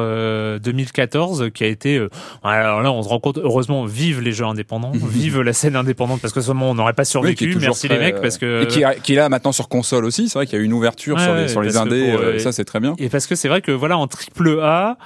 2014 0.61 1.41
euh, 1.41 1.49
qui 1.49 1.63
a 1.63 1.67
été. 1.67 1.97
Euh, 1.97 2.09
alors 2.43 2.81
là, 2.81 2.91
on 2.91 3.01
se 3.01 3.09
rend 3.09 3.19
compte. 3.19 3.39
Heureusement, 3.39 3.85
vive 3.85 4.21
les 4.21 4.31
jeux 4.31 4.45
indépendants, 4.45 4.91
vive 4.93 5.41
la 5.41 5.53
scène 5.53 5.75
indépendante 5.75 6.21
parce 6.21 6.33
que 6.33 6.41
seulement 6.41 6.69
on 6.69 6.75
n'aurait 6.75 6.93
pas 6.93 7.05
survécu. 7.05 7.55
Merci 7.59 7.87
les 7.87 7.97
mecs 7.97 8.21
parce 8.21 8.37
que 8.37 8.63
et 8.63 8.67
qui, 8.67 8.83
qui 9.01 9.13
est 9.13 9.17
là 9.17 9.29
maintenant 9.29 9.51
sur 9.51 9.69
console 9.69 10.05
aussi. 10.05 10.29
C'est 10.29 10.37
vrai 10.37 10.45
qu'il 10.45 10.57
y 10.57 10.61
a 10.61 10.63
eu 10.63 10.65
une 10.65 10.73
ouverture 10.73 11.19
sur 11.19 11.33
les 11.33 11.47
sur 11.47 11.61
les 11.61 11.77
indés. 11.77 12.11
Euh, 12.11 12.39
ça, 12.39 12.51
c'est 12.51 12.65
très 12.65 12.79
bien. 12.79 12.95
Et 12.99 13.09
parce 13.09 13.27
que 13.27 13.35
c'est 13.35 13.47
vrai 13.47 13.61
que 13.61 13.71
voilà 13.71 13.97
en 13.97 14.07
triple 14.07 14.59
A. 14.61 14.97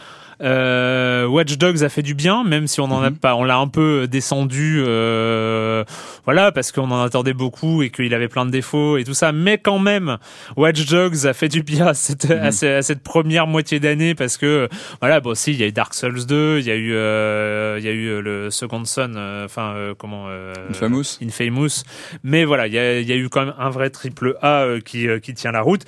Euh, 0.41 1.25
Watch 1.25 1.57
Dogs 1.57 1.83
a 1.83 1.89
fait 1.89 2.03
du 2.03 2.13
bien, 2.13 2.43
même 2.43 2.67
si 2.67 2.79
on 2.79 2.85
en 2.85 3.01
a 3.01 3.09
mhm. 3.09 3.17
pas, 3.17 3.35
on 3.35 3.43
l'a 3.43 3.57
un 3.57 3.67
peu 3.67 4.07
descendu, 4.07 4.83
euh, 4.85 5.83
voilà, 6.25 6.51
parce 6.51 6.71
qu'on 6.71 6.91
en 6.91 7.01
attendait 7.01 7.33
beaucoup 7.33 7.81
et 7.81 7.89
qu'il 7.89 8.13
avait 8.13 8.27
plein 8.27 8.45
de 8.45 8.51
défauts 8.51 8.97
et 8.97 9.03
tout 9.03 9.13
ça. 9.13 9.31
Mais 9.31 9.57
quand 9.57 9.79
même, 9.79 10.17
Watch 10.55 10.85
Dogs 10.85 11.25
a 11.25 11.33
fait 11.33 11.49
du 11.49 11.63
bien 11.63 11.87
à 11.87 11.93
cette, 11.93 12.29
à 12.29 12.51
mhm. 12.51 12.81
cette 12.81 13.01
première 13.01 13.47
moitié 13.47 13.79
d'année 13.79 14.15
parce 14.15 14.37
que, 14.37 14.69
voilà, 14.99 15.19
bon, 15.19 15.33
si, 15.35 15.51
il 15.51 15.59
y 15.59 15.63
a 15.63 15.67
eu 15.67 15.71
Dark 15.71 15.93
Souls 15.93 16.25
2, 16.25 16.59
il 16.59 16.65
y 16.65 16.71
a 16.71 16.75
eu, 16.75 16.93
euh, 16.93 17.77
il 17.79 17.85
y 17.85 17.89
a 17.89 17.91
eu 17.91 18.21
le 18.21 18.51
Second 18.51 18.85
Son, 18.85 19.13
euh, 19.15 19.45
enfin, 19.45 19.73
euh, 19.75 19.93
comment, 19.97 20.27
Infamous. 20.69 21.17
Infamous. 21.21 21.83
Mais 22.23 22.45
voilà, 22.45 22.67
il 22.67 22.73
y 22.73 22.79
a, 22.79 22.99
il 22.99 23.07
y 23.07 23.11
a 23.11 23.15
eu 23.15 23.29
quand 23.29 23.45
même 23.45 23.55
un 23.57 23.69
vrai 23.69 23.89
triple 23.89 24.37
A 24.41 24.65
qui, 24.85 25.07
qui 25.21 25.33
tient 25.33 25.51
la 25.51 25.61
route. 25.61 25.83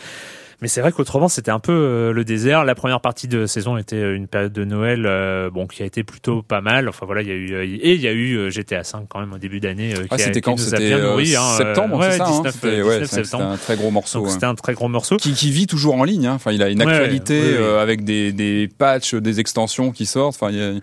Mais 0.62 0.68
c'est 0.68 0.82
vrai 0.82 0.91
qu'autrement, 0.91 1.30
c'était 1.30 1.51
un 1.51 1.60
peu 1.60 1.72
euh, 1.72 2.12
le 2.12 2.26
désert. 2.26 2.66
La 2.66 2.76
première 2.76 2.99
partie 2.99 3.30
de 3.30 3.45
saison 3.45 3.78
était 3.78 3.95
euh, 3.95 4.16
une 4.16 4.28
période 4.28 4.51
de 4.51 4.66
Noël, 4.66 5.05
euh, 5.05 5.49
bon, 5.49 5.68
qui 5.68 5.84
a 5.84 5.86
été 5.86 6.03
plutôt 6.03 6.41
pas 6.41 6.60
mal. 6.60 6.89
Enfin 6.89 7.05
voilà, 7.05 7.22
il 7.22 7.30
y 7.30 7.32
a 7.32 7.36
eu 7.36 7.64
et 7.64 7.93
il 7.93 8.01
y 8.01 8.07
a 8.07 8.12
eu 8.12 8.51
GTA 8.51 8.84
5 8.84 9.05
quand 9.07 9.22
même 9.22 9.32
au 9.32 9.38
début 9.38 9.62
d'année. 9.62 9.93
Ah, 10.10 10.18
c'était 10.18 10.41
quand 10.41 10.57
C'était 10.57 10.93
hein, 10.93 11.55
septembre, 11.57 11.97
ouais, 11.97 12.12
c'est 12.12 12.18
ça 12.18 12.26
19, 12.26 12.45
hein 12.45 12.51
19 12.62 12.86
ouais, 12.86 13.05
septembre. 13.05 13.24
C'était 13.24 13.36
un 13.38 13.57
très 13.57 13.76
gros 13.78 13.91
morceau. 13.91 14.28
C'était 14.28 14.45
un 14.45 14.55
très 14.55 14.74
gros 14.74 14.89
morceau 14.89 15.16
qui, 15.16 15.34
qui 15.34 15.51
vit 15.51 15.68
toujours 15.68 15.95
en 15.95 16.03
ligne. 16.03 16.28
Hein. 16.28 16.34
Enfin, 16.34 16.51
il 16.51 16.62
a 16.62 16.70
une 16.70 16.82
actualité 16.82 17.57
avec 17.80 18.03
des, 18.03 18.34
des 18.34 18.70
patchs, 18.78 19.16
des 19.16 19.39
extensions 19.39 19.91
qui 19.91 20.05
sortent. 20.05 20.36
Enfin, 20.36 20.51
il 20.51 20.57
y 20.57 20.62
a 20.62 20.74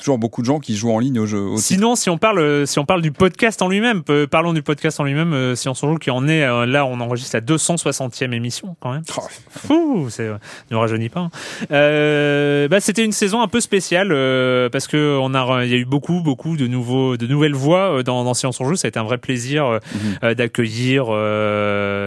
toujours 0.00 0.18
beaucoup 0.18 0.42
de 0.42 0.46
gens 0.46 0.58
qui 0.58 0.76
jouent 0.76 0.92
en 0.92 0.98
ligne 0.98 1.18
au 1.18 1.26
jeu. 1.26 1.56
Sinon, 1.56 1.94
si 1.94 2.10
on 2.10 2.18
parle, 2.18 2.66
si 2.66 2.78
on 2.78 2.84
parle 2.84 3.02
du 3.02 3.12
podcast 3.12 3.62
en 3.62 3.68
lui-même, 3.68 4.02
parlons 4.30 4.52
du 4.52 4.62
podcast 4.62 4.98
en 5.00 5.04
lui-même. 5.04 5.32
Euh, 5.32 5.54
si 5.54 5.68
on 5.68 5.74
s'en 5.74 5.88
joue, 5.88 5.98
qui 5.98 6.10
en 6.10 6.26
est 6.28 6.42
euh, 6.42 6.66
là, 6.66 6.86
on 6.86 7.00
enregistre 7.00 7.36
la 7.36 7.40
260e 7.40 8.32
émission 8.32 8.76
quand 8.80 8.92
même. 8.92 9.02
Oh. 9.16 9.22
Fou, 9.50 10.06
c'est 10.10 10.30
ne 10.70 10.76
rajeunit 10.76 11.08
pas. 11.08 11.20
Hein. 11.20 11.30
Euh, 11.70 12.68
bah, 12.68 12.80
c'était 12.80 13.04
une 13.04 13.12
saison 13.12 13.42
un 13.42 13.48
peu 13.48 13.60
spéciale 13.60 14.10
euh, 14.12 14.68
parce 14.68 14.86
que 14.86 15.18
on 15.20 15.34
a, 15.34 15.64
il 15.64 15.70
y 15.70 15.74
a 15.74 15.78
eu 15.78 15.84
beaucoup, 15.84 16.20
beaucoup 16.20 16.56
de 16.56 16.66
nouveaux, 16.66 17.16
de 17.16 17.26
nouvelles 17.26 17.54
voix 17.54 18.02
dans, 18.02 18.24
dans 18.24 18.34
Science 18.34 18.60
en 18.60 18.68
jeu. 18.68 18.76
Ça 18.76 18.86
a 18.86 18.90
été 18.90 18.98
un 18.98 19.04
vrai 19.04 19.18
plaisir 19.18 19.80
mhm. 20.22 20.34
d'accueillir 20.34 21.06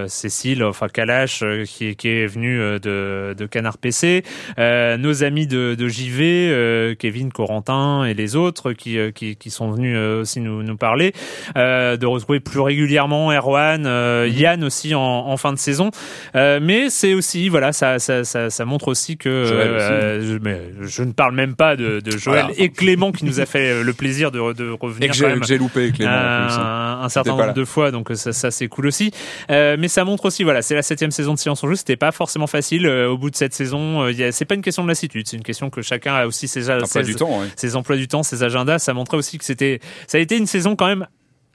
Cécile, 0.08 0.64
enfin 0.64 0.88
Kalash, 0.88 1.44
qui, 1.66 1.96
qui 1.96 2.08
est 2.08 2.28
venu 2.28 2.58
de, 2.58 3.36
de 3.38 3.46
Canard 3.46 3.78
PC, 3.78 4.24
nos 4.58 5.24
amis 5.24 5.48
de, 5.48 5.76
de 5.76 5.88
JV, 5.88 6.96
Kevin, 7.00 7.32
Corentin 7.32 7.83
et 8.06 8.14
les 8.14 8.36
autres 8.36 8.74
qui, 8.74 8.98
euh, 8.98 9.12
qui, 9.12 9.36
qui 9.36 9.50
sont 9.50 9.72
venus 9.72 9.96
euh, 9.98 10.22
aussi 10.22 10.40
nous, 10.40 10.64
nous 10.64 10.78
parler, 10.78 11.14
euh, 11.58 11.98
de 11.98 12.06
retrouver 12.06 12.40
plus 12.40 12.60
régulièrement 12.60 13.32
Erwan, 13.32 13.82
mhm. 13.82 14.34
Yann 14.34 14.64
aussi 14.64 14.96
en, 14.96 15.02
en, 15.02 15.38
fin 15.38 15.54
de 15.54 15.58
saison. 15.58 15.92
mais 16.34 16.90
c'est 16.90 17.14
aussi, 17.14 17.50
voilà, 17.50 17.74
ça, 17.74 18.00
ça, 18.00 18.24
ça, 18.24 18.50
ça, 18.50 18.66
montre 18.66 18.88
aussi 18.88 19.18
que 19.18 19.46
je, 19.46 20.38
mais 20.42 20.60
je, 20.82 21.04
ne 21.04 21.12
parle 21.12 21.36
même 21.36 21.56
pas 21.56 21.76
de, 21.76 22.00
de 22.00 22.18
Joël 22.18 22.48
et 22.58 22.70
Clément 22.70 23.12
qui 23.12 23.26
nous 23.26 23.40
a 23.40 23.46
fait 23.46 23.84
le 23.84 23.94
plaisir 23.94 24.32
de, 24.32 24.54
de 24.54 24.70
revenir. 24.70 25.10
Et 25.10 25.40
que 25.40 25.46
j'ai 25.46 25.58
loupé 25.58 25.92
Clément. 25.92 26.12
Un, 26.12 27.02
un 27.04 27.10
certain 27.10 27.32
nombre 27.32 27.54
de 27.54 27.66
fois, 27.66 27.92
donc 27.92 28.10
ça, 28.14 28.34
ça 28.34 28.52
c'est 28.52 28.68
cool 28.68 28.88
aussi. 28.88 29.12
mais 29.50 29.88
ça 29.88 30.06
montre 30.06 30.26
aussi, 30.26 30.44
voilà, 30.44 30.62
c'est 30.62 30.76
la 30.76 30.82
septième 30.82 31.12
saison 31.12 31.34
de 31.34 31.40
Silence 31.40 31.64
en 31.64 31.68
Jeu, 31.68 31.76
c'était 31.76 31.98
pas 31.98 32.12
forcément 32.12 32.48
facile. 32.48 32.88
au 32.88 33.18
bout 33.18 33.30
de 33.30 33.36
cette 33.36 33.54
saison, 33.54 34.08
c'est 34.32 34.46
pas 34.46 34.56
une 34.56 34.62
question 34.62 34.84
de 34.84 34.90
lassitude, 34.90 35.28
c'est 35.28 35.38
une 35.38 35.44
question 35.44 35.70
que 35.70 35.82
chacun 35.82 36.14
a 36.16 36.26
aussi 36.26 36.48
ses, 36.48 36.64
ses, 36.64 37.04
du 37.04 37.16
temps, 37.16 37.42
ses 37.56 37.73
emplois 37.76 37.96
du 37.96 38.08
temps, 38.08 38.24
ses 38.24 38.44
agendas, 38.44 38.80
ça 38.80 38.94
montrait 38.94 39.18
aussi 39.18 39.38
que 39.38 39.46
c'était, 39.46 39.80
ça 40.08 40.18
a 40.18 40.22
été 40.22 40.38
une 40.38 40.48
saison 40.48 40.76
quand 40.76 40.88
même 40.88 41.08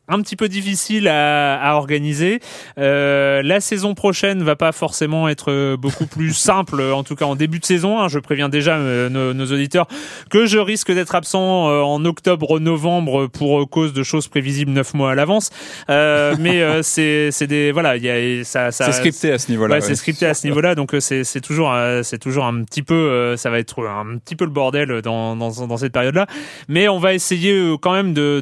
un 0.09 0.21
petit 0.23 0.37
peu 0.37 0.49
difficile 0.49 1.09
à, 1.09 1.61
à 1.61 1.75
organiser. 1.75 2.41
Euh, 2.79 3.43
la 3.43 3.61
saison 3.61 3.95
prochaine 3.95 4.43
va 4.43 4.57
pas 4.57 4.73
forcément 4.73 5.29
être 5.29 5.77
beaucoup 5.77 6.07
plus 6.07 6.33
simple, 6.35 6.81
en 6.81 7.05
tout 7.05 7.15
cas 7.15 7.27
en 7.27 7.37
début 7.37 7.59
de 7.59 7.65
saison. 7.65 8.01
Hein. 8.01 8.09
Je 8.09 8.19
préviens 8.19 8.49
déjà 8.49 8.77
euh, 8.77 9.09
nos, 9.09 9.35
nos, 9.35 9.53
auditeurs 9.53 9.87
que 10.31 10.47
je 10.47 10.59
risque 10.59 10.93
d'être 10.93 11.15
absent 11.15 11.69
euh, 11.69 11.81
en 11.83 12.05
octobre-novembre 12.05 13.27
pour 13.27 13.69
cause 13.69 13.93
de 13.93 14.03
choses 14.03 14.29
prévisibles 14.29 14.73
neuf 14.73 14.95
mois 14.95 15.13
à 15.13 15.15
l'avance. 15.15 15.51
Euh, 15.91 16.35
mais 16.41 16.63
euh, 16.63 16.83
c'est 16.83 17.31
c'est 17.31 17.47
des 17.47 17.73
voilà, 17.73 17.97
il 17.97 18.05
y 18.05 18.11
a 18.11 18.45
ça, 18.45 18.71
ça 18.71 18.87
c'est 18.87 18.93
scripté 18.93 19.33
à 19.33 19.39
ce 19.39 19.51
niveau-là. 19.51 19.77
Ouais, 19.77 19.81
c'est 19.81 19.95
scripté 19.95 20.27
à 20.27 20.35
ce 20.35 20.47
niveau-là, 20.47 20.75
donc 20.75 20.95
c'est 21.01 21.25
c'est 21.25 21.41
toujours 21.41 21.75
c'est 22.03 22.19
toujours 22.19 22.45
un 22.45 22.63
petit 22.65 22.83
peu 22.83 23.37
ça 23.37 23.51
va 23.51 23.59
être 23.59 23.87
un 23.87 24.19
petit 24.19 24.37
peu 24.37 24.45
le 24.45 24.51
bordel 24.51 25.03
dans 25.03 25.37
dans, 25.37 25.67
dans 25.67 25.77
cette 25.77 25.93
période-là. 25.93 26.27
Mais 26.69 26.89
on 26.89 26.99
va 26.99 27.15
essayer 27.15 27.75
quand 27.81 27.93
même 27.93 28.15
de 28.15 28.41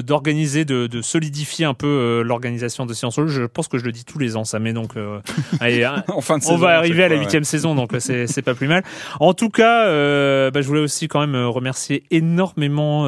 d'organiser 0.00 0.64
de, 0.64 0.86
de 0.86 1.01
solidifier 1.02 1.64
un 1.64 1.74
peu 1.74 1.86
euh, 1.86 2.22
l'organisation 2.22 2.86
de 2.86 2.94
Sciences 2.94 3.18
Je 3.26 3.44
pense 3.44 3.68
que 3.68 3.78
je 3.78 3.84
le 3.84 3.92
dis 3.92 4.04
tous 4.04 4.18
les 4.18 4.36
ans, 4.36 4.44
ça 4.44 4.58
met 4.58 4.72
donc. 4.72 4.96
Euh, 4.96 5.20
allez, 5.60 5.84
hein, 5.84 6.04
on 6.08 6.56
va 6.56 6.76
arriver 6.76 7.04
à 7.04 7.08
la 7.08 7.16
huitième 7.16 7.44
saison, 7.44 7.74
donc 7.74 7.94
euh, 7.94 8.00
c'est 8.00 8.26
c'est 8.26 8.42
pas 8.42 8.54
plus 8.54 8.68
mal. 8.68 8.82
En 9.20 9.34
tout 9.34 9.50
cas, 9.50 9.84
bah, 10.50 10.60
je 10.60 10.66
voulais 10.66 10.80
aussi 10.80 11.08
quand 11.08 11.20
même 11.20 11.36
remercier 11.36 12.04
énormément. 12.10 13.06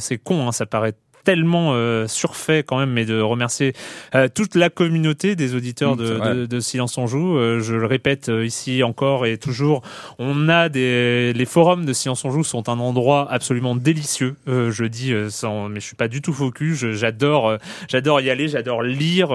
c'est 0.00 0.18
con, 0.18 0.48
hein, 0.48 0.52
ça 0.52 0.66
paraît 0.66 0.94
tellement 1.26 1.72
euh, 1.74 2.06
surfait 2.06 2.62
quand 2.62 2.78
même, 2.78 2.92
mais 2.92 3.04
de 3.04 3.20
remercier 3.20 3.72
euh, 4.14 4.28
toute 4.32 4.54
la 4.54 4.70
communauté 4.70 5.34
des 5.34 5.56
auditeurs 5.56 5.96
mmh, 5.96 6.46
de, 6.46 6.60
Silence 6.60 6.96
on 6.98 7.08
joue. 7.08 7.36
Euh, 7.36 7.58
je 7.58 7.74
le 7.74 7.84
répète 7.84 8.30
ici 8.44 8.84
encore 8.84 9.26
et 9.26 9.36
toujours, 9.36 9.82
on 10.20 10.48
a 10.48 10.68
des 10.68 11.32
les 11.32 11.44
forums 11.44 11.84
de 11.84 11.92
Silence 11.92 12.24
on 12.24 12.30
joue 12.30 12.44
sont 12.44 12.68
un 12.68 12.78
endroit 12.78 13.26
absolument 13.28 13.74
délicieux. 13.74 14.36
je 14.46 14.84
dis 14.84 15.12
sans, 15.28 15.68
mais 15.68 15.80
je 15.80 15.86
suis 15.86 15.96
pas 15.96 16.06
du 16.06 16.22
tout 16.22 16.32
focus. 16.32 16.86
J'adore, 16.92 17.58
j'adore 17.88 18.20
y 18.20 18.30
aller, 18.30 18.46
j'adore 18.46 18.84
lire, 18.84 19.30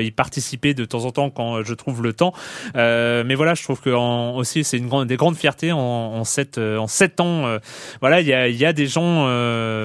y 0.00 0.10
participer 0.10 0.74
de 0.74 0.84
temps 0.84 1.04
en 1.04 1.12
temps 1.12 1.30
quand 1.30 1.62
je 1.62 1.74
trouve 1.74 2.02
le 2.02 2.12
temps. 2.12 2.34
mais 2.74 3.36
voilà, 3.36 3.54
je 3.54 3.62
trouve 3.62 3.80
que 3.80 3.90
en, 3.90 4.34
aussi 4.34 4.64
c'est 4.64 4.78
une 4.78 4.88
grande, 4.88 5.06
des 5.06 5.16
grandes 5.16 5.36
fiertés 5.36 5.70
en, 5.70 5.78
en 5.78 6.24
sept 6.24 6.58
en 6.58 6.88
sept 6.88 7.20
ans. 7.20 7.58
voilà, 8.00 8.20
il 8.20 8.26
y 8.26 8.32
a, 8.32 8.48
y 8.48 8.64
a 8.64 8.72
des 8.72 8.88
gens, 8.88 9.28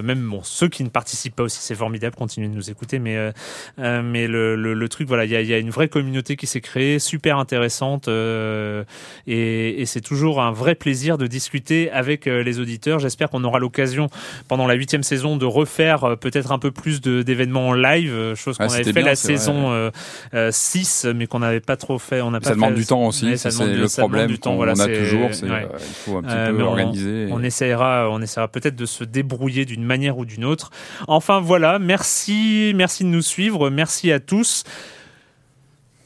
même 0.02 0.28
bon, 0.28 0.42
ceux 0.44 0.70
qui 0.70 0.84
ne 0.84 0.90
participent 0.90 1.35
pas 1.36 1.44
aussi, 1.44 1.60
c'est 1.62 1.76
formidable, 1.76 2.16
continuez 2.16 2.48
de 2.48 2.54
nous 2.54 2.70
écouter. 2.70 3.00
Mais, 3.00 3.18
euh, 3.18 3.32
euh, 3.80 4.02
mais 4.04 4.28
le, 4.28 4.56
le, 4.56 4.90
truc, 4.90 5.08
voilà, 5.08 5.26
il 5.26 5.32
y 5.32 5.36
a, 5.36 5.42
y 5.42 5.54
a, 5.54 5.58
une 5.58 5.70
vraie 5.70 5.88
communauté 5.88 6.36
qui 6.36 6.48
s'est 6.48 6.62
créée, 6.62 7.00
super 7.00 7.38
intéressante, 7.38 8.08
euh, 8.08 8.84
et, 9.28 9.82
et 9.82 9.86
c'est 9.86 10.02
toujours 10.02 10.42
un 10.42 10.52
vrai 10.52 10.76
plaisir 10.76 11.18
de 11.18 11.28
discuter 11.28 11.92
avec 11.92 12.26
les 12.26 12.60
auditeurs. 12.60 13.00
J'espère 13.00 13.30
qu'on 13.30 13.44
aura 13.44 13.60
l'occasion 13.60 14.08
pendant 14.48 14.68
la 14.68 14.74
huitième 14.74 15.04
saison 15.04 15.38
de 15.38 15.46
refaire 15.46 16.18
peut-être 16.20 16.52
un 16.52 16.60
peu 16.60 16.72
plus 16.72 17.02
d'événements 17.02 17.70
en 17.70 17.74
live, 17.74 18.34
chose 18.36 18.58
qu'on 18.58 18.70
avait 18.70 18.84
fait 18.84 19.02
la 19.02 19.16
saison 19.16 19.92
6, 20.52 21.08
mais 21.16 21.28
qu'on 21.28 21.40
n'avait 21.40 21.60
pas 21.60 21.78
trop 21.78 22.00
fait. 22.00 22.22
On 22.22 22.34
a 22.34 22.42
ça 22.42 22.50
pas 22.50 22.56
demande 22.56 22.76
du 22.76 22.86
temps 22.86 23.06
aussi, 23.06 23.38
c'est 23.38 23.50
le 23.50 23.88
problème 24.00 24.38
qu'on 24.38 24.56
voilà, 24.56 24.74
a 24.74 24.88
toujours, 24.88 25.30
il 25.32 25.68
faut 26.06 26.18
un 26.18 26.22
petit 26.22 26.58
peu 26.58 26.64
organiser. 26.64 27.28
On, 27.32 27.44
essaiera, 27.44 28.10
on 28.10 28.22
essaiera 28.22 28.48
peut-être 28.48 28.76
de 28.76 28.86
se 28.86 29.04
débrouiller 29.04 29.66
d'une 29.66 29.84
manière 29.84 30.18
ou 30.18 30.26
d'une 30.26 30.46
autre. 30.46 30.70
Enfin 31.08 31.25
voilà, 31.28 31.80
merci, 31.80 32.74
merci 32.76 33.04
de 33.04 33.10
nous 33.10 33.22
suivre, 33.22 33.70
merci 33.70 34.12
à 34.12 34.20
tous. 34.20 34.64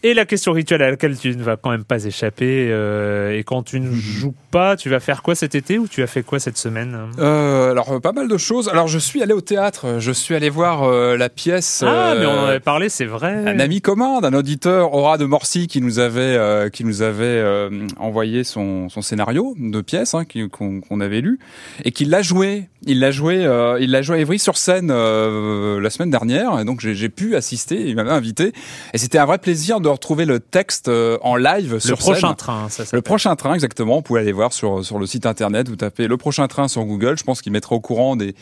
Et 0.01 0.13
la 0.13 0.25
question 0.25 0.53
rituelle 0.53 0.81
à 0.81 0.89
laquelle 0.91 1.17
tu 1.17 1.35
ne 1.35 1.43
vas 1.43 1.57
quand 1.57 1.71
même 1.71 1.83
pas 1.83 2.05
échapper, 2.05 2.69
euh, 2.71 3.37
et 3.37 3.43
quand 3.43 3.63
tu 3.63 3.81
ne 3.81 3.89
mhm. 3.89 3.95
joues 3.95 4.35
pas, 4.49 4.77
tu 4.77 4.89
vas 4.89 5.01
faire 5.01 5.21
quoi 5.21 5.35
cet 5.35 5.55
été 5.55 5.77
ou 5.77 5.89
tu 5.89 6.01
as 6.01 6.07
fait 6.07 6.23
quoi 6.23 6.39
cette 6.39 6.57
semaine? 6.57 6.97
Euh, 7.19 7.71
Alors 7.71 7.99
pas 7.99 8.13
mal 8.13 8.29
de 8.29 8.37
choses. 8.37 8.69
Alors 8.69 8.87
je 8.87 8.97
suis 8.97 9.21
allé 9.21 9.33
au 9.33 9.41
théâtre, 9.41 9.97
je 9.99 10.11
suis 10.13 10.35
allé 10.35 10.49
voir 10.49 10.83
euh, 10.83 11.17
la 11.17 11.27
pièce. 11.27 11.83
Ah 11.85 12.15
mais 12.17 12.25
on 12.25 12.31
en 12.31 12.45
avait 12.45 12.61
parlé, 12.61 12.87
c'est 12.87 13.05
vrai. 13.05 13.43
Un 13.45 13.59
ami 13.59 13.81
commun, 13.81 14.21
d'un 14.21 14.33
auditeur, 14.33 14.93
Aura 14.93 15.17
de 15.17 15.25
Morcy, 15.25 15.67
qui 15.67 15.81
nous 15.81 15.99
avait 15.99 16.69
qui 16.71 16.85
nous 16.85 17.01
avait 17.01 17.69
envoyé 17.97 18.45
son, 18.45 18.87
son 18.87 19.01
scénario 19.01 19.53
de 19.57 19.81
pièce 19.81 20.13
hein, 20.13 20.23
qu'on 20.49 21.01
avait 21.01 21.21
lu 21.21 21.39
et 21.83 21.91
qui 21.91 22.05
l'a 22.05 22.21
joué. 22.21 22.69
Il 22.83 23.01
l'a 23.01 23.11
joué, 23.11 23.45
il 23.81 23.91
l'a 23.91 24.01
joué 24.01 24.17
à 24.17 24.19
Évry 24.21 24.39
sur 24.39 24.57
scène 24.57 24.87
la 24.87 25.89
semaine 25.89 26.09
dernière, 26.09 26.57
et 26.59 26.63
donc 26.63 26.79
j'ai 26.79 27.09
pu 27.09 27.35
assister. 27.35 27.89
Il 27.89 27.97
m'avait 27.97 28.11
invité 28.11 28.53
et 28.93 28.97
c'était 28.97 29.17
un 29.17 29.25
vrai 29.25 29.39
plaisir 29.39 29.81
de 29.81 29.88
retrouver 29.91 30.25
le 30.25 30.39
texte 30.39 30.87
euh, 30.87 31.17
en 31.21 31.35
live 31.35 31.79
sur 31.79 31.91
Le 31.91 31.95
prochain 31.97 32.33
train, 32.33 32.69
ça 32.69 32.83
Le 32.91 33.01
prochain 33.01 33.35
train, 33.35 33.53
exactement. 33.53 33.95
Vous 33.95 34.01
pouvez 34.01 34.21
aller 34.21 34.31
voir 34.31 34.53
sur, 34.53 34.83
sur 34.83 34.99
le 34.99 35.05
site 35.05 35.25
internet, 35.25 35.67
vous 35.69 35.75
tapez 35.75 36.07
le 36.07 36.17
prochain 36.17 36.47
train 36.47 36.67
sur 36.67 36.85
Google. 36.85 37.17
Je 37.17 37.23
pense 37.23 37.41
qu'il 37.41 37.51
mettra 37.51 37.75
au 37.75 37.79
courant 37.79 38.15
des, 38.15 38.35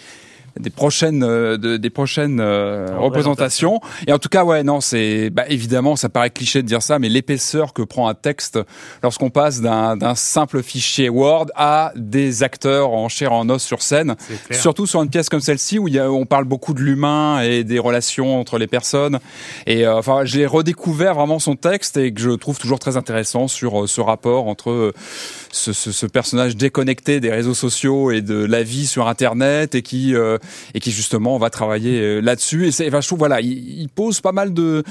des 0.59 0.69
prochaines 0.69 1.23
euh, 1.23 1.57
de, 1.57 1.77
des 1.77 1.89
prochaines 1.89 2.39
euh, 2.39 2.87
représentations. 2.97 3.79
Et 4.07 4.13
en 4.13 4.19
tout 4.19 4.29
cas, 4.29 4.43
ouais, 4.43 4.63
non, 4.63 4.81
c'est 4.81 5.29
bah, 5.29 5.45
évidemment, 5.49 5.95
ça 5.95 6.09
paraît 6.09 6.29
cliché 6.29 6.61
de 6.61 6.67
dire 6.67 6.81
ça, 6.81 6.99
mais 6.99 7.09
l'épaisseur 7.09 7.73
que 7.73 7.81
prend 7.81 8.07
un 8.07 8.13
texte 8.13 8.59
lorsqu'on 9.03 9.29
passe 9.29 9.61
d'un 9.61 10.15
simple 10.15 10.63
fichier 10.63 11.09
Word 11.09 11.47
à 11.55 11.91
des 11.95 12.43
acteurs 12.43 12.91
en 12.91 13.09
chair 13.09 13.33
en 13.33 13.49
os 13.49 13.63
sur 13.63 13.81
scène, 13.81 14.15
surtout 14.51 14.85
sur 14.85 15.01
une 15.01 15.09
pièce 15.09 15.29
comme 15.29 15.41
celle-ci 15.41 15.79
où, 15.79 15.87
il 15.87 15.95
y 15.95 15.99
a, 15.99 16.09
on 16.11 16.25
parle 16.25 16.45
beaucoup 16.45 16.73
de 16.73 16.81
l'humain 16.81 17.41
et 17.41 17.63
des 17.63 17.79
relations 17.79 18.39
entre 18.39 18.57
les 18.57 18.67
personnes. 18.67 19.19
Et 19.65 19.85
euh, 19.85 19.97
enfin, 19.97 20.21
j'ai 20.25 20.45
redécouvert 20.45 21.15
vraiment 21.15 21.39
son 21.39 21.55
texte 21.55 21.97
et 21.97 22.13
que 22.13 22.21
je 22.21 22.31
trouve 22.31 22.59
toujours 22.59 22.79
très 22.79 22.97
intéressant 22.97 23.47
sur 23.47 23.87
ce 23.87 24.01
rapport 24.01 24.47
entre 24.47 24.93
ce, 25.51 25.73
ce, 25.73 25.91
ce, 25.91 26.05
personnage 26.05 26.55
déconnecté 26.55 27.19
des 27.19 27.31
réseaux 27.31 27.53
sociaux 27.53 28.11
et 28.11 28.21
de 28.21 28.45
la 28.45 28.63
vie 28.63 28.87
sur 28.87 29.07
Internet 29.07 29.75
et 29.75 29.81
qui 29.81 30.13
et 30.73 30.79
qui 30.79 30.91
justement 30.91 31.37
va 31.37 31.49
travailler 31.49 31.99
euh, 31.99 32.19
là-dessus. 32.19 32.67
Et 32.67 32.71
c'est, 32.71 32.89
voilà, 33.11 33.41
il, 33.41 33.87
pose 33.93 34.21
pas 34.21 34.31
mal 34.31 34.53
de, 34.53 34.83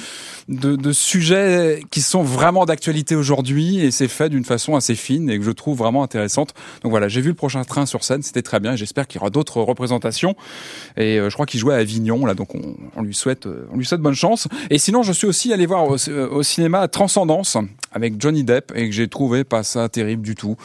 de, 0.48 0.92
sujets 0.92 1.82
qui 1.90 2.00
sont 2.00 2.22
vraiment 2.22 2.64
d'actualité 2.64 3.14
aujourd'hui 3.14 3.80
et 3.80 3.90
c'est 3.90 4.08
fait 4.08 4.28
d'une 4.28 4.44
façon 4.44 4.74
assez 4.74 4.94
fine 4.94 5.28
et 5.30 5.38
que 5.38 5.44
je 5.44 5.50
trouve 5.50 5.78
vraiment 5.78 6.02
intéressante. 6.02 6.54
Donc 6.82 6.90
voilà, 6.90 7.08
j'ai 7.08 7.20
vu 7.20 7.28
le 7.28 7.34
prochain 7.34 7.62
train 7.64 7.86
sur 7.86 8.04
scène, 8.04 8.22
c'était 8.22 8.42
très 8.42 8.60
bien. 8.60 8.74
J'espère 8.76 9.06
qu'il 9.06 9.20
y 9.20 9.22
aura 9.22 9.30
d'autres 9.30 9.60
représentations. 9.60 10.34
Et 10.96 11.18
euh, 11.18 11.30
je 11.30 11.34
crois 11.34 11.46
qu'il 11.46 11.60
jouait 11.60 11.74
à 11.74 11.78
Avignon 11.78 12.26
là, 12.26 12.34
donc 12.34 12.54
on, 12.54 13.02
lui 13.02 13.14
souhaite, 13.14 13.46
euh, 13.46 13.68
on 13.72 13.76
lui 13.76 13.84
souhaite 13.84 14.00
bonne 14.00 14.14
chance. 14.14 14.48
Et 14.70 14.78
sinon, 14.78 15.02
je 15.02 15.12
suis 15.12 15.26
aussi 15.26 15.52
allé 15.52 15.66
voir 15.66 15.84
au, 15.88 16.42
cinéma 16.42 16.88
Transcendance 16.88 17.56
avec 17.92 18.20
Johnny 18.20 18.44
Depp 18.44 18.72
et 18.74 18.88
que 18.88 18.94
j'ai 18.94 19.08
trouvé 19.08 19.44
pas 19.44 19.62
ça 19.62 19.88
terrible 19.88 20.22
du 20.22 20.34
tout. 20.34 20.56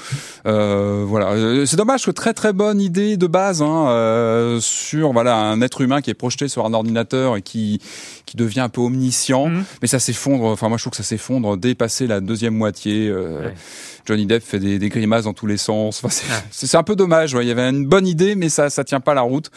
Voilà, 0.45 1.65
c'est 1.65 1.77
dommage 1.77 2.05
que 2.05 2.11
très 2.11 2.33
très 2.33 2.53
bonne 2.53 2.79
idée 2.79 3.17
de 3.17 3.27
base 3.27 3.61
hein, 3.61 4.59
sur 4.81 5.13
voilà 5.13 5.35
un 5.35 5.61
être 5.61 5.81
humain 5.81 6.01
qui 6.01 6.09
est 6.09 6.15
projeté 6.15 6.47
sur 6.47 6.65
un 6.65 6.73
ordinateur 6.73 7.37
et 7.37 7.41
qui 7.41 7.79
qui 8.25 8.37
devient 8.37 8.61
un 8.61 8.69
peu 8.69 8.81
omniscient, 8.81 9.47
mhm. 9.47 9.63
mais 9.81 9.87
ça 9.87 9.99
s'effondre. 9.99 10.45
Enfin 10.45 10.69
moi 10.69 10.77
je 10.77 10.83
trouve 10.83 10.91
que 10.91 10.97
ça 10.97 11.03
s'effondre 11.03 11.57
dès 11.57 11.75
passé 11.75 12.07
la 12.07 12.19
deuxième 12.19 12.55
moitié. 12.55 13.07
Euh, 13.07 13.49
Johnny 14.05 14.25
Depp 14.25 14.43
fait 14.43 14.59
des, 14.59 14.79
des, 14.79 14.89
grimaces 14.89 15.25
dans 15.25 15.33
tous 15.33 15.45
les 15.45 15.57
sens. 15.57 16.03
Enfin, 16.03 16.35
c'est 16.49 16.77
un 16.77 16.83
peu 16.83 16.95
dommage. 16.95 17.35
Ouais. 17.35 17.45
Il 17.45 17.47
y 17.47 17.51
avait 17.51 17.69
une 17.69 17.85
bonne 17.85 18.07
idée, 18.07 18.35
mais 18.35 18.49
ça 18.49 18.69
ça 18.69 18.83
tient 18.83 18.99
pas 18.99 19.13
la 19.13 19.21
route. 19.21 19.51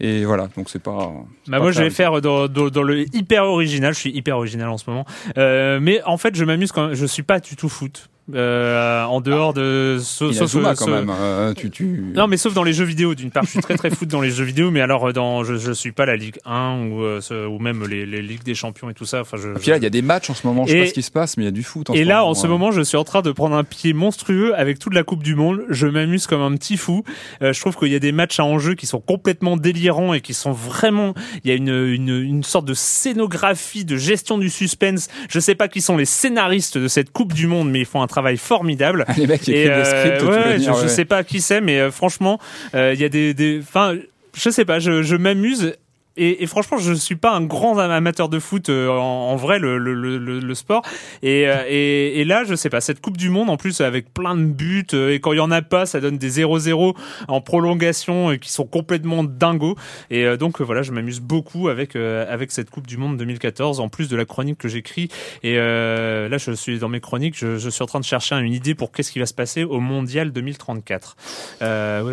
Et 0.00 0.24
voilà, 0.24 0.48
donc 0.56 0.68
c'est 0.68 0.82
pas. 0.82 1.12
Bah 1.46 1.60
moi, 1.60 1.70
je 1.70 1.80
vais 1.82 1.90
faire 1.90 2.20
dans, 2.20 2.48
dans, 2.48 2.68
dans, 2.70 2.82
le 2.82 3.04
hyper 3.14 3.44
original. 3.44 3.94
Je 3.94 4.00
suis 4.00 4.10
hyper 4.10 4.36
original 4.36 4.68
en 4.68 4.78
ce 4.78 4.88
moment. 4.90 5.04
Euh, 5.38 5.78
mais 5.80 6.02
en 6.04 6.16
fait, 6.16 6.34
je 6.34 6.44
m'amuse 6.44 6.72
quand 6.72 6.94
je 6.94 7.06
suis 7.06 7.22
pas 7.22 7.38
du 7.38 7.54
tout 7.54 7.68
foot. 7.68 8.08
Euh, 8.32 9.02
en 9.02 9.20
dehors 9.20 9.52
de 9.52 9.98
sauf, 10.00 10.32
sauf, 10.32 10.52
quand 10.78 10.86
même 10.86 11.10
euh, 11.10 11.54
tu, 11.54 11.70
tu... 11.70 12.04
non 12.14 12.28
mais 12.28 12.36
sauf 12.36 12.54
dans 12.54 12.62
les 12.62 12.72
jeux 12.72 12.84
vidéo 12.84 13.16
d'une 13.16 13.32
part 13.32 13.42
je 13.42 13.50
suis 13.50 13.60
très 13.60 13.76
très 13.76 13.90
foot 13.90 14.06
dans 14.06 14.20
les 14.20 14.30
jeux 14.30 14.44
vidéo 14.44 14.70
mais 14.70 14.80
alors 14.80 15.12
dans 15.12 15.42
je, 15.42 15.56
je 15.56 15.72
suis 15.72 15.90
pas 15.90 16.06
la 16.06 16.14
Ligue 16.14 16.38
1 16.44 16.86
ou 16.86 17.02
euh, 17.02 17.20
ou 17.48 17.58
même 17.58 17.84
les, 17.84 18.06
les 18.06 18.22
ligues 18.22 18.44
des 18.44 18.54
champions 18.54 18.88
et 18.88 18.94
tout 18.94 19.06
ça 19.06 19.22
enfin 19.22 19.38
je, 19.38 19.48
et 19.48 19.54
puis 19.54 19.70
là 19.70 19.76
il 19.76 19.82
y 19.82 19.86
a 19.86 19.90
des 19.90 20.02
matchs 20.02 20.30
en 20.30 20.34
ce 20.34 20.46
moment 20.46 20.66
je 20.66 20.70
sais 20.70 20.80
pas 20.82 20.86
ce 20.86 20.94
qui 20.94 21.02
se 21.02 21.10
passe 21.10 21.36
mais 21.36 21.42
il 21.42 21.46
y 21.46 21.48
a 21.48 21.52
du 21.52 21.64
foot 21.64 21.90
en 21.90 21.94
et 21.94 21.98
ce 21.98 22.02
là 22.04 22.18
moment, 22.18 22.30
en 22.30 22.34
ce 22.34 22.46
moment 22.46 22.70
je 22.70 22.82
suis 22.82 22.96
en 22.96 23.02
train 23.02 23.22
de 23.22 23.32
prendre 23.32 23.56
un 23.56 23.64
pied 23.64 23.92
monstrueux 23.92 24.54
avec 24.54 24.78
toute 24.78 24.94
la 24.94 25.02
coupe 25.02 25.24
du 25.24 25.34
monde. 25.34 25.64
Je 25.68 25.86
m'amuse 25.86 26.26
comme 26.26 26.42
un 26.42 26.54
petit 26.56 26.76
fou. 26.76 27.02
Euh, 27.42 27.52
je 27.52 27.60
trouve 27.60 27.76
qu'il 27.76 27.88
y 27.88 27.96
a 27.96 27.98
des 27.98 28.12
matchs 28.12 28.38
à 28.38 28.44
enjeu 28.44 28.74
qui 28.74 28.86
sont 28.86 29.00
complètement 29.00 29.56
délirants 29.56 30.14
et 30.14 30.20
qui 30.20 30.34
sont 30.34 30.52
vraiment 30.52 31.14
il 31.44 31.50
y 31.50 31.52
a 31.52 31.56
une, 31.56 31.68
une 31.68 32.22
une 32.22 32.44
sorte 32.44 32.66
de 32.66 32.74
scénographie 32.74 33.84
de 33.84 33.96
gestion 33.96 34.38
du 34.38 34.48
suspense. 34.48 35.08
Je 35.28 35.40
sais 35.40 35.54
pas 35.56 35.66
qui 35.68 35.80
sont 35.80 35.96
les 35.96 36.04
scénaristes 36.04 36.78
de 36.78 36.88
cette 36.88 37.10
coupe 37.10 37.32
du 37.32 37.46
monde 37.48 37.70
mais 37.70 37.80
ils 37.80 37.86
font 37.86 38.02
un 38.02 38.06
travail 38.12 38.36
formidable 38.36 39.04
Les 39.16 39.26
mecs 39.26 39.40
qui 39.40 39.52
scripts. 39.52 40.22
Ouais, 40.22 40.58
je, 40.58 40.82
je, 40.82 40.86
sais 40.86 41.04
pas 41.04 41.24
qui 41.24 41.40
c'est, 41.40 41.60
mais 41.60 41.80
euh, 41.80 41.90
franchement, 41.90 42.38
euh, 42.74 42.92
il 42.94 43.00
y 43.00 43.04
a 43.04 43.08
des, 43.08 43.34
des, 43.34 43.60
enfin, 43.60 43.96
je 44.34 44.50
sais 44.50 44.64
pas, 44.64 44.78
je, 44.78 45.02
je 45.02 45.16
m'amuse 45.16 45.74
et, 46.16 46.46
franchement, 46.46 46.76
je 46.78 46.92
suis 46.92 47.16
pas 47.16 47.32
un 47.32 47.42
grand 47.42 47.78
amateur 47.78 48.28
de 48.28 48.38
foot 48.38 48.68
euh, 48.68 48.88
en, 48.88 49.36
vrai, 49.36 49.58
le, 49.58 50.54
sport. 50.54 50.82
Et, 51.22 51.48
euh, 51.48 51.64
et, 51.68 52.24
là, 52.24 52.44
je 52.44 52.54
sais 52.54 52.68
pas, 52.68 52.80
cette 52.80 53.00
Coupe 53.00 53.16
du 53.16 53.30
Monde, 53.30 53.48
en 53.48 53.56
plus, 53.56 53.80
avec 53.80 54.12
plein 54.12 54.36
de 54.36 54.44
buts, 54.44 54.86
euh, 54.92 55.14
et 55.14 55.20
quand 55.20 55.32
il 55.32 55.38
y 55.38 55.40
en 55.40 55.50
a 55.50 55.62
pas, 55.62 55.86
ça 55.86 56.00
donne 56.00 56.18
des 56.18 56.42
0-0 56.42 56.94
en 57.28 57.40
prolongation 57.40 58.36
qui 58.36 58.50
sont 58.50 58.66
complètement 58.66 59.24
dingos. 59.24 59.76
Et 60.10 60.36
donc, 60.36 60.60
voilà, 60.60 60.82
je 60.82 60.92
m'amuse 60.92 61.20
beaucoup 61.20 61.68
avec, 61.68 61.96
avec 61.96 62.52
cette 62.52 62.70
Coupe 62.70 62.86
du 62.86 62.96
Monde 62.96 63.16
2014, 63.16 63.80
en 63.80 63.88
plus 63.88 64.08
de 64.08 64.16
la 64.16 64.24
chronique 64.24 64.58
que 64.58 64.68
j'écris. 64.68 65.08
Et 65.42 65.56
là, 65.56 66.38
je 66.38 66.52
suis 66.52 66.78
dans 66.78 66.88
mes 66.88 67.00
chroniques, 67.00 67.36
je, 67.38 67.68
suis 67.70 67.82
en 67.82 67.86
train 67.86 68.00
de 68.00 68.04
chercher 68.04 68.34
une 68.34 68.52
idée 68.52 68.74
pour 68.74 68.92
qu'est-ce 68.92 69.12
qui 69.12 69.18
va 69.18 69.26
se 69.26 69.34
passer 69.34 69.64
au 69.64 69.80
Mondial 69.80 70.32
2034. 70.32 71.16
oui, 71.60 71.66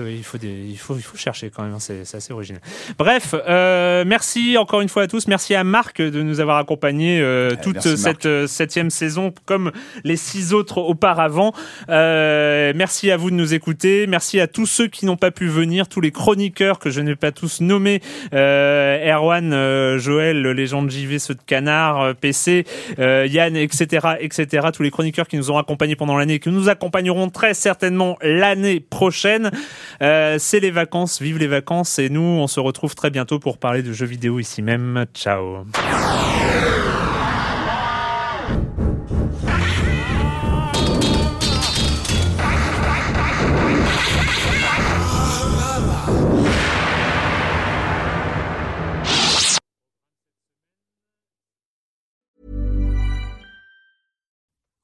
oui, 0.03 0.15
il 0.17 0.23
faut, 0.23 0.37
il 0.41 0.77
faut, 0.77 0.95
il 0.95 1.03
faut 1.03 1.17
chercher 1.17 1.49
quand 1.49 1.63
même, 1.63 1.73
hein, 1.73 1.79
c'est 1.79 2.15
assez 2.15 2.33
original. 2.33 2.61
Bref, 2.97 3.35
euh, 3.89 4.03
merci 4.05 4.57
encore 4.57 4.81
une 4.81 4.89
fois 4.89 5.03
à 5.03 5.07
tous. 5.07 5.27
Merci 5.27 5.55
à 5.55 5.63
Marc 5.63 6.01
de 6.01 6.21
nous 6.21 6.39
avoir 6.39 6.57
accompagnés 6.57 7.19
euh, 7.21 7.51
eh, 7.53 7.61
toute 7.61 7.81
cette 7.81 8.25
euh, 8.25 8.47
septième 8.47 8.89
saison, 8.89 9.33
comme 9.45 9.71
les 10.03 10.15
six 10.15 10.53
autres 10.53 10.77
auparavant. 10.77 11.53
merci 11.87 13.11
à 13.11 13.17
vous 13.17 13.31
de 13.31 13.35
nous 13.35 13.53
écouter. 13.53 14.07
Merci 14.07 14.39
à 14.39 14.47
tous 14.47 14.65
ceux 14.65 14.87
qui 14.87 15.05
n'ont 15.05 15.17
pas 15.17 15.31
pu 15.31 15.47
venir, 15.47 15.87
tous 15.87 16.01
les 16.01 16.11
chroniqueurs 16.11 16.79
que 16.79 16.89
je 16.89 17.01
n'ai 17.01 17.15
pas 17.15 17.31
tous 17.31 17.61
nommés. 17.61 18.01
Erwan, 18.31 19.97
Joël, 19.97 20.41
légende 20.41 20.89
JV, 20.89 21.19
ceux 21.19 21.35
de 21.35 21.41
Canard, 21.45 22.15
PC, 22.15 22.65
Yann, 22.97 23.55
etc., 23.55 24.07
etc. 24.19 24.67
Tous 24.73 24.83
les 24.83 24.91
chroniqueurs 24.91 25.27
qui 25.27 25.37
nous 25.37 25.51
ont 25.51 25.57
accompagnés 25.57 25.95
pendant 25.95 26.17
l'année 26.17 26.35
et 26.35 26.39
qui 26.39 26.49
nous 26.49 26.69
accompagneront 26.69 27.29
très 27.29 27.53
certainement 27.53 28.17
l'année 28.21 28.79
prochaine. 28.79 29.51
C'est 29.99 30.59
les 30.59 30.71
vacances, 30.71 31.21
vive 31.21 31.37
les 31.37 31.47
vacances 31.47 31.99
et 31.99 32.09
nous, 32.09 32.21
on 32.21 32.47
se 32.47 32.59
retrouve 32.59 32.95
très 32.95 33.09
bientôt 33.09 33.39
pour 33.39 33.57
parler 33.57 33.78
de 33.82 33.93
jeux 33.93 34.05
vidéo 34.05 34.39
ici 34.39 34.61
même. 34.61 35.05
Ciao. 35.13 35.65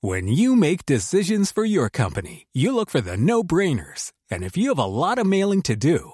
When 0.01 0.27
you 0.27 0.55
make 0.55 0.85
decisions 0.85 1.51
for 1.51 1.65
your 1.65 1.89
company, 1.89 2.45
you 2.53 2.75
look 2.75 2.91
for 2.91 3.01
the 3.01 3.17
no-brainers. 3.17 4.11
And 4.29 4.43
if 4.43 4.55
you 4.55 4.69
have 4.69 4.77
a 4.77 4.85
lot 4.85 5.17
of 5.17 5.25
mailing 5.25 5.63
to 5.63 5.75
do, 5.75 6.13